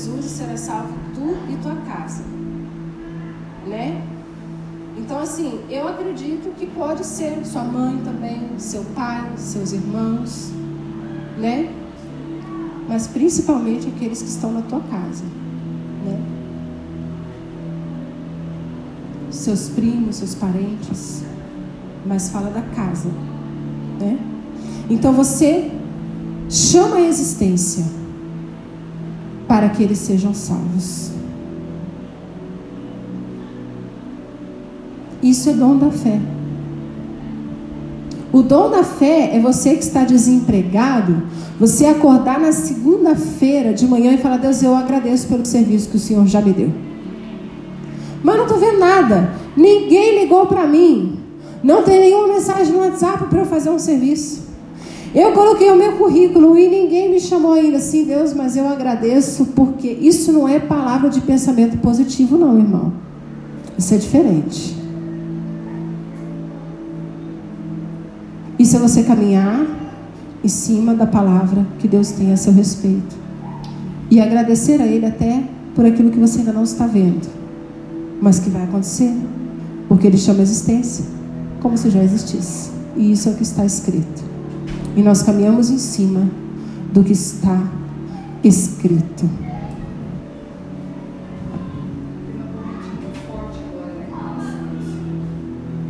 Jesus 0.04 0.26
e 0.26 0.28
será 0.28 0.56
salvo 0.56 0.92
tu 1.14 1.34
e 1.50 1.56
tua 1.56 1.76
casa. 1.76 2.22
Né? 3.66 4.02
Então, 4.98 5.18
assim, 5.18 5.60
eu 5.70 5.88
acredito 5.88 6.54
que 6.56 6.66
pode 6.66 7.04
ser 7.04 7.44
sua 7.44 7.64
mãe 7.64 7.98
também, 8.04 8.50
seu 8.58 8.84
pai, 8.94 9.32
seus 9.36 9.72
irmãos, 9.72 10.52
né? 11.38 11.72
Mas 12.86 13.06
principalmente 13.06 13.88
aqueles 13.88 14.22
que 14.22 14.28
estão 14.28 14.52
na 14.52 14.62
tua 14.62 14.80
casa, 14.80 15.24
né? 16.04 16.20
Seus 19.30 19.70
primos, 19.70 20.16
seus 20.16 20.34
parentes, 20.34 21.24
mas 22.06 22.28
fala 22.28 22.50
da 22.50 22.62
casa, 22.62 23.08
né? 23.98 24.18
Então 24.88 25.12
você 25.12 25.72
chama 26.48 26.96
a 26.96 27.00
existência 27.00 28.03
para 29.64 29.70
que 29.70 29.82
eles 29.82 29.98
sejam 29.98 30.34
salvos. 30.34 31.10
Isso 35.22 35.48
é 35.48 35.54
dom 35.54 35.78
da 35.78 35.90
fé. 35.90 36.20
O 38.30 38.42
dom 38.42 38.68
da 38.68 38.84
fé 38.84 39.34
é 39.34 39.40
você 39.40 39.74
que 39.74 39.82
está 39.82 40.04
desempregado, 40.04 41.22
você 41.58 41.86
acordar 41.86 42.38
na 42.38 42.52
segunda-feira 42.52 43.72
de 43.72 43.86
manhã 43.86 44.12
e 44.12 44.18
falar: 44.18 44.36
Deus, 44.36 44.62
eu 44.62 44.76
agradeço 44.76 45.28
pelo 45.28 45.46
serviço 45.46 45.88
que 45.88 45.96
o 45.96 46.00
Senhor 46.00 46.26
já 46.26 46.42
me 46.42 46.52
deu. 46.52 46.70
Mas 48.22 48.36
não 48.36 48.44
estou 48.44 48.58
vendo 48.58 48.78
nada. 48.78 49.30
Ninguém 49.56 50.20
ligou 50.20 50.44
para 50.44 50.66
mim. 50.66 51.20
Não 51.62 51.82
tem 51.82 52.00
nenhuma 52.00 52.34
mensagem 52.34 52.70
no 52.70 52.80
WhatsApp 52.80 53.28
para 53.28 53.40
eu 53.40 53.46
fazer 53.46 53.70
um 53.70 53.78
serviço. 53.78 54.43
Eu 55.14 55.32
coloquei 55.32 55.70
o 55.70 55.76
meu 55.76 55.92
currículo 55.92 56.58
e 56.58 56.68
ninguém 56.68 57.08
me 57.08 57.20
chamou 57.20 57.52
ainda 57.52 57.76
assim, 57.76 58.04
Deus, 58.04 58.34
mas 58.34 58.56
eu 58.56 58.66
agradeço 58.66 59.46
porque 59.54 59.86
isso 59.88 60.32
não 60.32 60.48
é 60.48 60.58
palavra 60.58 61.08
de 61.08 61.20
pensamento 61.20 61.78
positivo, 61.78 62.36
não, 62.36 62.58
irmão. 62.58 62.92
Isso 63.78 63.94
é 63.94 63.96
diferente. 63.96 64.76
Isso 68.58 68.74
é 68.74 68.78
você 68.80 69.04
caminhar 69.04 69.64
em 70.42 70.48
cima 70.48 70.94
da 70.94 71.06
palavra 71.06 71.64
que 71.78 71.86
Deus 71.86 72.10
tem 72.10 72.32
a 72.32 72.36
seu 72.36 72.52
respeito 72.52 73.16
e 74.10 74.20
agradecer 74.20 74.80
a 74.80 74.86
Ele 74.86 75.06
até 75.06 75.44
por 75.76 75.86
aquilo 75.86 76.10
que 76.10 76.18
você 76.18 76.40
ainda 76.40 76.52
não 76.52 76.64
está 76.64 76.88
vendo, 76.88 77.28
mas 78.20 78.40
que 78.40 78.50
vai 78.50 78.64
acontecer, 78.64 79.14
porque 79.88 80.08
Ele 80.08 80.18
chama 80.18 80.40
a 80.40 80.42
existência 80.42 81.04
como 81.60 81.78
se 81.78 81.88
já 81.88 82.02
existisse. 82.02 82.70
E 82.96 83.12
isso 83.12 83.28
é 83.28 83.32
o 83.32 83.34
que 83.36 83.42
está 83.42 83.64
escrito. 83.64 84.33
E 84.96 85.02
nós 85.02 85.22
caminhamos 85.22 85.70
em 85.70 85.78
cima 85.78 86.28
do 86.92 87.02
que 87.02 87.12
está 87.12 87.60
escrito. 88.42 89.28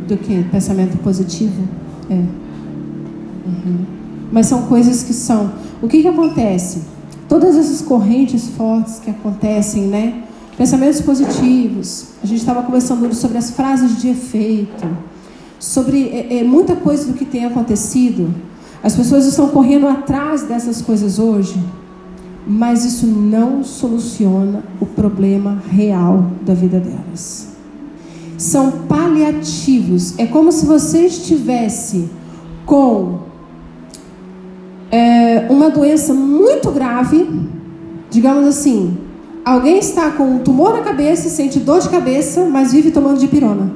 Do 0.07 0.17
que? 0.17 0.43
Pensamento 0.51 0.97
positivo? 0.97 1.67
É. 2.09 2.13
Uhum. 2.13 3.85
Mas 4.31 4.47
são 4.47 4.63
coisas 4.63 5.03
que 5.03 5.13
são. 5.13 5.53
O 5.81 5.87
que, 5.87 6.01
que 6.01 6.07
acontece? 6.07 6.81
Todas 7.27 7.55
essas 7.55 7.81
correntes 7.81 8.49
fortes 8.49 8.99
que 8.99 9.09
acontecem, 9.09 9.83
né? 9.83 10.23
Pensamentos 10.57 11.01
positivos. 11.01 12.07
A 12.23 12.27
gente 12.27 12.39
estava 12.39 12.63
conversando 12.63 13.13
sobre 13.13 13.37
as 13.37 13.51
frases 13.51 13.99
de 14.01 14.09
efeito, 14.09 14.87
sobre 15.59 16.09
é, 16.09 16.39
é, 16.39 16.43
muita 16.43 16.75
coisa 16.75 17.05
do 17.05 17.13
que 17.13 17.25
tem 17.25 17.45
acontecido. 17.45 18.33
As 18.85 18.95
pessoas 18.95 19.25
estão 19.25 19.47
correndo 19.47 19.87
atrás 19.87 20.43
dessas 20.43 20.79
coisas 20.79 21.17
hoje, 21.17 21.59
mas 22.45 22.85
isso 22.85 23.07
não 23.07 23.63
soluciona 23.63 24.63
o 24.79 24.85
problema 24.85 25.59
real 25.71 26.27
da 26.43 26.53
vida 26.53 26.79
delas. 26.79 27.47
São 28.37 28.69
paliativos. 28.87 30.13
É 30.19 30.27
como 30.27 30.51
se 30.51 30.67
você 30.67 31.07
estivesse 31.07 32.07
com 32.63 33.21
é, 34.91 35.47
uma 35.49 35.71
doença 35.71 36.13
muito 36.13 36.69
grave, 36.69 37.27
digamos 38.11 38.45
assim, 38.45 38.95
alguém 39.43 39.79
está 39.79 40.11
com 40.11 40.35
um 40.35 40.39
tumor 40.43 40.73
na 40.73 40.83
cabeça 40.83 41.27
sente 41.27 41.59
dor 41.59 41.79
de 41.79 41.89
cabeça, 41.89 42.45
mas 42.45 42.71
vive 42.71 42.91
tomando 42.91 43.17
de 43.17 43.27
pirona. 43.27 43.71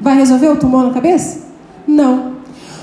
Vai 0.00 0.16
resolver 0.16 0.48
o 0.48 0.56
tumor 0.56 0.82
na 0.82 0.92
cabeça? 0.92 1.44
Não. 1.86 2.33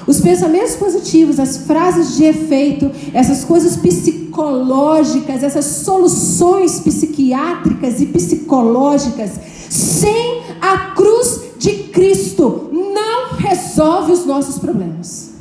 Os 0.08 0.20
pensamentos 0.20 0.76
positivos, 0.76 1.40
as 1.40 1.58
frases 1.58 2.16
de 2.16 2.24
efeito, 2.24 2.92
essas 3.14 3.44
coisas 3.44 3.78
psicológicas, 3.78 5.44
essas 5.44 5.66
soluções 5.66 6.80
psiquiátricas 6.80 8.02
e 8.02 8.08
psicológicas, 8.08 9.32
sem 9.70 10.42
a 10.60 10.78
cruz 10.96 11.42
de 11.60 11.84
Cristo, 11.90 12.70
não 12.72 13.38
resolve 13.38 14.12
os 14.12 14.26
nossos 14.26 14.58
problemas. 14.58 15.32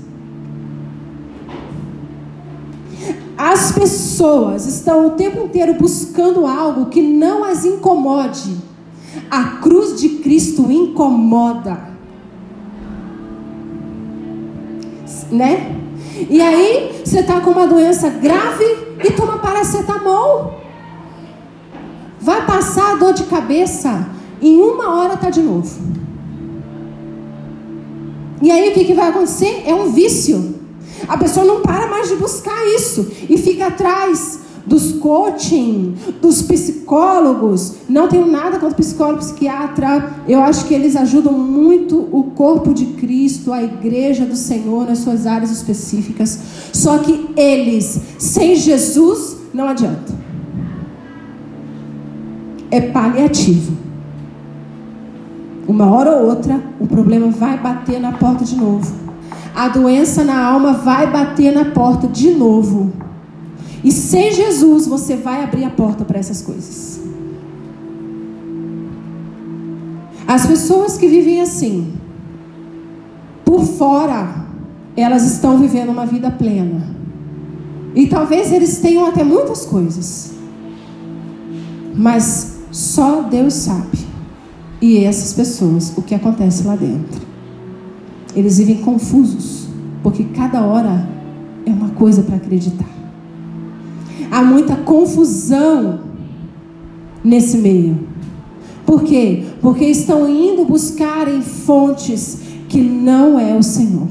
As 3.37 3.73
pessoas 3.73 4.67
estão 4.67 5.07
o 5.07 5.11
tempo 5.13 5.45
inteiro 5.45 5.73
buscando 5.73 6.47
algo 6.47 6.91
que 6.91 7.01
não 7.01 7.43
as 7.43 7.65
incomode. 7.65 8.55
A 9.31 9.57
cruz 9.63 9.99
de 9.99 10.11
Cristo 10.19 10.71
incomoda. 10.71 11.90
Né? 15.31 15.77
E 16.29 16.41
aí 16.41 17.03
você 17.05 17.21
está 17.21 17.41
com 17.41 17.51
uma 17.51 17.67
doença 17.67 18.09
grave 18.09 18.65
e 19.05 19.11
toma 19.13 19.39
paracetamol. 19.39 20.61
Vai 22.21 22.45
passar 22.45 22.93
a 22.93 22.97
dor 22.97 23.15
de 23.15 23.25
cabeça, 23.25 24.07
em 24.43 24.61
uma 24.61 24.95
hora 24.95 25.17
tá 25.17 25.31
de 25.31 25.41
novo. 25.41 25.71
E 28.43 28.51
aí 28.51 28.71
o 28.71 28.73
que, 28.73 28.85
que 28.85 28.95
vai 28.95 29.09
acontecer? 29.09 29.65
É 29.67 29.75
um 29.75 29.91
vício. 29.91 30.61
A 31.09 31.17
pessoa 31.17 31.45
não 31.47 31.61
para 31.61 31.87
mais 31.89 32.09
de 32.09 32.17
buscar 32.17 32.67
isso 32.75 33.11
e 33.29 33.39
fica 33.39 33.67
atrás 33.67 34.41
dos 34.67 34.93
coaching, 34.93 35.95
dos 36.21 36.43
psicólogos. 36.43 37.75
Não 37.89 38.09
tenho 38.09 38.27
nada 38.27 38.59
contra 38.59 38.77
psicólogo, 38.77 39.19
psiquiatra. 39.19 40.15
Eu 40.29 40.43
acho 40.43 40.67
que 40.67 40.75
eles 40.75 40.97
ajudam 40.97 41.33
muito 41.33 42.09
o 42.13 42.25
corpo 42.35 42.73
de 42.73 42.87
Cristo, 42.87 43.53
a 43.53 43.63
igreja 43.63 44.25
do 44.25 44.37
Senhor 44.37 44.87
nas 44.87 44.99
suas 44.99 45.27
áreas 45.27 45.51
específicas. 45.51 46.39
Só 46.73 46.99
que 46.99 47.31
eles, 47.37 48.01
sem 48.19 48.55
Jesus, 48.57 49.37
não 49.53 49.69
adianta. 49.69 50.13
É 52.71 52.81
paliativo. 52.81 53.73
Uma 55.67 55.87
hora 55.87 56.11
ou 56.17 56.31
outra, 56.31 56.61
o 56.81 56.87
problema 56.87 57.29
vai 57.29 57.59
bater 57.59 58.01
na 58.01 58.13
porta 58.13 58.45
de 58.45 58.57
novo. 58.57 58.93
A 59.55 59.69
doença 59.69 60.25
na 60.25 60.43
alma 60.43 60.73
vai 60.73 61.11
bater 61.11 61.53
na 61.53 61.67
porta 61.67 62.07
de 62.07 62.31
novo. 62.31 62.93
E 63.83 63.91
sem 63.91 64.33
Jesus 64.33 64.87
você 64.87 65.17
vai 65.17 65.43
abrir 65.43 65.65
a 65.65 65.71
porta 65.71 66.05
para 66.05 66.19
essas 66.19 66.43
coisas. 66.43 67.01
As 70.27 70.47
pessoas 70.47 70.97
que 70.97 71.09
vivem 71.09 71.41
assim, 71.41 71.93
por 73.45 73.65
fora, 73.65 74.45
elas 74.97 75.25
estão 75.25 75.59
vivendo 75.59 75.91
uma 75.91 76.07
vida 76.07 76.31
plena. 76.31 76.95
E 77.95 78.07
talvez 78.07 78.53
eles 78.53 78.79
tenham 78.79 79.07
até 79.07 79.25
muitas 79.25 79.67
coisas. 79.67 80.33
Mas 81.95 82.59
só 82.71 83.23
Deus 83.23 83.55
sabe. 83.55 83.99
E 84.81 84.99
essas 84.99 85.33
pessoas, 85.33 85.93
o 85.97 86.03
que 86.03 86.15
acontece 86.15 86.63
lá 86.63 86.77
dentro. 86.77 87.21
Eles 88.35 88.59
vivem 88.59 88.79
confusos. 88.79 89.69
porque 90.03 90.25
cada 90.25 90.63
hora 90.63 91.07
é 91.67 91.71
uma 91.71 91.91
coisa 91.91 92.23
para 92.23 92.37
acreditar. 92.37 93.00
Há 94.31 94.43
muita 94.43 94.77
confusão 94.77 96.01
nesse 97.23 97.59
meio. 97.59 97.99
Por 98.87 99.03
quê? 99.03 99.45
Porque 99.61 99.85
estão 99.85 100.29
indo 100.29 100.65
buscar 100.65 101.29
em 101.29 101.43
fontes 101.43 102.41
que 102.69 102.81
não 102.81 103.39
é 103.39 103.55
o 103.55 103.63
Senhor. 103.63 104.09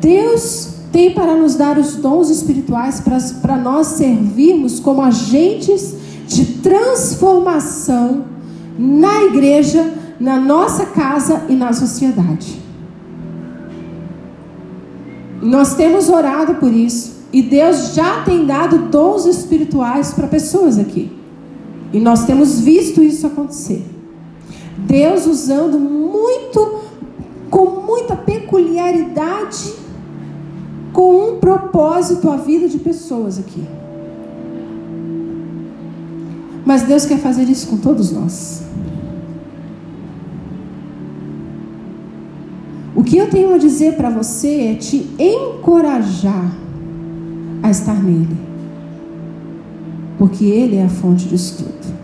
Deus 0.00 0.74
tem 0.92 1.12
para 1.12 1.34
nos 1.34 1.56
dar 1.56 1.78
os 1.78 1.96
dons 1.96 2.30
espirituais 2.30 3.02
para 3.42 3.56
nós 3.56 3.88
servirmos 3.88 4.78
como 4.78 5.02
agentes 5.02 5.94
de 6.28 6.44
transformação 6.62 8.24
na 8.78 9.24
igreja, 9.24 9.92
na 10.20 10.38
nossa 10.38 10.86
casa 10.86 11.42
e 11.48 11.54
na 11.54 11.72
sociedade. 11.72 12.65
Nós 15.42 15.74
temos 15.74 16.08
orado 16.08 16.54
por 16.54 16.72
isso 16.72 17.16
e 17.32 17.42
Deus 17.42 17.94
já 17.94 18.22
tem 18.22 18.46
dado 18.46 18.78
dons 18.88 19.26
espirituais 19.26 20.12
para 20.12 20.26
pessoas 20.26 20.78
aqui. 20.78 21.10
E 21.92 22.00
nós 22.00 22.24
temos 22.24 22.60
visto 22.60 23.02
isso 23.02 23.26
acontecer. 23.26 23.84
Deus 24.78 25.26
usando 25.26 25.78
muito, 25.78 26.80
com 27.50 27.82
muita 27.82 28.16
peculiaridade, 28.16 29.74
com 30.92 31.30
um 31.30 31.38
propósito 31.38 32.30
a 32.30 32.36
vida 32.36 32.68
de 32.68 32.78
pessoas 32.78 33.38
aqui. 33.38 33.64
Mas 36.64 36.82
Deus 36.82 37.06
quer 37.06 37.18
fazer 37.18 37.44
isso 37.44 37.68
com 37.68 37.76
todos 37.76 38.10
nós. 38.10 38.65
O 42.96 43.04
que 43.04 43.18
eu 43.18 43.28
tenho 43.28 43.54
a 43.54 43.58
dizer 43.58 43.94
para 43.94 44.08
você 44.08 44.72
é 44.72 44.74
te 44.74 45.06
encorajar 45.18 46.50
a 47.62 47.70
estar 47.70 48.02
nele. 48.02 48.36
Porque 50.18 50.46
ele 50.46 50.76
é 50.76 50.84
a 50.84 50.88
fonte 50.88 51.28
disso 51.28 51.62
tudo. 51.62 51.94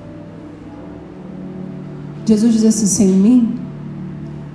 Jesus 2.26 2.52
diz 2.52 2.64
assim: 2.66 2.86
sem 2.86 3.08
mim, 3.08 3.54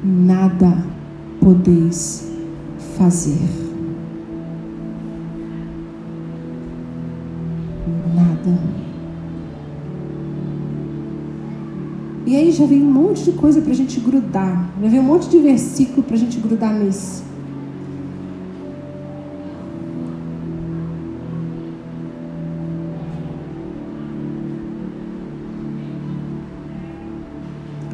nada 0.03 0.85
podeis 1.41 2.31
fazer. 2.97 3.39
Nada. 8.15 8.86
E 12.27 12.35
aí 12.35 12.51
já 12.51 12.65
vem 12.65 12.81
um 12.81 12.91
monte 12.91 13.23
de 13.23 13.31
coisa 13.31 13.61
para 13.61 13.71
a 13.71 13.73
gente 13.73 14.01
grudar. 14.01 14.69
Já 14.83 14.89
vem 14.89 14.99
um 14.99 15.03
monte 15.03 15.29
de 15.29 15.39
versículo 15.39 16.03
para 16.03 16.17
a 16.17 16.19
gente 16.19 16.37
grudar 16.39 16.73
nisso. 16.73 17.23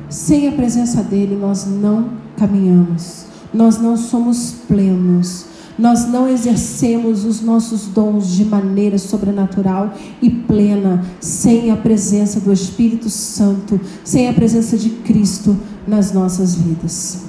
Sem 0.10 0.48
a 0.48 0.52
presença 0.54 1.04
dele, 1.04 1.36
nós 1.36 1.68
não 1.68 2.10
caminhamos, 2.36 3.28
nós 3.54 3.80
não 3.80 3.96
somos 3.96 4.56
plenos, 4.68 5.46
nós 5.78 6.08
não 6.08 6.28
exercemos 6.28 7.26
os 7.26 7.42
nossos 7.42 7.88
dons 7.88 8.30
de 8.30 8.46
maneira 8.46 8.98
sobrenatural 8.98 9.94
e 10.22 10.30
plena, 10.30 11.04
sem 11.20 11.72
a 11.72 11.76
presença 11.76 12.40
do 12.40 12.54
Espírito 12.54 13.10
Santo, 13.10 13.80
sem 14.04 14.30
a 14.30 14.34
presença 14.34 14.78
de 14.78 14.90
Cristo 14.90 15.58
nas 15.88 16.14
nossas 16.14 16.56
vidas. 16.56 17.24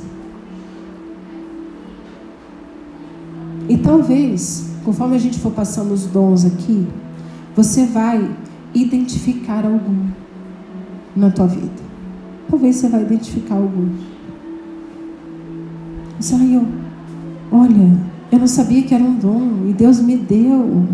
E 3.69 3.79
talvez, 3.79 4.67
conforme 4.85 5.17
a 5.17 5.19
gente 5.19 5.39
for 5.39 5.53
passando 5.53 5.93
os 5.95 6.05
dons 6.05 6.45
aqui, 6.45 6.87
você 7.57 7.87
vai 7.87 8.31
identificar 8.75 9.65
algum 9.65 10.09
na 11.17 11.31
tua 11.31 11.47
vida. 11.47 11.83
Talvez 12.51 12.77
você 12.77 12.89
vai 12.89 13.03
identificar 13.03 13.55
algum. 13.55 13.89
Você 16.21 16.35
eu, 16.35 16.67
olha, 17.51 18.14
eu 18.35 18.41
não 18.41 18.47
sabia 18.49 18.83
que 18.83 18.93
era 18.93 19.03
um 19.03 19.15
dom 19.15 19.69
e 19.69 19.73
Deus 19.73 20.01
me 20.01 20.17
deu. 20.17 20.85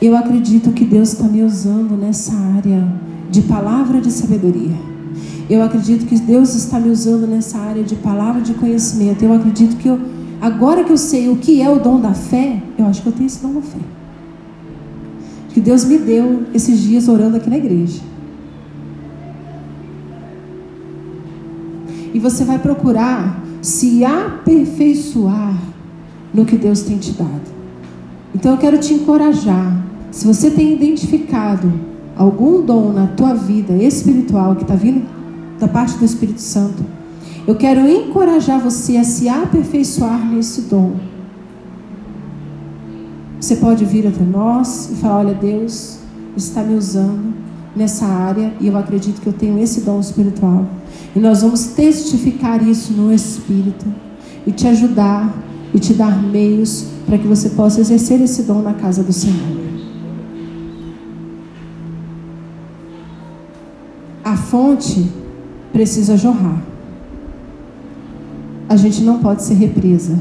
Eu 0.00 0.16
acredito 0.16 0.70
que 0.70 0.84
Deus 0.84 1.12
está 1.12 1.24
me 1.24 1.42
usando 1.42 1.96
nessa 1.96 2.32
área 2.32 2.86
de 3.30 3.42
palavra 3.42 4.00
de 4.00 4.12
sabedoria. 4.12 4.76
Eu 5.48 5.60
acredito 5.62 6.06
que 6.06 6.16
Deus 6.18 6.54
está 6.54 6.78
me 6.78 6.88
usando 6.88 7.26
nessa 7.26 7.58
área 7.58 7.82
de 7.82 7.96
palavra 7.96 8.40
de 8.40 8.54
conhecimento. 8.54 9.24
Eu 9.24 9.32
acredito 9.32 9.76
que 9.76 9.88
eu, 9.88 10.00
agora 10.40 10.84
que 10.84 10.92
eu 10.92 10.96
sei 10.96 11.28
o 11.28 11.36
que 11.36 11.60
é 11.60 11.68
o 11.68 11.80
dom 11.80 12.00
da 12.00 12.14
fé, 12.14 12.62
eu 12.78 12.86
acho 12.86 13.02
que 13.02 13.08
eu 13.08 13.12
tenho 13.12 13.26
esse 13.26 13.42
dom 13.42 13.54
da 13.54 13.62
fé. 13.62 13.80
Que 15.48 15.60
Deus 15.60 15.84
me 15.84 15.98
deu 15.98 16.44
esses 16.54 16.78
dias 16.78 17.08
orando 17.08 17.36
aqui 17.36 17.50
na 17.50 17.58
igreja. 17.58 18.00
E 22.14 22.20
você 22.20 22.44
vai 22.44 22.58
procurar 22.60 23.42
se 23.60 24.04
aperfeiçoar 24.04 25.70
no 26.32 26.44
que 26.44 26.56
Deus 26.56 26.82
tem 26.82 26.98
te 26.98 27.12
dado. 27.12 27.50
Então 28.34 28.52
eu 28.52 28.58
quero 28.58 28.78
te 28.78 28.94
encorajar. 28.94 29.84
Se 30.10 30.26
você 30.26 30.50
tem 30.50 30.72
identificado 30.72 31.72
algum 32.16 32.62
dom 32.62 32.92
na 32.92 33.06
tua 33.08 33.34
vida 33.34 33.74
espiritual 33.74 34.56
que 34.56 34.62
está 34.62 34.74
vindo 34.74 35.06
da 35.58 35.68
parte 35.68 35.96
do 35.98 36.04
Espírito 36.04 36.40
Santo, 36.40 36.84
eu 37.46 37.54
quero 37.54 37.88
encorajar 37.88 38.60
você 38.60 38.96
a 38.96 39.04
se 39.04 39.28
aperfeiçoar 39.28 40.24
nesse 40.26 40.62
dom. 40.62 40.92
Você 43.40 43.56
pode 43.56 43.84
vir 43.84 44.06
até 44.06 44.22
nós 44.22 44.90
e 44.92 44.96
falar: 44.96 45.20
Olha, 45.20 45.34
Deus 45.34 45.98
está 46.36 46.62
me 46.62 46.74
usando 46.74 47.34
nessa 47.74 48.04
área 48.04 48.52
e 48.60 48.66
eu 48.66 48.76
acredito 48.76 49.20
que 49.20 49.26
eu 49.26 49.32
tenho 49.32 49.58
esse 49.58 49.80
dom 49.80 49.98
espiritual. 50.00 50.66
E 51.14 51.18
nós 51.18 51.42
vamos 51.42 51.66
testificar 51.68 52.62
isso 52.66 52.92
no 52.92 53.12
Espírito 53.12 53.86
e 54.46 54.52
te 54.52 54.66
ajudar 54.66 55.32
e 55.72 55.78
te 55.78 55.94
dar 55.94 56.22
meios 56.22 56.86
para 57.06 57.18
que 57.18 57.26
você 57.26 57.50
possa 57.50 57.80
exercer 57.80 58.20
esse 58.20 58.42
dom 58.42 58.62
na 58.62 58.74
casa 58.74 59.02
do 59.02 59.12
Senhor. 59.12 59.60
A 64.24 64.36
fonte 64.36 65.10
precisa 65.72 66.16
jorrar. 66.16 66.62
A 68.68 68.76
gente 68.76 69.02
não 69.02 69.18
pode 69.18 69.42
ser 69.42 69.54
represa. 69.54 70.18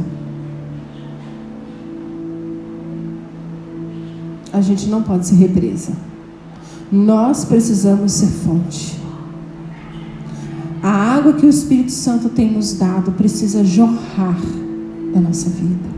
A 4.52 4.62
gente 4.62 4.88
não 4.88 5.04
pode 5.04 5.28
ser 5.28 5.36
represa. 5.36 5.94
Nós 6.92 7.46
precisamos 7.46 8.14
ser 8.14 8.28
fonte. 8.28 9.00
A 10.82 10.90
água 10.90 11.34
que 11.34 11.46
o 11.46 11.50
Espírito 11.50 11.92
Santo 11.92 12.30
tem 12.30 12.52
nos 12.52 12.74
dado 12.74 13.12
precisa 13.12 13.64
jorrar 13.64 14.40
da 15.14 15.20
nossa 15.20 15.50
vida. 15.50 15.90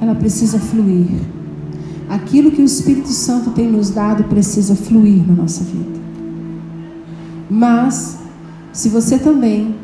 Ela 0.00 0.14
precisa 0.14 0.58
fluir. 0.58 1.06
Aquilo 2.08 2.50
que 2.50 2.60
o 2.60 2.64
Espírito 2.64 3.08
Santo 3.08 3.50
tem 3.50 3.70
nos 3.70 3.90
dado 3.90 4.24
precisa 4.24 4.74
fluir 4.74 5.26
na 5.26 5.34
nossa 5.34 5.64
vida. 5.64 6.00
Mas, 7.48 8.18
se 8.72 8.88
você 8.88 9.18
também 9.18 9.74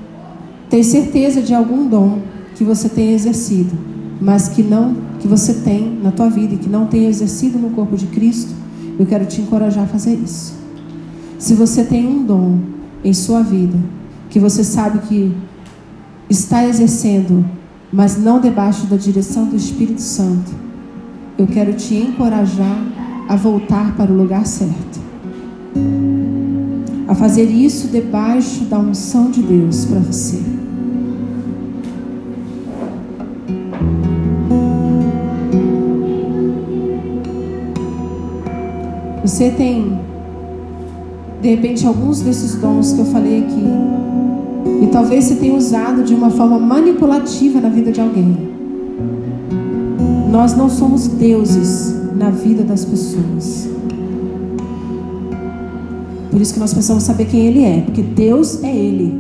tem 0.69 0.83
certeza 0.83 1.41
de 1.41 1.55
algum 1.55 1.89
dom 1.89 2.21
que 2.55 2.65
você 2.65 2.89
tem 2.89 3.13
exercido, 3.13 3.73
mas 4.21 4.49
que 4.49 4.63
não 4.63 4.97
que 5.21 5.29
você 5.29 5.55
tem 5.55 5.99
na 6.03 6.11
tua 6.11 6.29
vida 6.29 6.55
e 6.55 6.59
que 6.59 6.69
não 6.69 6.87
tem 6.87 7.07
exercido 7.07 7.59
no 7.59 7.71
corpo 7.71 7.97
de 7.97 8.07
Cristo, 8.07 8.53
eu 8.99 9.07
quero 9.07 9.27
te 9.27 9.41
encorajar 9.41 9.85
a 9.85 9.87
fazer 9.87 10.15
isso. 10.15 10.55
Se 11.39 11.55
você 11.55 11.85
tem 11.85 12.07
um 12.07 12.25
dom 12.25 12.59
em 13.05 13.13
sua 13.13 13.43
vida, 13.43 13.79
que 14.31 14.39
você 14.39 14.63
sabe 14.63 14.99
que 15.07 15.35
está 16.29 16.65
exercendo, 16.67 17.45
mas 17.93 18.19
não 18.19 18.41
debaixo 18.41 18.87
da 18.87 18.97
direção 18.97 19.47
do 19.47 19.57
Espírito 19.57 20.03
Santo, 20.03 20.53
eu 21.39 21.47
quero 21.47 21.73
te 21.73 21.95
encorajar 21.95 22.77
a 23.29 23.37
voltar 23.37 23.95
para 23.97 24.11
o 24.11 24.17
lugar 24.17 24.47
certo. 24.47 25.01
A 27.07 27.15
fazer 27.15 27.45
isso 27.45 27.89
debaixo 27.89 28.65
da 28.65 28.79
unção 28.79 29.31
de 29.31 29.41
Deus 29.41 29.85
para 29.85 30.01
você. 30.01 30.43
Você 39.29 39.51
tem, 39.51 40.01
de 41.41 41.49
repente, 41.49 41.87
alguns 41.87 42.21
desses 42.21 42.57
dons 42.57 42.93
que 42.93 43.01
eu 43.01 43.05
falei 43.07 43.45
aqui. 43.45 43.65
E 44.83 44.87
talvez 44.89 45.25
você 45.25 45.37
tenha 45.37 45.55
usado 45.55 46.03
de 46.03 46.15
uma 46.15 46.31
forma 46.31 46.59
manipulativa 46.59 47.61
na 47.61 47.69
vida 47.69 47.93
de 47.93 48.01
alguém. 48.01 48.37
Nós 50.31 50.57
não 50.57 50.69
somos 50.69 51.07
deuses 51.07 51.95
na 52.15 52.31
vida 52.31 52.65
das 52.65 52.85
pessoas. 52.85 53.69
Por 56.31 56.41
isso 56.41 56.53
que 56.53 56.61
nós 56.61 56.73
precisamos 56.73 57.05
saber 57.05 57.27
quem 57.27 57.47
Ele 57.47 57.65
é, 57.65 57.81
porque 57.81 58.03
Deus 58.03 58.63
é 58.63 58.75
Ele. 58.75 59.17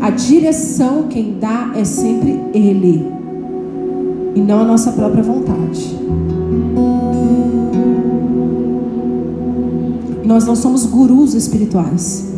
A 0.00 0.10
direção 0.10 1.04
quem 1.08 1.36
dá 1.40 1.72
é 1.76 1.84
sempre 1.84 2.40
Ele, 2.52 3.06
e 4.34 4.40
não 4.40 4.60
a 4.60 4.64
nossa 4.64 4.90
própria 4.90 5.22
vontade. 5.22 5.96
Nós 10.24 10.46
não 10.46 10.54
somos 10.54 10.86
gurus 10.86 11.34
espirituais. 11.34 12.32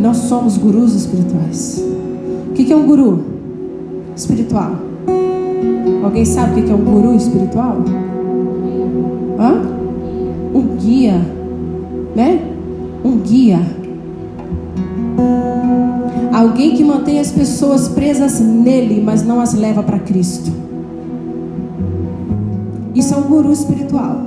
Nós 0.00 0.16
somos 0.16 0.56
gurus 0.56 0.94
espirituais. 0.94 1.84
O 2.48 2.52
que 2.54 2.72
é 2.72 2.76
um 2.76 2.86
guru 2.86 3.22
espiritual? 4.16 4.72
Alguém 6.02 6.24
sabe 6.24 6.60
o 6.60 6.64
que 6.64 6.70
é 6.70 6.74
um 6.74 6.84
guru 6.84 7.14
espiritual? 7.14 7.76
Hã? 9.38 9.62
Um 10.54 10.76
guia, 10.76 11.20
né? 12.16 12.40
Um 13.04 13.18
guia. 13.18 13.60
Alguém 16.32 16.74
que 16.74 16.82
mantém 16.82 17.20
as 17.20 17.30
pessoas 17.30 17.88
presas 17.88 18.40
nele, 18.40 19.02
mas 19.04 19.22
não 19.22 19.40
as 19.40 19.52
leva 19.52 19.82
para 19.82 19.98
Cristo. 19.98 20.69
É 23.12 23.16
um 23.16 23.22
guru 23.22 23.52
espiritual. 23.52 24.20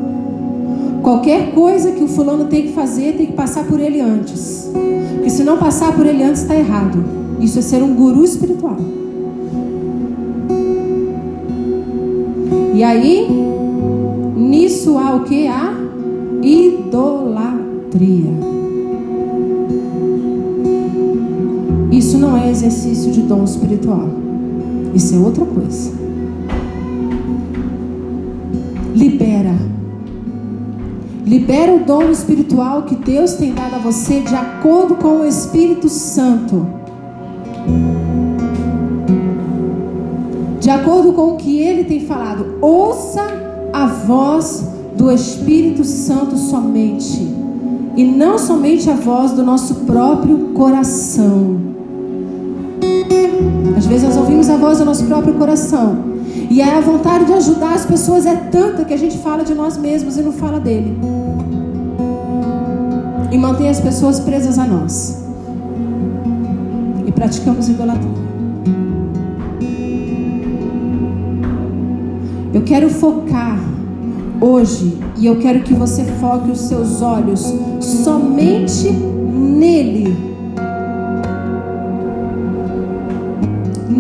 Qualquer 1.02 1.54
coisa 1.54 1.92
que 1.92 2.04
o 2.04 2.08
fulano 2.08 2.46
tem 2.46 2.64
que 2.64 2.74
fazer, 2.74 3.14
tem 3.16 3.28
que 3.28 3.34
passar 3.34 3.66
por 3.66 3.80
ele 3.80 4.02
antes. 4.02 4.70
Porque 5.14 5.30
se 5.30 5.44
não 5.44 5.58
passar 5.58 5.96
por 5.96 6.06
ele 6.06 6.22
antes, 6.24 6.42
está 6.42 6.56
errado. 6.56 7.04
Isso 7.40 7.60
é 7.60 7.62
ser 7.62 7.82
um 7.82 7.94
guru 7.94 8.24
espiritual. 8.24 8.78
E 12.74 12.84
aí, 12.84 13.28
nisso 14.36 14.98
há 14.98 15.16
o 15.16 15.24
que? 15.24 15.48
A 15.48 15.74
idolatria. 16.42 18.32
Isso 21.92 22.18
não 22.18 22.36
é 22.36 22.50
exercício 22.50 23.12
de 23.12 23.22
dom 23.22 23.44
espiritual. 23.44 24.10
Isso 24.94 25.16
é 25.16 25.20
outra 25.20 25.46
coisa. 25.46 25.93
Libera 29.04 29.54
Libera 31.26 31.74
o 31.74 31.80
dom 31.80 32.04
espiritual 32.04 32.84
que 32.84 32.96
Deus 32.96 33.34
tem 33.34 33.54
dado 33.54 33.76
a 33.76 33.78
você 33.80 34.22
de 34.22 34.34
acordo 34.34 34.96
com 34.96 35.20
o 35.20 35.26
Espírito 35.26 35.90
Santo. 35.90 36.66
De 40.62 40.70
acordo 40.70 41.12
com 41.12 41.34
o 41.34 41.36
que 41.36 41.60
ele 41.60 41.84
tem 41.84 42.06
falado. 42.06 42.58
Ouça 42.62 43.22
a 43.74 43.88
voz 43.88 44.70
do 44.96 45.12
Espírito 45.12 45.84
Santo 45.84 46.38
somente. 46.38 47.28
E 47.98 48.06
não 48.06 48.38
somente 48.38 48.90
a 48.90 48.96
voz 48.96 49.34
do 49.34 49.44
nosso 49.44 49.76
próprio 49.86 50.54
coração. 50.54 51.58
Às 53.78 53.86
vezes 53.86 54.08
nós 54.08 54.16
ouvimos 54.16 54.50
a 54.50 54.56
voz 54.56 54.80
do 54.80 54.86
nosso 54.86 55.04
próprio 55.06 55.34
coração. 55.34 56.13
E 56.50 56.62
a 56.62 56.80
vontade 56.80 57.26
de 57.26 57.34
ajudar 57.34 57.74
as 57.74 57.86
pessoas 57.86 58.26
é 58.26 58.36
tanta 58.36 58.86
que 58.86 58.94
a 58.94 58.98
gente 58.98 59.18
fala 59.18 59.44
de 59.44 59.54
nós 59.54 59.78
mesmos 59.78 60.18
e 60.18 60.22
não 60.22 60.32
fala 60.32 60.60
dele. 60.60 60.98
E 63.32 63.38
mantém 63.38 63.70
as 63.70 63.80
pessoas 63.80 64.20
presas 64.20 64.58
a 64.58 64.66
nós. 64.66 65.24
E 67.06 67.12
praticamos 67.12 67.70
idolatria. 67.70 68.24
Eu 72.54 72.62
quero 72.64 72.90
focar 72.90 73.60
hoje 74.40 75.00
e 75.18 75.26
eu 75.26 75.40
quero 75.40 75.62
que 75.62 75.74
você 75.74 76.04
foque 76.04 76.52
os 76.52 76.62
seus 76.62 77.02
olhos 77.02 77.54
somente 77.80 78.90
nele 78.92 80.33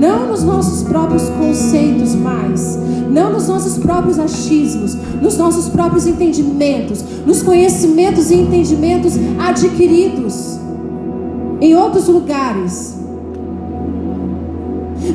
não 0.03 0.27
nos 0.27 0.43
nossos 0.43 0.83
próprios 0.83 1.29
conceitos 1.29 2.13
mais, 2.13 2.77
não 3.09 3.31
nos 3.31 3.47
nossos 3.47 3.77
próprios 3.77 4.19
achismos, 4.19 4.95
nos 5.21 5.37
nossos 5.37 5.69
próprios 5.69 6.05
entendimentos, 6.05 7.01
nos 7.25 7.41
conhecimentos 7.41 8.29
e 8.29 8.35
entendimentos 8.35 9.13
adquiridos 9.39 10.59
em 11.61 11.73
outros 11.73 12.09
lugares, 12.09 12.95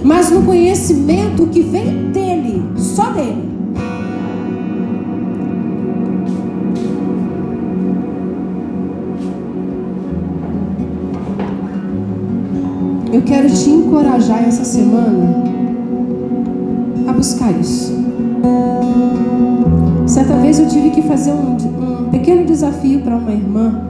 mas 0.03 0.30
no 0.30 0.43
conhecimento 0.45 1.47
que 1.49 1.61
vem 1.61 2.11
dele, 2.11 2.62
só 2.76 3.11
dele. 3.11 3.48
Eu 13.19 13.25
quero 13.25 13.51
te 13.51 13.69
encorajar 13.69 14.45
essa 14.45 14.62
semana 14.62 15.43
a 17.09 17.12
buscar 17.12 17.51
isso. 17.51 17.93
Certa 20.07 20.37
vez 20.37 20.61
eu 20.61 20.69
tive 20.69 20.91
que 20.91 21.03
fazer 21.03 21.33
um, 21.33 21.57
um 22.05 22.11
pequeno 22.11 22.47
desafio 22.47 23.01
para 23.01 23.16
uma 23.16 23.33
irmã. 23.33 23.83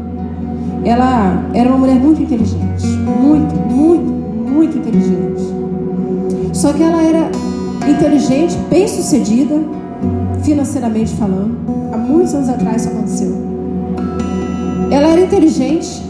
Ela 0.82 1.44
era 1.52 1.68
uma 1.68 1.76
mulher 1.76 1.96
muito 1.96 2.22
inteligente, 2.22 2.86
muito, 2.86 3.54
muito, 3.54 4.10
muito 4.50 4.78
inteligente. 4.78 5.42
Só 6.54 6.72
que 6.72 6.82
ela 6.82 7.02
era 7.02 7.30
inteligente, 7.86 8.56
bem 8.70 8.88
sucedida, 8.88 9.56
financeiramente 10.42 11.14
falando. 11.16 11.54
Há 11.92 11.98
muitos 11.98 12.32
anos 12.32 12.48
atrás 12.48 12.80
isso 12.80 12.90
aconteceu. 12.92 13.36
Ela 14.90 15.08
era 15.08 15.20
inteligente, 15.20 16.02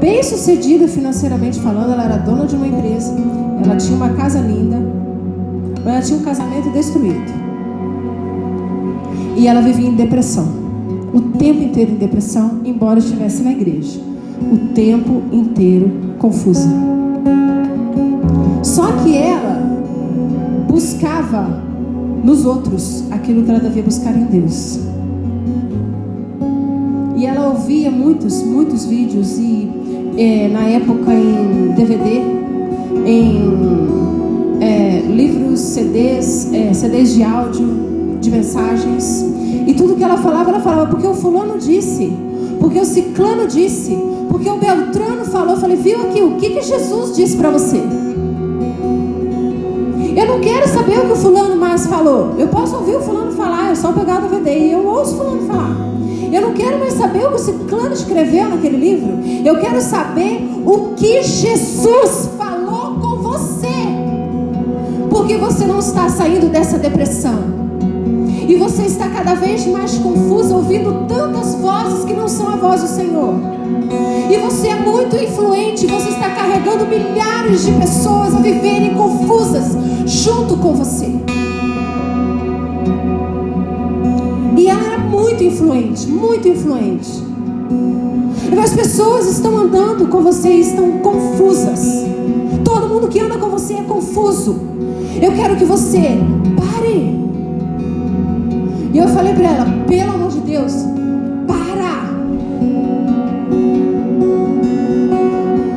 bem 0.00 0.22
sucedida 0.22 0.86
financeiramente 0.88 1.60
falando, 1.60 1.92
ela 1.92 2.04
era 2.04 2.16
dona 2.18 2.46
de 2.46 2.56
uma 2.56 2.66
empresa, 2.66 3.14
ela 3.64 3.76
tinha 3.76 3.96
uma 3.96 4.10
casa 4.10 4.40
linda, 4.40 4.80
mas 5.84 5.94
ela 5.94 6.02
tinha 6.02 6.18
um 6.18 6.22
casamento 6.22 6.70
destruído. 6.70 7.32
E 9.36 9.46
ela 9.46 9.60
vivia 9.60 9.88
em 9.88 9.94
depressão. 9.94 10.46
O 11.12 11.20
tempo 11.20 11.62
inteiro 11.62 11.92
em 11.92 11.96
depressão, 11.96 12.60
embora 12.64 12.98
estivesse 12.98 13.42
na 13.42 13.52
igreja. 13.52 14.00
O 14.52 14.74
tempo 14.74 15.22
inteiro 15.32 15.90
confusa. 16.18 16.68
Só 18.62 18.90
que 19.02 19.16
ela 19.16 19.62
buscava 20.68 21.62
nos 22.24 22.44
outros 22.44 23.04
aquilo 23.10 23.42
que 23.44 23.50
ela 23.50 23.60
devia 23.60 23.82
buscar 23.82 24.16
em 24.16 24.24
Deus. 24.24 24.80
E 27.16 27.26
ela 27.26 27.48
ouvia 27.48 27.90
muitos, 27.90 28.42
muitos 28.42 28.86
vídeos 28.86 29.38
e 29.38 29.63
é, 30.16 30.48
na 30.48 30.64
época 30.68 31.12
em 31.12 31.72
DVD, 31.74 32.22
em 33.04 33.54
é, 34.60 35.00
livros, 35.00 35.60
CDs, 35.60 36.52
é, 36.52 36.72
CDs 36.72 37.14
de 37.14 37.22
áudio, 37.22 38.18
de 38.20 38.30
mensagens. 38.30 39.24
E 39.66 39.74
tudo 39.74 39.96
que 39.96 40.02
ela 40.02 40.16
falava, 40.16 40.50
ela 40.50 40.60
falava, 40.60 40.90
porque 40.90 41.06
o 41.06 41.14
fulano 41.14 41.58
disse, 41.58 42.12
porque 42.60 42.78
o 42.78 42.84
ciclano 42.84 43.46
disse, 43.46 43.96
porque 44.30 44.48
o 44.48 44.56
Beltrano 44.56 45.24
falou. 45.24 45.54
Eu 45.54 45.60
falei, 45.60 45.76
viu 45.76 46.00
aqui, 46.02 46.22
o 46.22 46.36
que, 46.36 46.50
que 46.50 46.62
Jesus 46.62 47.16
disse 47.16 47.36
para 47.36 47.50
você? 47.50 47.82
Eu 50.16 50.26
não 50.26 50.40
quero 50.40 50.68
saber 50.68 50.98
o 50.98 51.06
que 51.06 51.12
o 51.12 51.16
fulano 51.16 51.56
mais 51.56 51.86
falou. 51.86 52.34
Eu 52.38 52.48
posso 52.48 52.76
ouvir 52.76 52.96
o 52.96 53.00
fulano 53.00 53.32
falar, 53.32 53.72
é 53.72 53.74
só 53.74 53.92
pegar 53.92 54.18
o 54.18 54.28
DVD 54.28 54.58
e 54.58 54.72
eu 54.72 54.86
ouço 54.86 55.14
o 55.14 55.16
fulano 55.16 55.46
falar. 55.46 55.93
Eu 56.34 56.42
não 56.42 56.52
quero 56.52 56.80
mais 56.80 56.94
saber 56.94 57.24
o 57.26 57.28
que 57.28 57.36
o 57.36 57.38
ciclano 57.38 57.92
escreveu 57.92 58.48
naquele 58.48 58.76
livro. 58.76 59.20
Eu 59.44 59.60
quero 59.60 59.80
saber 59.80 60.44
o 60.66 60.92
que 60.96 61.22
Jesus 61.22 62.30
falou 62.36 62.96
com 62.96 63.22
você. 63.22 63.68
Porque 65.08 65.36
você 65.36 65.64
não 65.64 65.78
está 65.78 66.08
saindo 66.08 66.48
dessa 66.48 66.76
depressão. 66.76 67.38
E 68.48 68.56
você 68.56 68.82
está 68.82 69.08
cada 69.10 69.34
vez 69.34 69.64
mais 69.68 69.96
confuso, 69.96 70.56
ouvindo 70.56 71.06
tantas 71.06 71.54
vozes 71.54 72.04
que 72.04 72.12
não 72.12 72.26
são 72.26 72.48
a 72.48 72.56
voz 72.56 72.80
do 72.80 72.88
Senhor. 72.88 73.34
E 74.28 74.36
você 74.38 74.70
é 74.70 74.74
muito 74.74 75.14
influente, 75.16 75.86
você 75.86 76.08
está 76.08 76.30
carregando 76.30 76.84
milhares 76.84 77.64
de 77.64 77.70
pessoas 77.74 78.34
a 78.34 78.40
viverem 78.40 78.94
confusas 78.94 79.76
junto 80.04 80.56
com 80.56 80.74
você. 80.74 81.14
Influente, 85.54 86.08
muito 86.08 86.48
influente. 86.48 87.22
As 88.60 88.74
pessoas 88.74 89.28
estão 89.28 89.56
andando 89.56 90.08
com 90.08 90.22
você 90.22 90.48
e 90.48 90.60
estão 90.60 90.98
confusas. 90.98 92.04
Todo 92.64 92.88
mundo 92.88 93.08
que 93.08 93.20
anda 93.20 93.38
com 93.38 93.48
você 93.50 93.74
é 93.74 93.82
confuso. 93.82 94.58
Eu 95.20 95.32
quero 95.32 95.56
que 95.56 95.64
você 95.64 96.18
pare. 96.56 97.14
E 98.92 98.98
eu 98.98 99.08
falei 99.08 99.34
para 99.34 99.48
ela, 99.48 99.66
pelo 99.86 100.12
amor 100.12 100.30
de 100.30 100.40
Deus, 100.40 100.72
para. 101.46 102.04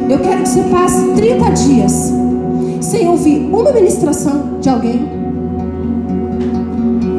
Eu 0.10 0.20
quero 0.20 0.42
que 0.42 0.50
você 0.50 0.64
passe 0.64 1.08
30 1.16 1.50
dias 1.52 2.14
sem 2.82 3.08
ouvir 3.08 3.50
uma 3.52 3.72
ministração 3.72 4.60
de 4.62 4.70
alguém 4.70 5.08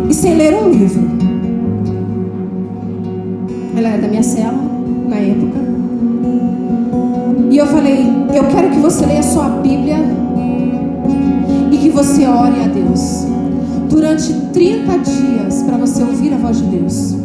e 0.09 0.15
sem 0.15 0.35
ler 0.35 0.55
um 0.55 0.71
livro. 0.71 1.18
Ela 3.79 3.91
era 3.91 4.03
da 4.03 4.09
minha 4.09 4.22
cela 4.22 4.59
na 5.09 5.16
época. 5.16 5.59
E 7.51 7.57
eu 7.57 7.66
falei: 7.66 8.07
Eu 8.35 8.45
quero 8.49 8.70
que 8.70 8.79
você 8.79 9.07
leia 9.07 9.20
a 9.20 9.49
Bíblia 9.49 9.97
e 11.70 11.76
que 11.79 11.89
você 11.91 12.26
ore 12.26 12.61
a 12.62 12.68
Deus 12.68 13.26
durante 13.89 14.33
30 14.53 14.99
dias 14.99 15.62
para 15.62 15.76
você 15.76 16.03
ouvir 16.03 16.35
a 16.35 16.37
voz 16.37 16.59
de 16.59 16.64
Deus. 16.64 17.16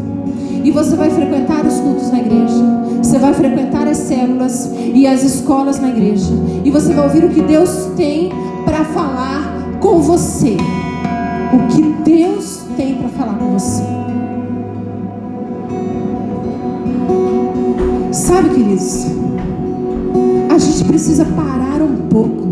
E 0.64 0.72
você 0.72 0.96
vai 0.96 1.10
frequentar 1.10 1.66
os 1.66 1.80
cultos 1.80 2.12
na 2.12 2.20
igreja. 2.20 2.64
Você 3.02 3.20
vai 3.20 3.34
frequentar 3.34 3.86
as 3.88 3.98
células 3.98 4.72
e 4.94 5.06
as 5.06 5.24
escolas 5.24 5.80
na 5.80 5.90
igreja. 5.90 6.32
E 6.64 6.72
você 6.72 6.94
vai 6.94 7.06
ouvir 7.06 7.26
o 7.26 7.30
que 7.30 7.42
Deus 7.42 7.90
tem 7.98 8.30
para 8.64 8.86
falar 8.86 9.78
com 9.82 10.00
você. 10.00 10.56
O 11.54 11.68
que 11.68 11.82
Deus 12.10 12.62
tem 12.78 12.96
para 12.96 13.10
falar 13.10 13.38
com 13.38 13.52
você. 13.52 14.03
Sabe, 18.44 18.56
queridos? 18.56 19.06
A 20.54 20.58
gente 20.58 20.84
precisa 20.84 21.24
parar 21.24 21.82
um 21.82 22.10
pouco. 22.10 22.44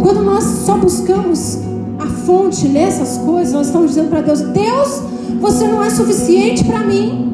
Quando 0.00 0.22
nós 0.22 0.44
só 0.44 0.76
buscamos 0.76 1.58
a 1.98 2.06
fonte 2.06 2.68
nessas 2.68 3.18
coisas, 3.18 3.52
nós 3.52 3.66
estamos 3.66 3.88
dizendo 3.88 4.10
para 4.10 4.20
Deus: 4.20 4.40
Deus, 4.42 5.02
você 5.40 5.66
não 5.66 5.82
é 5.82 5.90
suficiente 5.90 6.62
para 6.64 6.84
mim. 6.84 7.32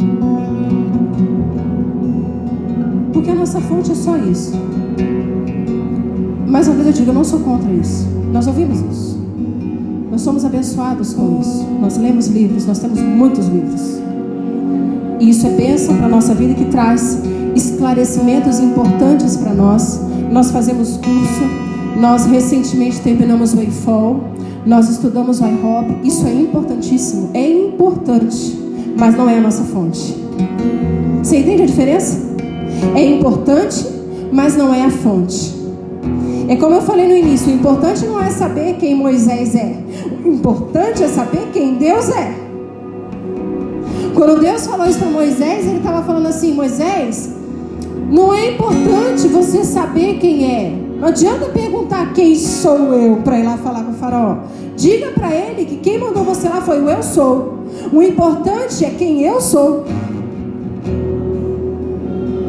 Porque 3.12 3.30
a 3.30 3.34
nossa 3.34 3.60
fonte 3.60 3.92
é 3.92 3.94
só 3.94 4.16
isso. 4.16 4.52
Mais 6.46 6.68
uma 6.68 6.76
vez 6.76 6.86
eu 6.86 6.92
digo, 6.94 7.10
eu 7.10 7.14
não 7.14 7.24
sou 7.24 7.40
contra 7.40 7.70
isso. 7.70 8.06
Nós 8.32 8.46
ouvimos 8.46 8.80
isso. 8.80 9.20
Nós 10.10 10.22
somos 10.22 10.42
abençoados 10.42 11.12
com 11.12 11.38
isso. 11.38 11.66
Nós 11.78 11.98
lemos 11.98 12.28
livros, 12.28 12.64
nós 12.64 12.78
temos 12.78 12.98
muitos 12.98 13.46
livros. 13.48 14.05
E 15.18 15.30
isso 15.30 15.46
é 15.46 15.50
bênção 15.50 15.96
para 15.96 16.06
a 16.06 16.08
nossa 16.08 16.34
vida 16.34 16.54
que 16.54 16.66
traz 16.66 17.20
esclarecimentos 17.54 18.60
importantes 18.60 19.36
para 19.36 19.54
nós. 19.54 20.00
Nós 20.30 20.50
fazemos 20.50 20.96
curso, 20.96 21.42
nós 21.98 22.26
recentemente 22.26 23.00
terminamos 23.00 23.54
o 23.54 23.60
EIFOL, 23.60 24.20
nós 24.66 24.88
estudamos 24.88 25.40
o 25.40 25.46
IHOP. 25.46 26.06
Isso 26.06 26.26
é 26.26 26.32
importantíssimo, 26.32 27.30
é 27.32 27.48
importante, 27.48 28.58
mas 28.98 29.16
não 29.16 29.28
é 29.28 29.38
a 29.38 29.40
nossa 29.40 29.62
fonte. 29.64 30.16
Você 31.22 31.38
entende 31.38 31.62
a 31.62 31.66
diferença? 31.66 32.26
É 32.94 33.04
importante, 33.04 33.86
mas 34.32 34.56
não 34.56 34.74
é 34.74 34.84
a 34.84 34.90
fonte. 34.90 35.54
É 36.48 36.56
como 36.56 36.76
eu 36.76 36.82
falei 36.82 37.08
no 37.08 37.16
início: 37.16 37.48
o 37.48 37.54
importante 37.54 38.04
não 38.04 38.20
é 38.20 38.30
saber 38.30 38.74
quem 38.74 38.94
Moisés 38.94 39.54
é, 39.54 39.78
o 40.24 40.28
importante 40.28 41.02
é 41.02 41.08
saber 41.08 41.48
quem 41.52 41.76
Deus 41.76 42.08
é. 42.10 42.45
Quando 44.16 44.40
Deus 44.40 44.66
falou 44.66 44.86
isso 44.86 44.98
para 44.98 45.10
Moisés, 45.10 45.66
ele 45.66 45.76
estava 45.76 46.02
falando 46.02 46.26
assim: 46.26 46.54
Moisés, 46.54 47.28
não 48.10 48.32
é 48.32 48.52
importante 48.52 49.28
você 49.28 49.62
saber 49.62 50.14
quem 50.18 50.50
é. 50.50 50.74
Não 50.98 51.08
adianta 51.08 51.44
perguntar 51.50 52.14
quem 52.14 52.34
sou 52.34 52.94
eu 52.94 53.16
para 53.16 53.38
ir 53.38 53.44
lá 53.44 53.58
falar 53.58 53.84
com 53.84 53.90
o 53.90 53.94
faraó. 53.94 54.38
Diga 54.74 55.10
para 55.10 55.34
ele 55.34 55.66
que 55.66 55.76
quem 55.76 55.98
mandou 55.98 56.24
você 56.24 56.48
lá 56.48 56.62
foi 56.62 56.80
o 56.82 56.88
eu 56.88 57.02
sou. 57.02 57.58
O 57.92 58.02
importante 58.02 58.86
é 58.86 58.90
quem 58.90 59.22
eu 59.22 59.38
sou. 59.38 59.84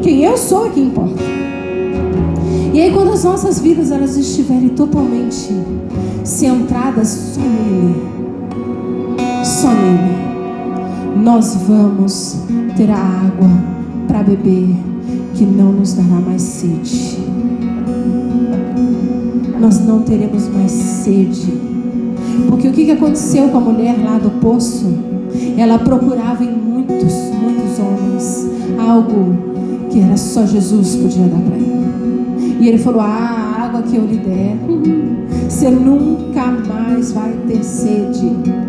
Quem 0.00 0.24
eu 0.24 0.38
sou 0.38 0.68
é 0.68 0.70
que 0.70 0.80
importa. 0.80 1.22
E 2.72 2.80
aí 2.80 2.90
quando 2.94 3.12
as 3.12 3.24
nossas 3.24 3.60
vidas 3.60 3.90
elas 3.90 4.16
estiverem 4.16 4.70
totalmente 4.70 5.52
centradas 6.24 7.08
só 7.08 7.40
nele, 7.40 7.96
só 9.44 9.68
nele, 9.68 10.17
nós 11.38 11.54
vamos 11.68 12.36
ter 12.76 12.90
a 12.90 12.96
água 12.96 13.48
para 14.08 14.24
beber 14.24 14.74
que 15.36 15.44
não 15.44 15.70
nos 15.70 15.92
dará 15.92 16.18
mais 16.20 16.42
sede. 16.42 17.16
Nós 19.60 19.78
não 19.86 20.02
teremos 20.02 20.48
mais 20.48 20.72
sede. 20.72 21.52
Porque 22.48 22.66
o 22.66 22.72
que 22.72 22.90
aconteceu 22.90 23.50
com 23.50 23.58
a 23.58 23.60
mulher 23.60 24.02
lá 24.02 24.18
do 24.18 24.30
poço? 24.40 24.92
Ela 25.56 25.78
procurava 25.78 26.42
em 26.42 26.50
muitos, 26.50 27.14
muitos 27.40 27.78
homens 27.78 28.48
algo 28.76 29.86
que 29.90 30.00
era 30.00 30.16
só 30.16 30.44
Jesus 30.44 30.96
podia 30.96 31.28
dar 31.28 31.38
para 31.38 31.54
ela. 31.54 32.58
E 32.60 32.68
ele 32.68 32.78
falou: 32.78 33.00
Ah, 33.00 33.54
a 33.56 33.62
água 33.66 33.82
que 33.82 33.94
eu 33.94 34.04
lhe 34.04 34.16
der, 34.16 34.56
você 35.48 35.70
nunca 35.70 36.46
mais 36.46 37.12
vai 37.12 37.32
ter 37.46 37.62
sede. 37.62 38.67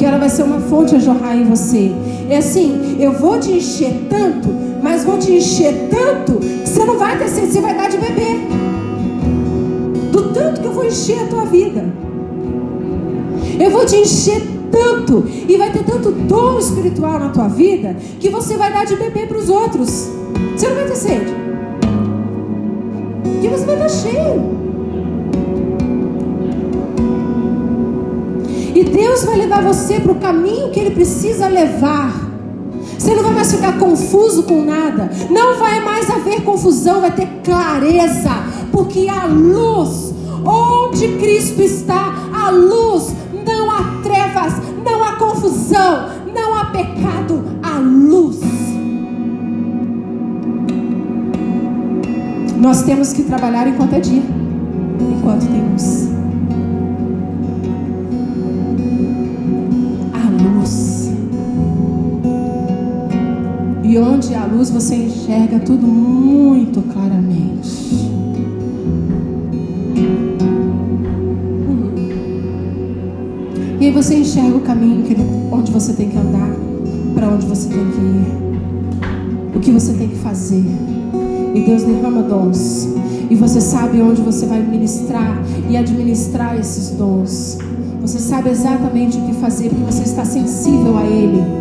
Porque 0.00 0.08
ela 0.08 0.18
vai 0.18 0.30
ser 0.30 0.44
uma 0.44 0.58
fonte 0.60 0.96
a 0.96 0.98
jorrar 0.98 1.36
em 1.36 1.44
você. 1.44 1.92
É 2.30 2.38
assim: 2.38 2.96
eu 2.98 3.12
vou 3.12 3.38
te 3.38 3.52
encher 3.52 4.06
tanto, 4.08 4.48
mas 4.82 5.04
vou 5.04 5.18
te 5.18 5.30
encher 5.30 5.90
tanto, 5.90 6.38
que 6.38 6.66
você 6.66 6.86
não 6.86 6.96
vai 6.96 7.18
ter 7.18 7.28
sede, 7.28 7.52
você 7.52 7.60
vai 7.60 7.76
dar 7.76 7.90
de 7.90 7.98
beber. 7.98 8.38
Do 10.10 10.32
tanto 10.32 10.62
que 10.62 10.66
eu 10.66 10.72
vou 10.72 10.86
encher 10.86 11.22
a 11.22 11.26
tua 11.26 11.44
vida. 11.44 11.84
Eu 13.62 13.70
vou 13.70 13.84
te 13.84 13.96
encher 13.96 14.40
tanto 14.72 15.22
e 15.46 15.54
vai 15.58 15.70
ter 15.70 15.84
tanto 15.84 16.10
dom 16.12 16.58
espiritual 16.58 17.18
na 17.18 17.28
tua 17.28 17.48
vida 17.48 17.94
que 18.18 18.30
você 18.30 18.56
vai 18.56 18.72
dar 18.72 18.86
de 18.86 18.96
beber 18.96 19.28
para 19.28 19.36
os 19.36 19.50
outros. 19.50 20.08
Você 20.56 20.66
não 20.66 20.76
vai 20.76 20.86
ter 20.86 20.96
sede 20.96 21.34
que 23.42 23.48
você 23.48 23.66
vai 23.66 23.74
estar 23.74 23.88
cheio. 23.90 24.59
E 28.80 28.84
Deus 28.84 29.24
vai 29.26 29.36
levar 29.36 29.62
você 29.62 30.00
para 30.00 30.10
o 30.10 30.14
caminho 30.14 30.70
que 30.70 30.80
Ele 30.80 30.92
precisa 30.92 31.48
levar. 31.48 32.14
Você 32.98 33.14
não 33.14 33.22
vai 33.22 33.34
mais 33.34 33.52
ficar 33.52 33.78
confuso 33.78 34.44
com 34.44 34.64
nada. 34.64 35.10
Não 35.28 35.58
vai 35.58 35.84
mais 35.84 36.08
haver 36.08 36.42
confusão, 36.44 37.02
vai 37.02 37.10
ter 37.10 37.26
clareza. 37.44 38.30
Porque 38.72 39.06
a 39.06 39.26
luz, 39.26 40.14
onde 40.46 41.08
Cristo 41.18 41.60
está, 41.60 42.30
a 42.32 42.48
luz, 42.48 43.14
não 43.46 43.70
há 43.70 44.00
trevas, 44.02 44.54
não 44.82 45.04
há 45.04 45.12
confusão, 45.16 46.08
não 46.34 46.54
há 46.54 46.64
pecado, 46.64 47.44
a 47.62 47.78
luz. 47.78 48.40
Nós 52.56 52.82
temos 52.84 53.12
que 53.12 53.24
trabalhar 53.24 53.68
enquanto 53.68 53.92
é 53.92 54.00
dia, 54.00 54.22
enquanto 54.98 55.46
tem 55.46 55.70
luz. 55.70 55.99
Onde 64.02 64.34
há 64.34 64.44
luz 64.44 64.70
você 64.70 64.94
enxerga 64.94 65.58
tudo 65.60 65.86
muito 65.86 66.80
claramente. 66.92 68.10
E 73.80 73.86
aí 73.86 73.92
você 73.92 74.16
enxerga 74.16 74.56
o 74.56 74.60
caminho 74.60 75.02
que 75.04 75.14
ele, 75.14 75.24
onde 75.50 75.72
você 75.72 75.92
tem 75.92 76.08
que 76.10 76.16
andar, 76.16 76.50
para 77.14 77.28
onde 77.28 77.46
você 77.46 77.68
tem 77.68 77.78
que 77.78 78.00
ir, 78.00 79.56
o 79.56 79.60
que 79.60 79.70
você 79.70 79.92
tem 79.94 80.08
que 80.08 80.16
fazer. 80.16 80.64
E 81.54 81.60
Deus 81.64 81.82
derrama 81.82 82.22
dons. 82.22 82.88
E 83.30 83.34
você 83.34 83.60
sabe 83.60 84.00
onde 84.02 84.20
você 84.20 84.46
vai 84.46 84.60
ministrar 84.60 85.42
e 85.68 85.76
administrar 85.76 86.58
esses 86.58 86.90
dons. 86.90 87.58
Você 88.00 88.18
sabe 88.18 88.50
exatamente 88.50 89.18
o 89.18 89.22
que 89.22 89.34
fazer, 89.34 89.70
porque 89.70 89.84
você 89.92 90.02
está 90.02 90.24
sensível 90.24 90.96
a 90.98 91.04
Ele. 91.04 91.59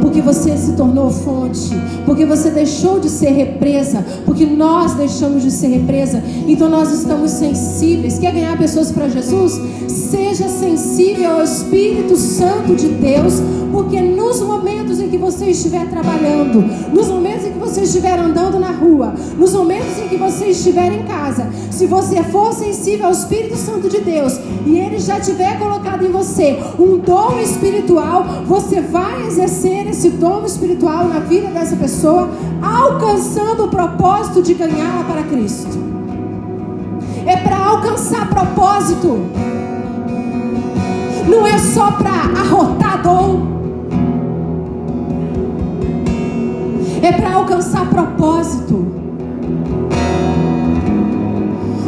Porque 0.00 0.20
você 0.20 0.56
se 0.56 0.72
tornou 0.72 1.10
fonte. 1.10 1.70
Porque 2.04 2.24
você 2.24 2.50
deixou 2.50 2.98
de 2.98 3.08
ser 3.08 3.30
represa. 3.30 4.04
Porque 4.24 4.46
nós 4.46 4.94
deixamos 4.94 5.42
de 5.42 5.50
ser 5.50 5.68
represa. 5.68 6.22
Então 6.46 6.68
nós 6.68 6.92
estamos 6.92 7.30
sensíveis. 7.32 8.18
Quer 8.18 8.32
ganhar 8.32 8.56
pessoas 8.58 8.90
para 8.90 9.08
Jesus? 9.08 9.60
Seja 9.88 10.48
sensível 10.48 11.32
ao 11.32 11.42
Espírito 11.42 12.16
Santo 12.16 12.74
de 12.74 12.88
Deus. 12.88 13.34
Porque 13.72 14.00
nos 14.00 14.40
momentos 14.40 14.98
em 15.00 15.08
que 15.08 15.16
você 15.16 15.46
estiver 15.46 15.88
trabalhando, 15.88 16.60
nos 16.92 17.08
momentos 17.08 17.46
em 17.46 17.52
que 17.52 17.58
você 17.58 17.82
estiver 17.82 18.18
andando 18.18 18.58
na 18.58 18.72
rua, 18.72 19.14
nos 19.38 19.52
momentos 19.52 19.96
em 19.98 20.08
que 20.08 20.16
você 20.16 20.46
estiver 20.46 20.92
em 20.92 21.04
casa, 21.04 21.48
se 21.70 21.86
você 21.86 22.22
for 22.24 22.52
sensível 22.52 23.06
ao 23.06 23.12
Espírito 23.12 23.56
Santo 23.56 23.88
de 23.88 24.00
Deus 24.00 24.38
e 24.66 24.78
ele 24.78 24.98
já 24.98 25.20
tiver 25.20 25.58
colocado 25.58 26.04
em 26.04 26.10
você 26.10 26.58
um 26.78 26.98
dom 26.98 27.38
espiritual, 27.40 28.24
você 28.46 28.80
vai 28.80 29.26
exercer 29.26 29.86
esse 29.90 30.10
dom 30.10 30.44
espiritual 30.44 31.06
na 31.06 31.18
vida 31.20 31.48
dessa 31.48 31.76
pessoa, 31.76 32.30
alcançando 32.62 33.64
o 33.64 33.68
propósito 33.68 34.42
de 34.42 34.54
ganhá-la 34.54 35.04
para 35.04 35.22
Cristo. 35.24 35.78
É 37.26 37.36
para 37.36 37.56
alcançar 37.56 38.28
propósito. 38.28 39.18
Não 41.28 41.46
é 41.46 41.58
só 41.58 41.92
para 41.92 42.10
arrotar 42.10 43.02
dom. 43.02 43.50
é 47.02 47.12
para 47.12 47.34
alcançar 47.34 47.88
propósito. 47.88 48.99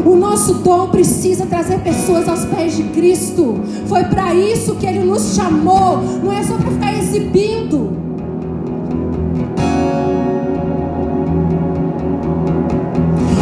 O 0.05 0.17
nosso 0.17 0.55
dom 0.55 0.89
precisa 0.89 1.47
trazer 1.47 1.79
pessoas 1.79 2.29
aos 2.29 2.45
pés 2.45 2.77
de 2.77 2.83
Cristo. 2.85 3.61
Foi 3.87 4.03
para 4.05 4.35
isso 4.35 4.75
que 4.75 4.87
Ele 4.87 5.01
nos 5.01 5.35
chamou. 5.35 5.99
Não 6.23 6.33
é 6.33 6.43
só 6.43 6.57
para 6.57 6.71
ficar 6.71 6.99
exibindo. 6.99 7.97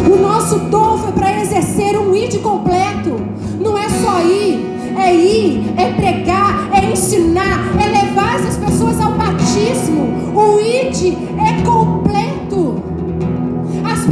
O 0.05 0.21
nosso 0.21 0.59
dom 0.69 0.97
foi 0.99 1.11
para 1.13 1.41
exercer 1.41 1.97
um 1.97 2.15
id 2.15 2.39
completo. 2.41 3.15
Não 3.59 3.75
é 3.75 3.89
só 3.89 4.21
ir, 4.21 4.63
é 4.97 5.15
ir, 5.15 5.73
é 5.77 5.93
pregar, 5.93 6.69
é 6.73 6.91
ensinar, 6.91 7.73
é 7.81 7.87
levar 7.87 8.35
essas 8.35 8.57
pessoas 8.57 8.99
ao 9.01 9.13
batismo. 9.13 10.31
O 10.35 10.59
id 10.59 11.17
é 11.39 11.61
completo. 11.63 12.00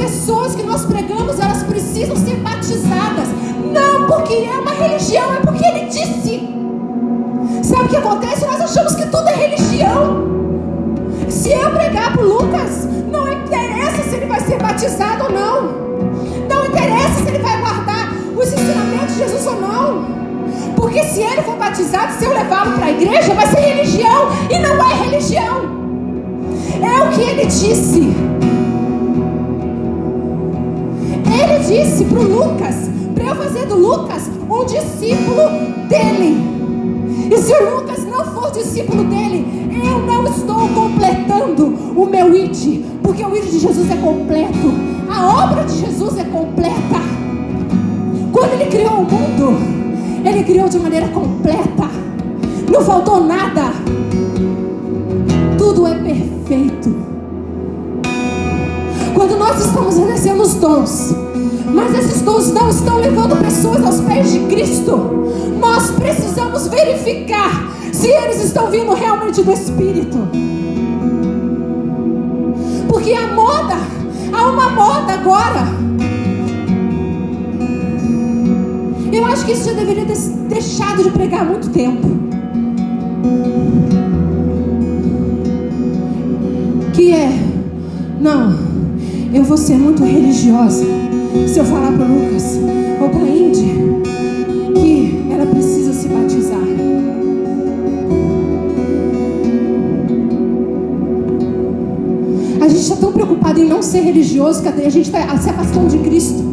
As 0.09 0.15
pessoas 0.15 0.55
que 0.55 0.63
nós 0.63 0.85
pregamos, 0.85 1.39
elas 1.39 1.61
precisam 1.61 2.15
ser 2.15 2.37
batizadas. 2.37 3.27
Não 3.71 4.07
porque 4.07 4.33
é 4.33 4.59
uma 4.59 4.71
religião, 4.71 5.35
é 5.35 5.39
porque 5.39 5.63
ele 5.63 5.85
disse. 5.85 6.49
Sabe 7.61 7.83
o 7.83 7.87
que 7.89 7.95
acontece? 7.95 8.43
Nós 8.43 8.59
achamos 8.59 8.95
que 8.95 9.05
tudo 9.05 9.29
é 9.29 9.35
religião. 9.35 10.27
Se 11.29 11.51
eu 11.51 11.69
pregar 11.69 12.13
para 12.13 12.23
Lucas, 12.23 12.87
não 13.11 13.31
interessa 13.31 14.01
se 14.09 14.15
ele 14.15 14.25
vai 14.25 14.39
ser 14.39 14.57
batizado 14.57 15.25
ou 15.25 15.31
não. 15.31 15.61
Não 16.49 16.65
interessa 16.65 17.23
se 17.23 17.29
ele 17.29 17.43
vai 17.43 17.59
guardar 17.59 18.11
os 18.35 18.51
ensinamentos 18.51 19.13
de 19.13 19.19
Jesus 19.19 19.45
ou 19.45 19.61
não. 19.61 20.05
Porque 20.75 21.03
se 21.03 21.21
ele 21.21 21.43
for 21.43 21.55
batizado, 21.55 22.13
se 22.17 22.25
eu 22.25 22.33
levá-lo 22.33 22.71
para 22.71 22.87
a 22.87 22.91
igreja, 22.91 23.35
vai 23.35 23.45
ser 23.45 23.59
religião. 23.59 24.27
E 24.49 24.57
não 24.57 24.83
é 24.89 25.03
religião. 25.03 25.69
É 26.81 27.03
o 27.03 27.11
que 27.11 27.21
ele 27.21 27.45
disse. 27.45 28.09
Ele 31.49 31.83
disse 31.83 32.05
para 32.05 32.19
o 32.19 32.23
Lucas, 32.23 32.75
para 33.15 33.23
eu 33.23 33.35
fazer 33.35 33.65
do 33.65 33.75
Lucas 33.75 34.29
um 34.47 34.65
discípulo 34.65 35.49
dele. 35.87 36.37
E 37.31 37.37
se 37.39 37.51
o 37.53 37.75
Lucas 37.77 38.05
não 38.05 38.23
for 38.23 38.51
discípulo 38.51 39.03
dele, 39.05 39.67
eu 39.83 39.99
não 39.99 40.25
estou 40.25 40.67
completando 40.69 41.65
o 41.95 42.05
meu 42.05 42.35
id, 42.35 42.83
porque 43.01 43.25
o 43.25 43.35
id 43.35 43.45
de 43.45 43.59
Jesus 43.59 43.89
é 43.89 43.95
completo, 43.95 44.71
a 45.09 45.43
obra 45.43 45.63
de 45.63 45.79
Jesus 45.79 46.19
é 46.19 46.23
completa. 46.23 46.99
Quando 48.31 48.53
ele 48.53 48.65
criou 48.65 48.99
o 48.99 49.03
mundo, 49.03 49.57
ele 50.23 50.43
criou 50.43 50.69
de 50.69 50.77
maneira 50.77 51.07
completa, 51.07 51.89
não 52.71 52.81
faltou 52.81 53.23
nada, 53.23 53.73
tudo 55.57 55.87
é 55.87 55.95
perfeito. 55.95 56.95
Quando 59.15 59.37
nós 59.37 59.65
estamos 59.65 59.97
exercendo 59.97 60.41
os 60.41 60.53
dons, 60.53 61.28
mas 61.73 61.93
esses 61.93 62.21
dons 62.21 62.51
não 62.51 62.69
estão 62.69 62.97
levando 62.97 63.35
pessoas 63.37 63.83
aos 63.83 64.01
pés 64.01 64.31
de 64.31 64.39
Cristo, 64.41 64.97
nós 65.59 65.91
precisamos 65.91 66.67
verificar 66.67 67.69
se 67.91 68.07
eles 68.07 68.43
estão 68.43 68.69
vindo 68.69 68.93
realmente 68.93 69.41
do 69.41 69.51
Espírito. 69.51 70.17
Porque 72.87 73.13
a 73.13 73.27
moda, 73.33 73.75
há 74.33 74.49
uma 74.49 74.69
moda 74.69 75.13
agora. 75.13 75.67
Eu 79.11 79.25
acho 79.25 79.45
que 79.45 79.51
isso 79.51 79.65
já 79.65 79.73
deveria 79.73 80.05
ter 80.05 80.17
deixado 80.47 81.03
de 81.03 81.09
pregar 81.09 81.41
há 81.41 81.45
muito 81.45 81.69
tempo. 81.69 82.07
Que 86.93 87.13
é, 87.13 87.29
não, 88.19 88.55
eu 89.33 89.43
vou 89.43 89.57
ser 89.57 89.77
muito 89.77 90.03
religiosa 90.03 91.08
se 91.47 91.59
eu 91.59 91.65
falar 91.65 91.91
para 91.91 92.05
Lucas 92.05 92.59
ou 93.01 93.09
para 93.09 93.21
Indy 93.21 94.01
que 94.75 95.25
ela 95.31 95.45
precisa 95.45 95.93
se 95.93 96.07
batizar. 96.07 96.59
A 102.61 102.67
gente 102.67 102.81
está 102.81 102.95
tão 102.95 103.11
preocupado 103.11 103.59
em 103.59 103.65
não 103.65 103.81
ser 103.81 104.01
religioso 104.01 104.61
que 104.61 104.67
a 104.67 104.89
gente 104.89 105.05
está 105.05 105.37
se 105.37 105.49
afastando 105.49 105.87
de 105.87 105.97
Cristo. 105.99 106.43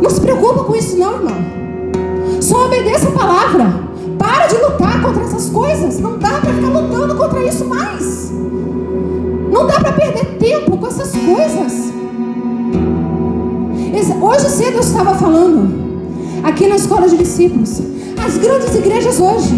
Não 0.00 0.10
se 0.10 0.20
preocupa 0.20 0.64
com 0.64 0.74
isso, 0.74 0.96
não, 0.96 1.14
irmão. 1.14 1.36
Só 2.40 2.66
obedeça 2.66 3.08
a 3.08 3.12
palavra. 3.12 3.82
Para 4.18 4.46
de 4.46 4.56
lutar 4.56 5.02
contra 5.02 5.22
essas 5.22 5.48
coisas. 5.50 6.00
Não 6.00 6.18
dá 6.18 6.40
para 6.40 6.52
ficar 6.52 6.68
lutando 6.68 7.14
contra 7.14 7.44
isso 7.44 7.64
mais. 7.64 8.32
Não 9.52 9.66
dá 9.66 9.74
para 9.74 9.92
perder 9.92 10.38
tempo 10.38 10.76
com 10.76 10.86
essas 10.86 11.12
coisas. 11.12 11.91
Hoje 13.94 14.48
cedo 14.48 14.76
eu 14.76 14.80
estava 14.80 15.14
falando, 15.14 15.68
aqui 16.42 16.66
na 16.66 16.76
escola 16.76 17.06
de 17.06 17.18
discípulos, 17.18 17.82
as 18.24 18.38
grandes 18.38 18.74
igrejas 18.74 19.20
hoje, 19.20 19.50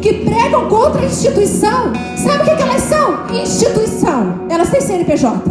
que 0.00 0.24
pregam 0.24 0.66
contra 0.66 1.02
a 1.02 1.04
instituição, 1.04 1.92
sabe 2.16 2.42
o 2.42 2.56
que, 2.56 2.62
elas 2.62 2.82
são? 2.82 3.26
Instituição. 3.30 4.46
Elas 4.48 4.70
têm 4.70 4.80
CNPJ, 4.80 5.42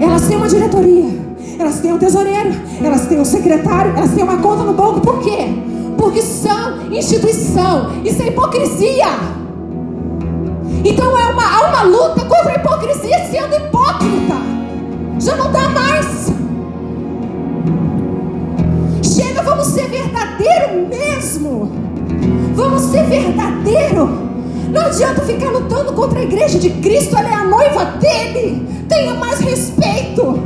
elas 0.00 0.22
têm 0.22 0.38
uma 0.38 0.48
diretoria, 0.48 1.10
elas 1.58 1.80
têm 1.80 1.92
um 1.92 1.98
tesoureiro, 1.98 2.50
elas 2.82 3.06
têm 3.06 3.20
um 3.20 3.26
secretário, 3.26 3.92
elas 3.94 4.12
têm 4.12 4.24
uma 4.24 4.38
conta 4.38 4.62
no 4.62 4.72
banco, 4.72 5.00
por 5.02 5.20
quê? 5.20 5.48
Porque 5.98 6.22
são 6.22 6.90
instituição, 6.90 7.90
isso 8.02 8.22
é 8.22 8.28
hipocrisia. 8.28 9.08
Então 10.82 11.18
é 11.18 11.26
uma, 11.26 11.44
há 11.44 11.68
uma 11.68 11.82
luta 11.82 12.24
contra 12.24 12.52
a 12.52 12.54
hipocrisia 12.56 13.18
sendo 13.30 13.54
hipócrita. 13.54 14.34
Já 15.20 15.36
não 15.36 15.52
dá 15.52 15.68
mais. 15.68 16.32
Vamos 19.62 19.74
ser 19.74 19.88
verdadeiro 19.88 20.88
mesmo. 20.88 21.70
Vamos 22.56 22.82
ser 22.82 23.04
verdadeiro. 23.04 24.08
Não 24.72 24.80
adianta 24.80 25.20
ficar 25.22 25.50
lutando 25.50 25.92
contra 25.92 26.18
a 26.18 26.22
igreja 26.22 26.58
de 26.58 26.70
Cristo, 26.70 27.16
ela 27.16 27.28
é 27.28 27.34
a 27.34 27.44
noiva 27.44 27.84
dele. 28.00 28.66
Tenha 28.88 29.14
mais 29.14 29.38
respeito. 29.38 30.36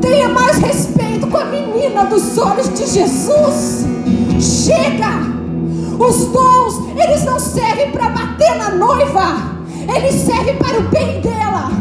Tenha 0.00 0.28
mais 0.28 0.58
respeito 0.58 1.26
com 1.26 1.36
a 1.36 1.44
menina 1.46 2.04
dos 2.04 2.38
olhos 2.38 2.68
de 2.68 2.86
Jesus. 2.86 3.84
Chega. 4.38 5.32
Os 5.98 6.26
dons, 6.26 6.80
eles 6.96 7.24
não 7.24 7.40
servem 7.40 7.90
para 7.90 8.08
bater 8.08 8.54
na 8.56 8.70
noiva. 8.70 9.36
Eles 9.96 10.14
servem 10.14 10.56
para 10.56 10.78
o 10.78 10.82
bem 10.82 11.20
dela. 11.20 11.72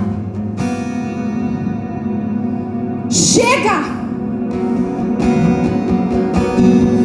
Chega 3.09 4.00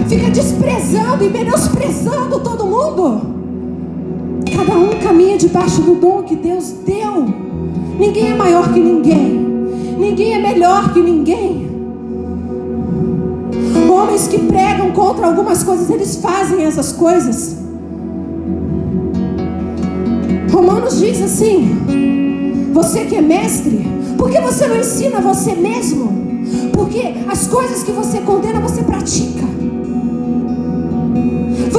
fica 0.08 0.30
desprezando 0.30 1.24
e 1.24 1.28
menosprezando 1.28 2.40
todo 2.40 2.64
mundo. 2.64 3.36
Cada 4.54 4.78
um 4.78 4.98
caminha 5.00 5.36
debaixo 5.36 5.82
do 5.82 5.96
dom 5.96 6.22
que 6.22 6.36
Deus 6.36 6.72
deu. 6.86 7.24
Ninguém 7.98 8.32
é 8.32 8.36
maior 8.36 8.72
que 8.72 8.80
ninguém. 8.80 9.46
Ninguém 9.98 10.34
é 10.34 10.38
melhor 10.38 10.92
que 10.92 11.00
ninguém. 11.00 11.66
Homens 13.90 14.28
que 14.28 14.38
pregam 14.38 14.92
contra 14.92 15.26
algumas 15.26 15.62
coisas, 15.62 15.88
eles 15.90 16.16
fazem 16.16 16.64
essas 16.64 16.92
coisas. 16.92 17.56
Romanos 20.52 20.98
diz 20.98 21.20
assim: 21.22 22.70
Você 22.72 23.06
que 23.06 23.16
é 23.16 23.22
mestre, 23.22 23.86
por 24.16 24.30
que 24.30 24.40
você 24.40 24.66
não 24.66 24.76
ensina 24.76 25.20
você 25.20 25.54
mesmo? 25.54 26.12
Porque 26.72 27.14
as 27.28 27.46
coisas 27.46 27.82
que 27.82 27.90
você 27.90 28.20
condena, 28.20 28.60
você 28.60 28.82
pratica. 28.82 29.55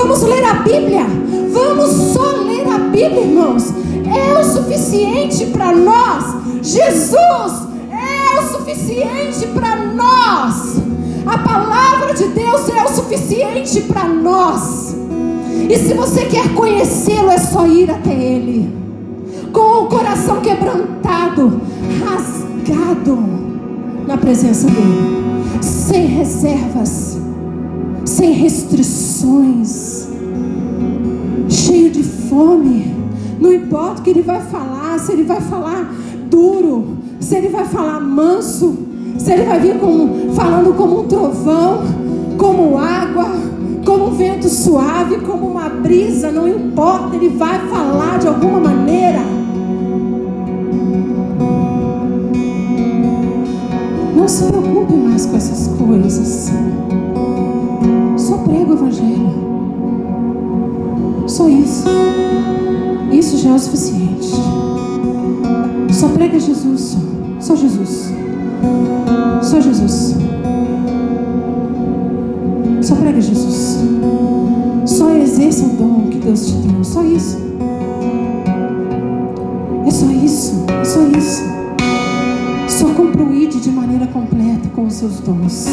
Vamos 0.08 0.24
ler 0.24 0.46
a 0.46 0.54
Bíblia. 0.54 1.06
Vamos 1.52 2.14
só 2.14 2.38
ler 2.38 2.66
a 2.66 2.78
Bíblia, 2.78 3.26
irmãos. 3.26 3.74
É 4.06 4.40
o 4.40 4.44
suficiente 4.46 5.48
para 5.48 5.74
nós. 5.74 6.24
Jesus 6.64 7.68
é 7.92 8.40
o 8.40 8.58
suficiente 8.58 9.48
para 9.54 9.76
nós. 9.76 10.78
A 11.26 11.38
palavra 11.40 12.14
de 12.14 12.26
Deus 12.30 12.70
é 12.70 12.86
o 12.86 12.88
suficiente 12.88 13.82
para 13.82 14.08
nós. 14.08 14.96
E 15.70 15.78
se 15.78 15.94
você 15.94 16.24
quer 16.24 16.54
conhecê-lo, 16.54 17.30
é 17.30 17.38
só 17.38 17.68
ir 17.68 17.92
até 17.92 18.14
Ele. 18.14 18.74
Com 19.52 19.84
o 19.84 19.88
coração 19.88 20.40
quebrantado, 20.40 21.60
rasgado 22.02 23.20
na 24.08 24.16
presença 24.16 24.68
dEle. 24.68 25.60
Sem 25.62 26.06
reservas 26.06 27.18
sem 28.08 28.32
restrições, 28.32 29.97
cheio 31.58 31.90
de 31.90 32.04
fome. 32.04 32.96
Não 33.40 33.52
importa 33.52 34.00
o 34.00 34.04
que 34.04 34.10
ele 34.12 34.22
vai 34.22 34.42
falar, 34.42 35.00
se 35.00 35.12
ele 35.12 35.24
vai 35.24 35.42
falar 35.42 35.92
duro, 36.30 36.98
se 37.20 37.36
ele 37.36 37.50
vai 37.50 37.66
falar 37.66 38.00
manso, 38.00 38.78
se 39.18 39.32
ele 39.32 39.44
vai 39.44 39.60
vir 39.60 39.78
como, 39.80 40.34
falando 40.34 40.76
como 40.76 41.02
um 41.02 41.08
trovão, 41.08 41.82
como 42.38 42.78
água, 42.78 43.26
como 43.86 44.08
um 44.08 44.12
vento 44.12 44.48
suave, 44.50 45.18
como 45.20 45.48
uma 45.48 45.70
brisa, 45.70 46.32
não 46.32 46.48
importa, 46.48 47.16
ele 47.16 47.30
vai 47.30 47.60
falar 47.68 48.20
de 48.20 48.28
alguma 48.28 48.60
maneira. 48.60 49.20
Não 54.16 54.28
se 54.28 54.46
preocupe 54.46 54.94
mais 54.94 55.26
com 55.26 55.38
essas 55.38 55.68
coisas. 55.78 56.52
Só 58.18 58.38
prega 58.40 58.72
o 58.72 58.74
Evangelho. 58.74 59.57
Só 61.38 61.48
isso. 61.48 61.84
Isso 63.12 63.38
já 63.38 63.52
é 63.52 63.54
o 63.54 63.60
suficiente. 63.60 64.32
Só 65.92 66.10
prega 66.10 66.40
Jesus. 66.40 66.98
Só, 67.40 67.56
Jesus. 67.56 68.12
Só 69.44 69.62
Jesus. 69.62 70.16
Só 72.82 72.96
prega 72.96 73.22
Jesus. 73.22 73.78
Só 74.88 75.12
exerça 75.12 75.66
o 75.66 75.70
dom 75.78 76.08
que 76.10 76.18
Deus 76.18 76.44
te 76.48 76.54
deu. 76.54 76.84
Só 76.84 77.04
isso. 77.04 77.38
É 79.86 79.92
só 79.92 80.08
isso. 80.08 80.66
É 80.82 80.86
só 80.86 81.02
isso. 81.16 81.44
Só 82.68 82.88
ID 83.44 83.62
de 83.62 83.70
maneira 83.70 84.08
completa 84.08 84.68
com 84.70 84.88
os 84.88 84.94
seus 84.96 85.20
dons. 85.20 85.68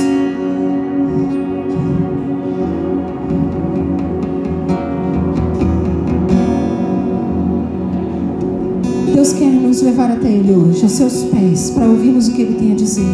Levar 9.85 10.11
até 10.11 10.29
Ele 10.29 10.53
hoje, 10.53 10.83
aos 10.83 10.93
seus 10.93 11.25
pés, 11.25 11.71
para 11.71 11.87
ouvirmos 11.87 12.29
o 12.29 12.33
que 12.33 12.43
Ele 12.43 12.55
tem 12.55 12.73
a 12.73 12.75
dizer. 12.75 13.07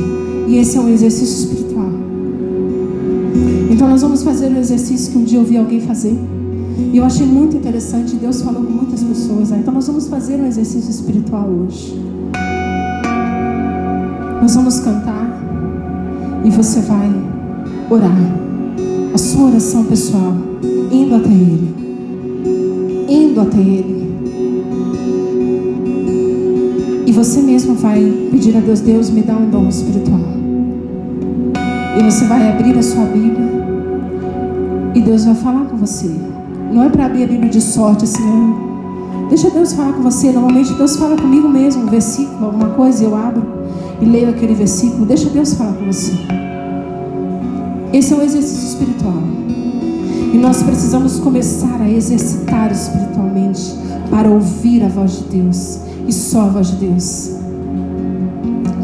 E 0.46 0.56
esse 0.56 0.76
é 0.76 0.80
um 0.80 0.88
exercício 0.88 1.44
espiritual. 1.44 1.90
Então 3.70 3.88
nós 3.88 4.02
vamos 4.02 4.22
fazer 4.22 4.48
um 4.48 4.58
exercício 4.58 5.12
que 5.12 5.18
um 5.18 5.24
dia 5.24 5.38
eu 5.38 5.44
vi 5.44 5.56
alguém 5.56 5.80
fazer. 5.80 6.16
E 6.92 6.96
eu 6.96 7.04
achei 7.04 7.26
muito 7.26 7.56
interessante. 7.56 8.16
Deus 8.16 8.42
falou 8.42 8.64
com 8.64 8.72
muitas 8.72 9.02
pessoas. 9.02 9.50
Né? 9.50 9.58
Então 9.60 9.72
nós 9.74 9.86
vamos 9.86 10.08
fazer 10.08 10.40
um 10.40 10.46
exercício 10.46 10.90
espiritual 10.90 11.48
hoje. 11.48 12.00
Nós 14.40 14.54
vamos 14.54 14.80
cantar 14.80 15.28
e 16.44 16.50
você 16.50 16.80
vai 16.80 17.10
orar. 17.90 18.16
A 19.12 19.18
sua 19.18 19.50
oração 19.50 19.84
pessoal, 19.84 20.34
indo 20.90 21.14
até 21.14 21.28
Ele. 21.28 21.74
Indo 23.08 23.40
até 23.40 23.58
Ele. 23.58 23.99
E 27.06 27.12
você 27.12 27.40
mesmo 27.40 27.74
vai 27.74 28.00
pedir 28.30 28.56
a 28.56 28.60
Deus, 28.60 28.80
Deus 28.80 29.10
me 29.10 29.22
dá 29.22 29.34
um 29.34 29.48
dom 29.48 29.68
espiritual. 29.68 30.20
E 31.98 32.02
você 32.02 32.24
vai 32.26 32.48
abrir 32.50 32.78
a 32.78 32.82
sua 32.82 33.04
Bíblia 33.04 33.50
e 34.94 35.00
Deus 35.00 35.24
vai 35.24 35.34
falar 35.34 35.64
com 35.66 35.76
você. 35.76 36.10
Não 36.72 36.82
é 36.84 36.88
para 36.88 37.06
abrir 37.06 37.24
a 37.24 37.26
Bíblia 37.26 37.50
de 37.50 37.60
sorte 37.60 38.04
assim, 38.04 38.22
não. 38.22 39.28
Deixa 39.28 39.50
Deus 39.50 39.72
falar 39.72 39.92
com 39.92 40.02
você. 40.02 40.30
Normalmente 40.30 40.72
Deus 40.74 40.96
fala 40.96 41.16
comigo 41.16 41.48
mesmo, 41.48 41.82
um 41.82 41.86
versículo, 41.86 42.46
alguma 42.46 42.70
coisa, 42.70 43.04
eu 43.04 43.14
abro 43.14 43.42
e 44.00 44.04
leio 44.04 44.30
aquele 44.30 44.54
versículo. 44.54 45.04
Deixa 45.04 45.28
Deus 45.28 45.54
falar 45.54 45.72
com 45.72 45.86
você. 45.86 46.12
Esse 47.92 48.12
é 48.12 48.16
um 48.16 48.22
exercício 48.22 48.68
espiritual. 48.68 49.22
E 50.32 50.38
nós 50.38 50.62
precisamos 50.62 51.18
começar 51.18 51.80
a 51.80 51.90
exercitar 51.90 52.70
espiritualmente 52.70 53.74
para 54.10 54.28
ouvir 54.28 54.84
a 54.84 54.88
voz 54.88 55.18
de 55.18 55.24
Deus 55.38 55.89
e 56.06 56.12
só 56.12 56.42
a 56.42 56.48
voz 56.48 56.68
de 56.68 56.76
Deus. 56.86 57.32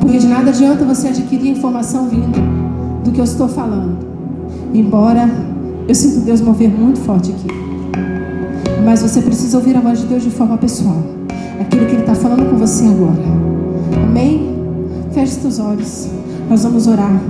Porque 0.01 0.19
de 0.19 0.27
nada 0.27 0.51
adianta 0.51 0.85
você 0.85 1.09
adquirir 1.09 1.51
informação 1.51 2.09
vindo 2.09 2.39
do 3.05 3.11
que 3.11 3.21
eu 3.21 3.25
estou 3.25 3.49
falando. 3.49 3.99
Embora 4.73 5.29
eu 5.89 5.95
sinto 5.95 6.25
Deus 6.25 6.41
mover 6.41 6.69
muito 6.69 7.01
forte 7.01 7.33
aqui. 7.33 7.49
Mas 8.85 9.03
você 9.03 9.21
precisa 9.21 9.57
ouvir 9.57 9.77
a 9.77 9.81
voz 9.81 10.01
de 10.01 10.07
Deus 10.07 10.23
de 10.23 10.31
forma 10.31 10.57
pessoal. 10.59 11.03
Aquilo 11.61 11.87
que 11.87 11.93
Ele 11.93 12.03
está 12.03 12.14
falando 12.14 12.49
com 12.51 12.57
você 12.57 12.85
agora. 12.85 13.23
Amém? 14.09 14.55
Feche 15.12 15.33
seus 15.33 15.59
olhos. 15.59 16.09
Nós 16.49 16.62
vamos 16.62 16.87
orar. 16.87 17.21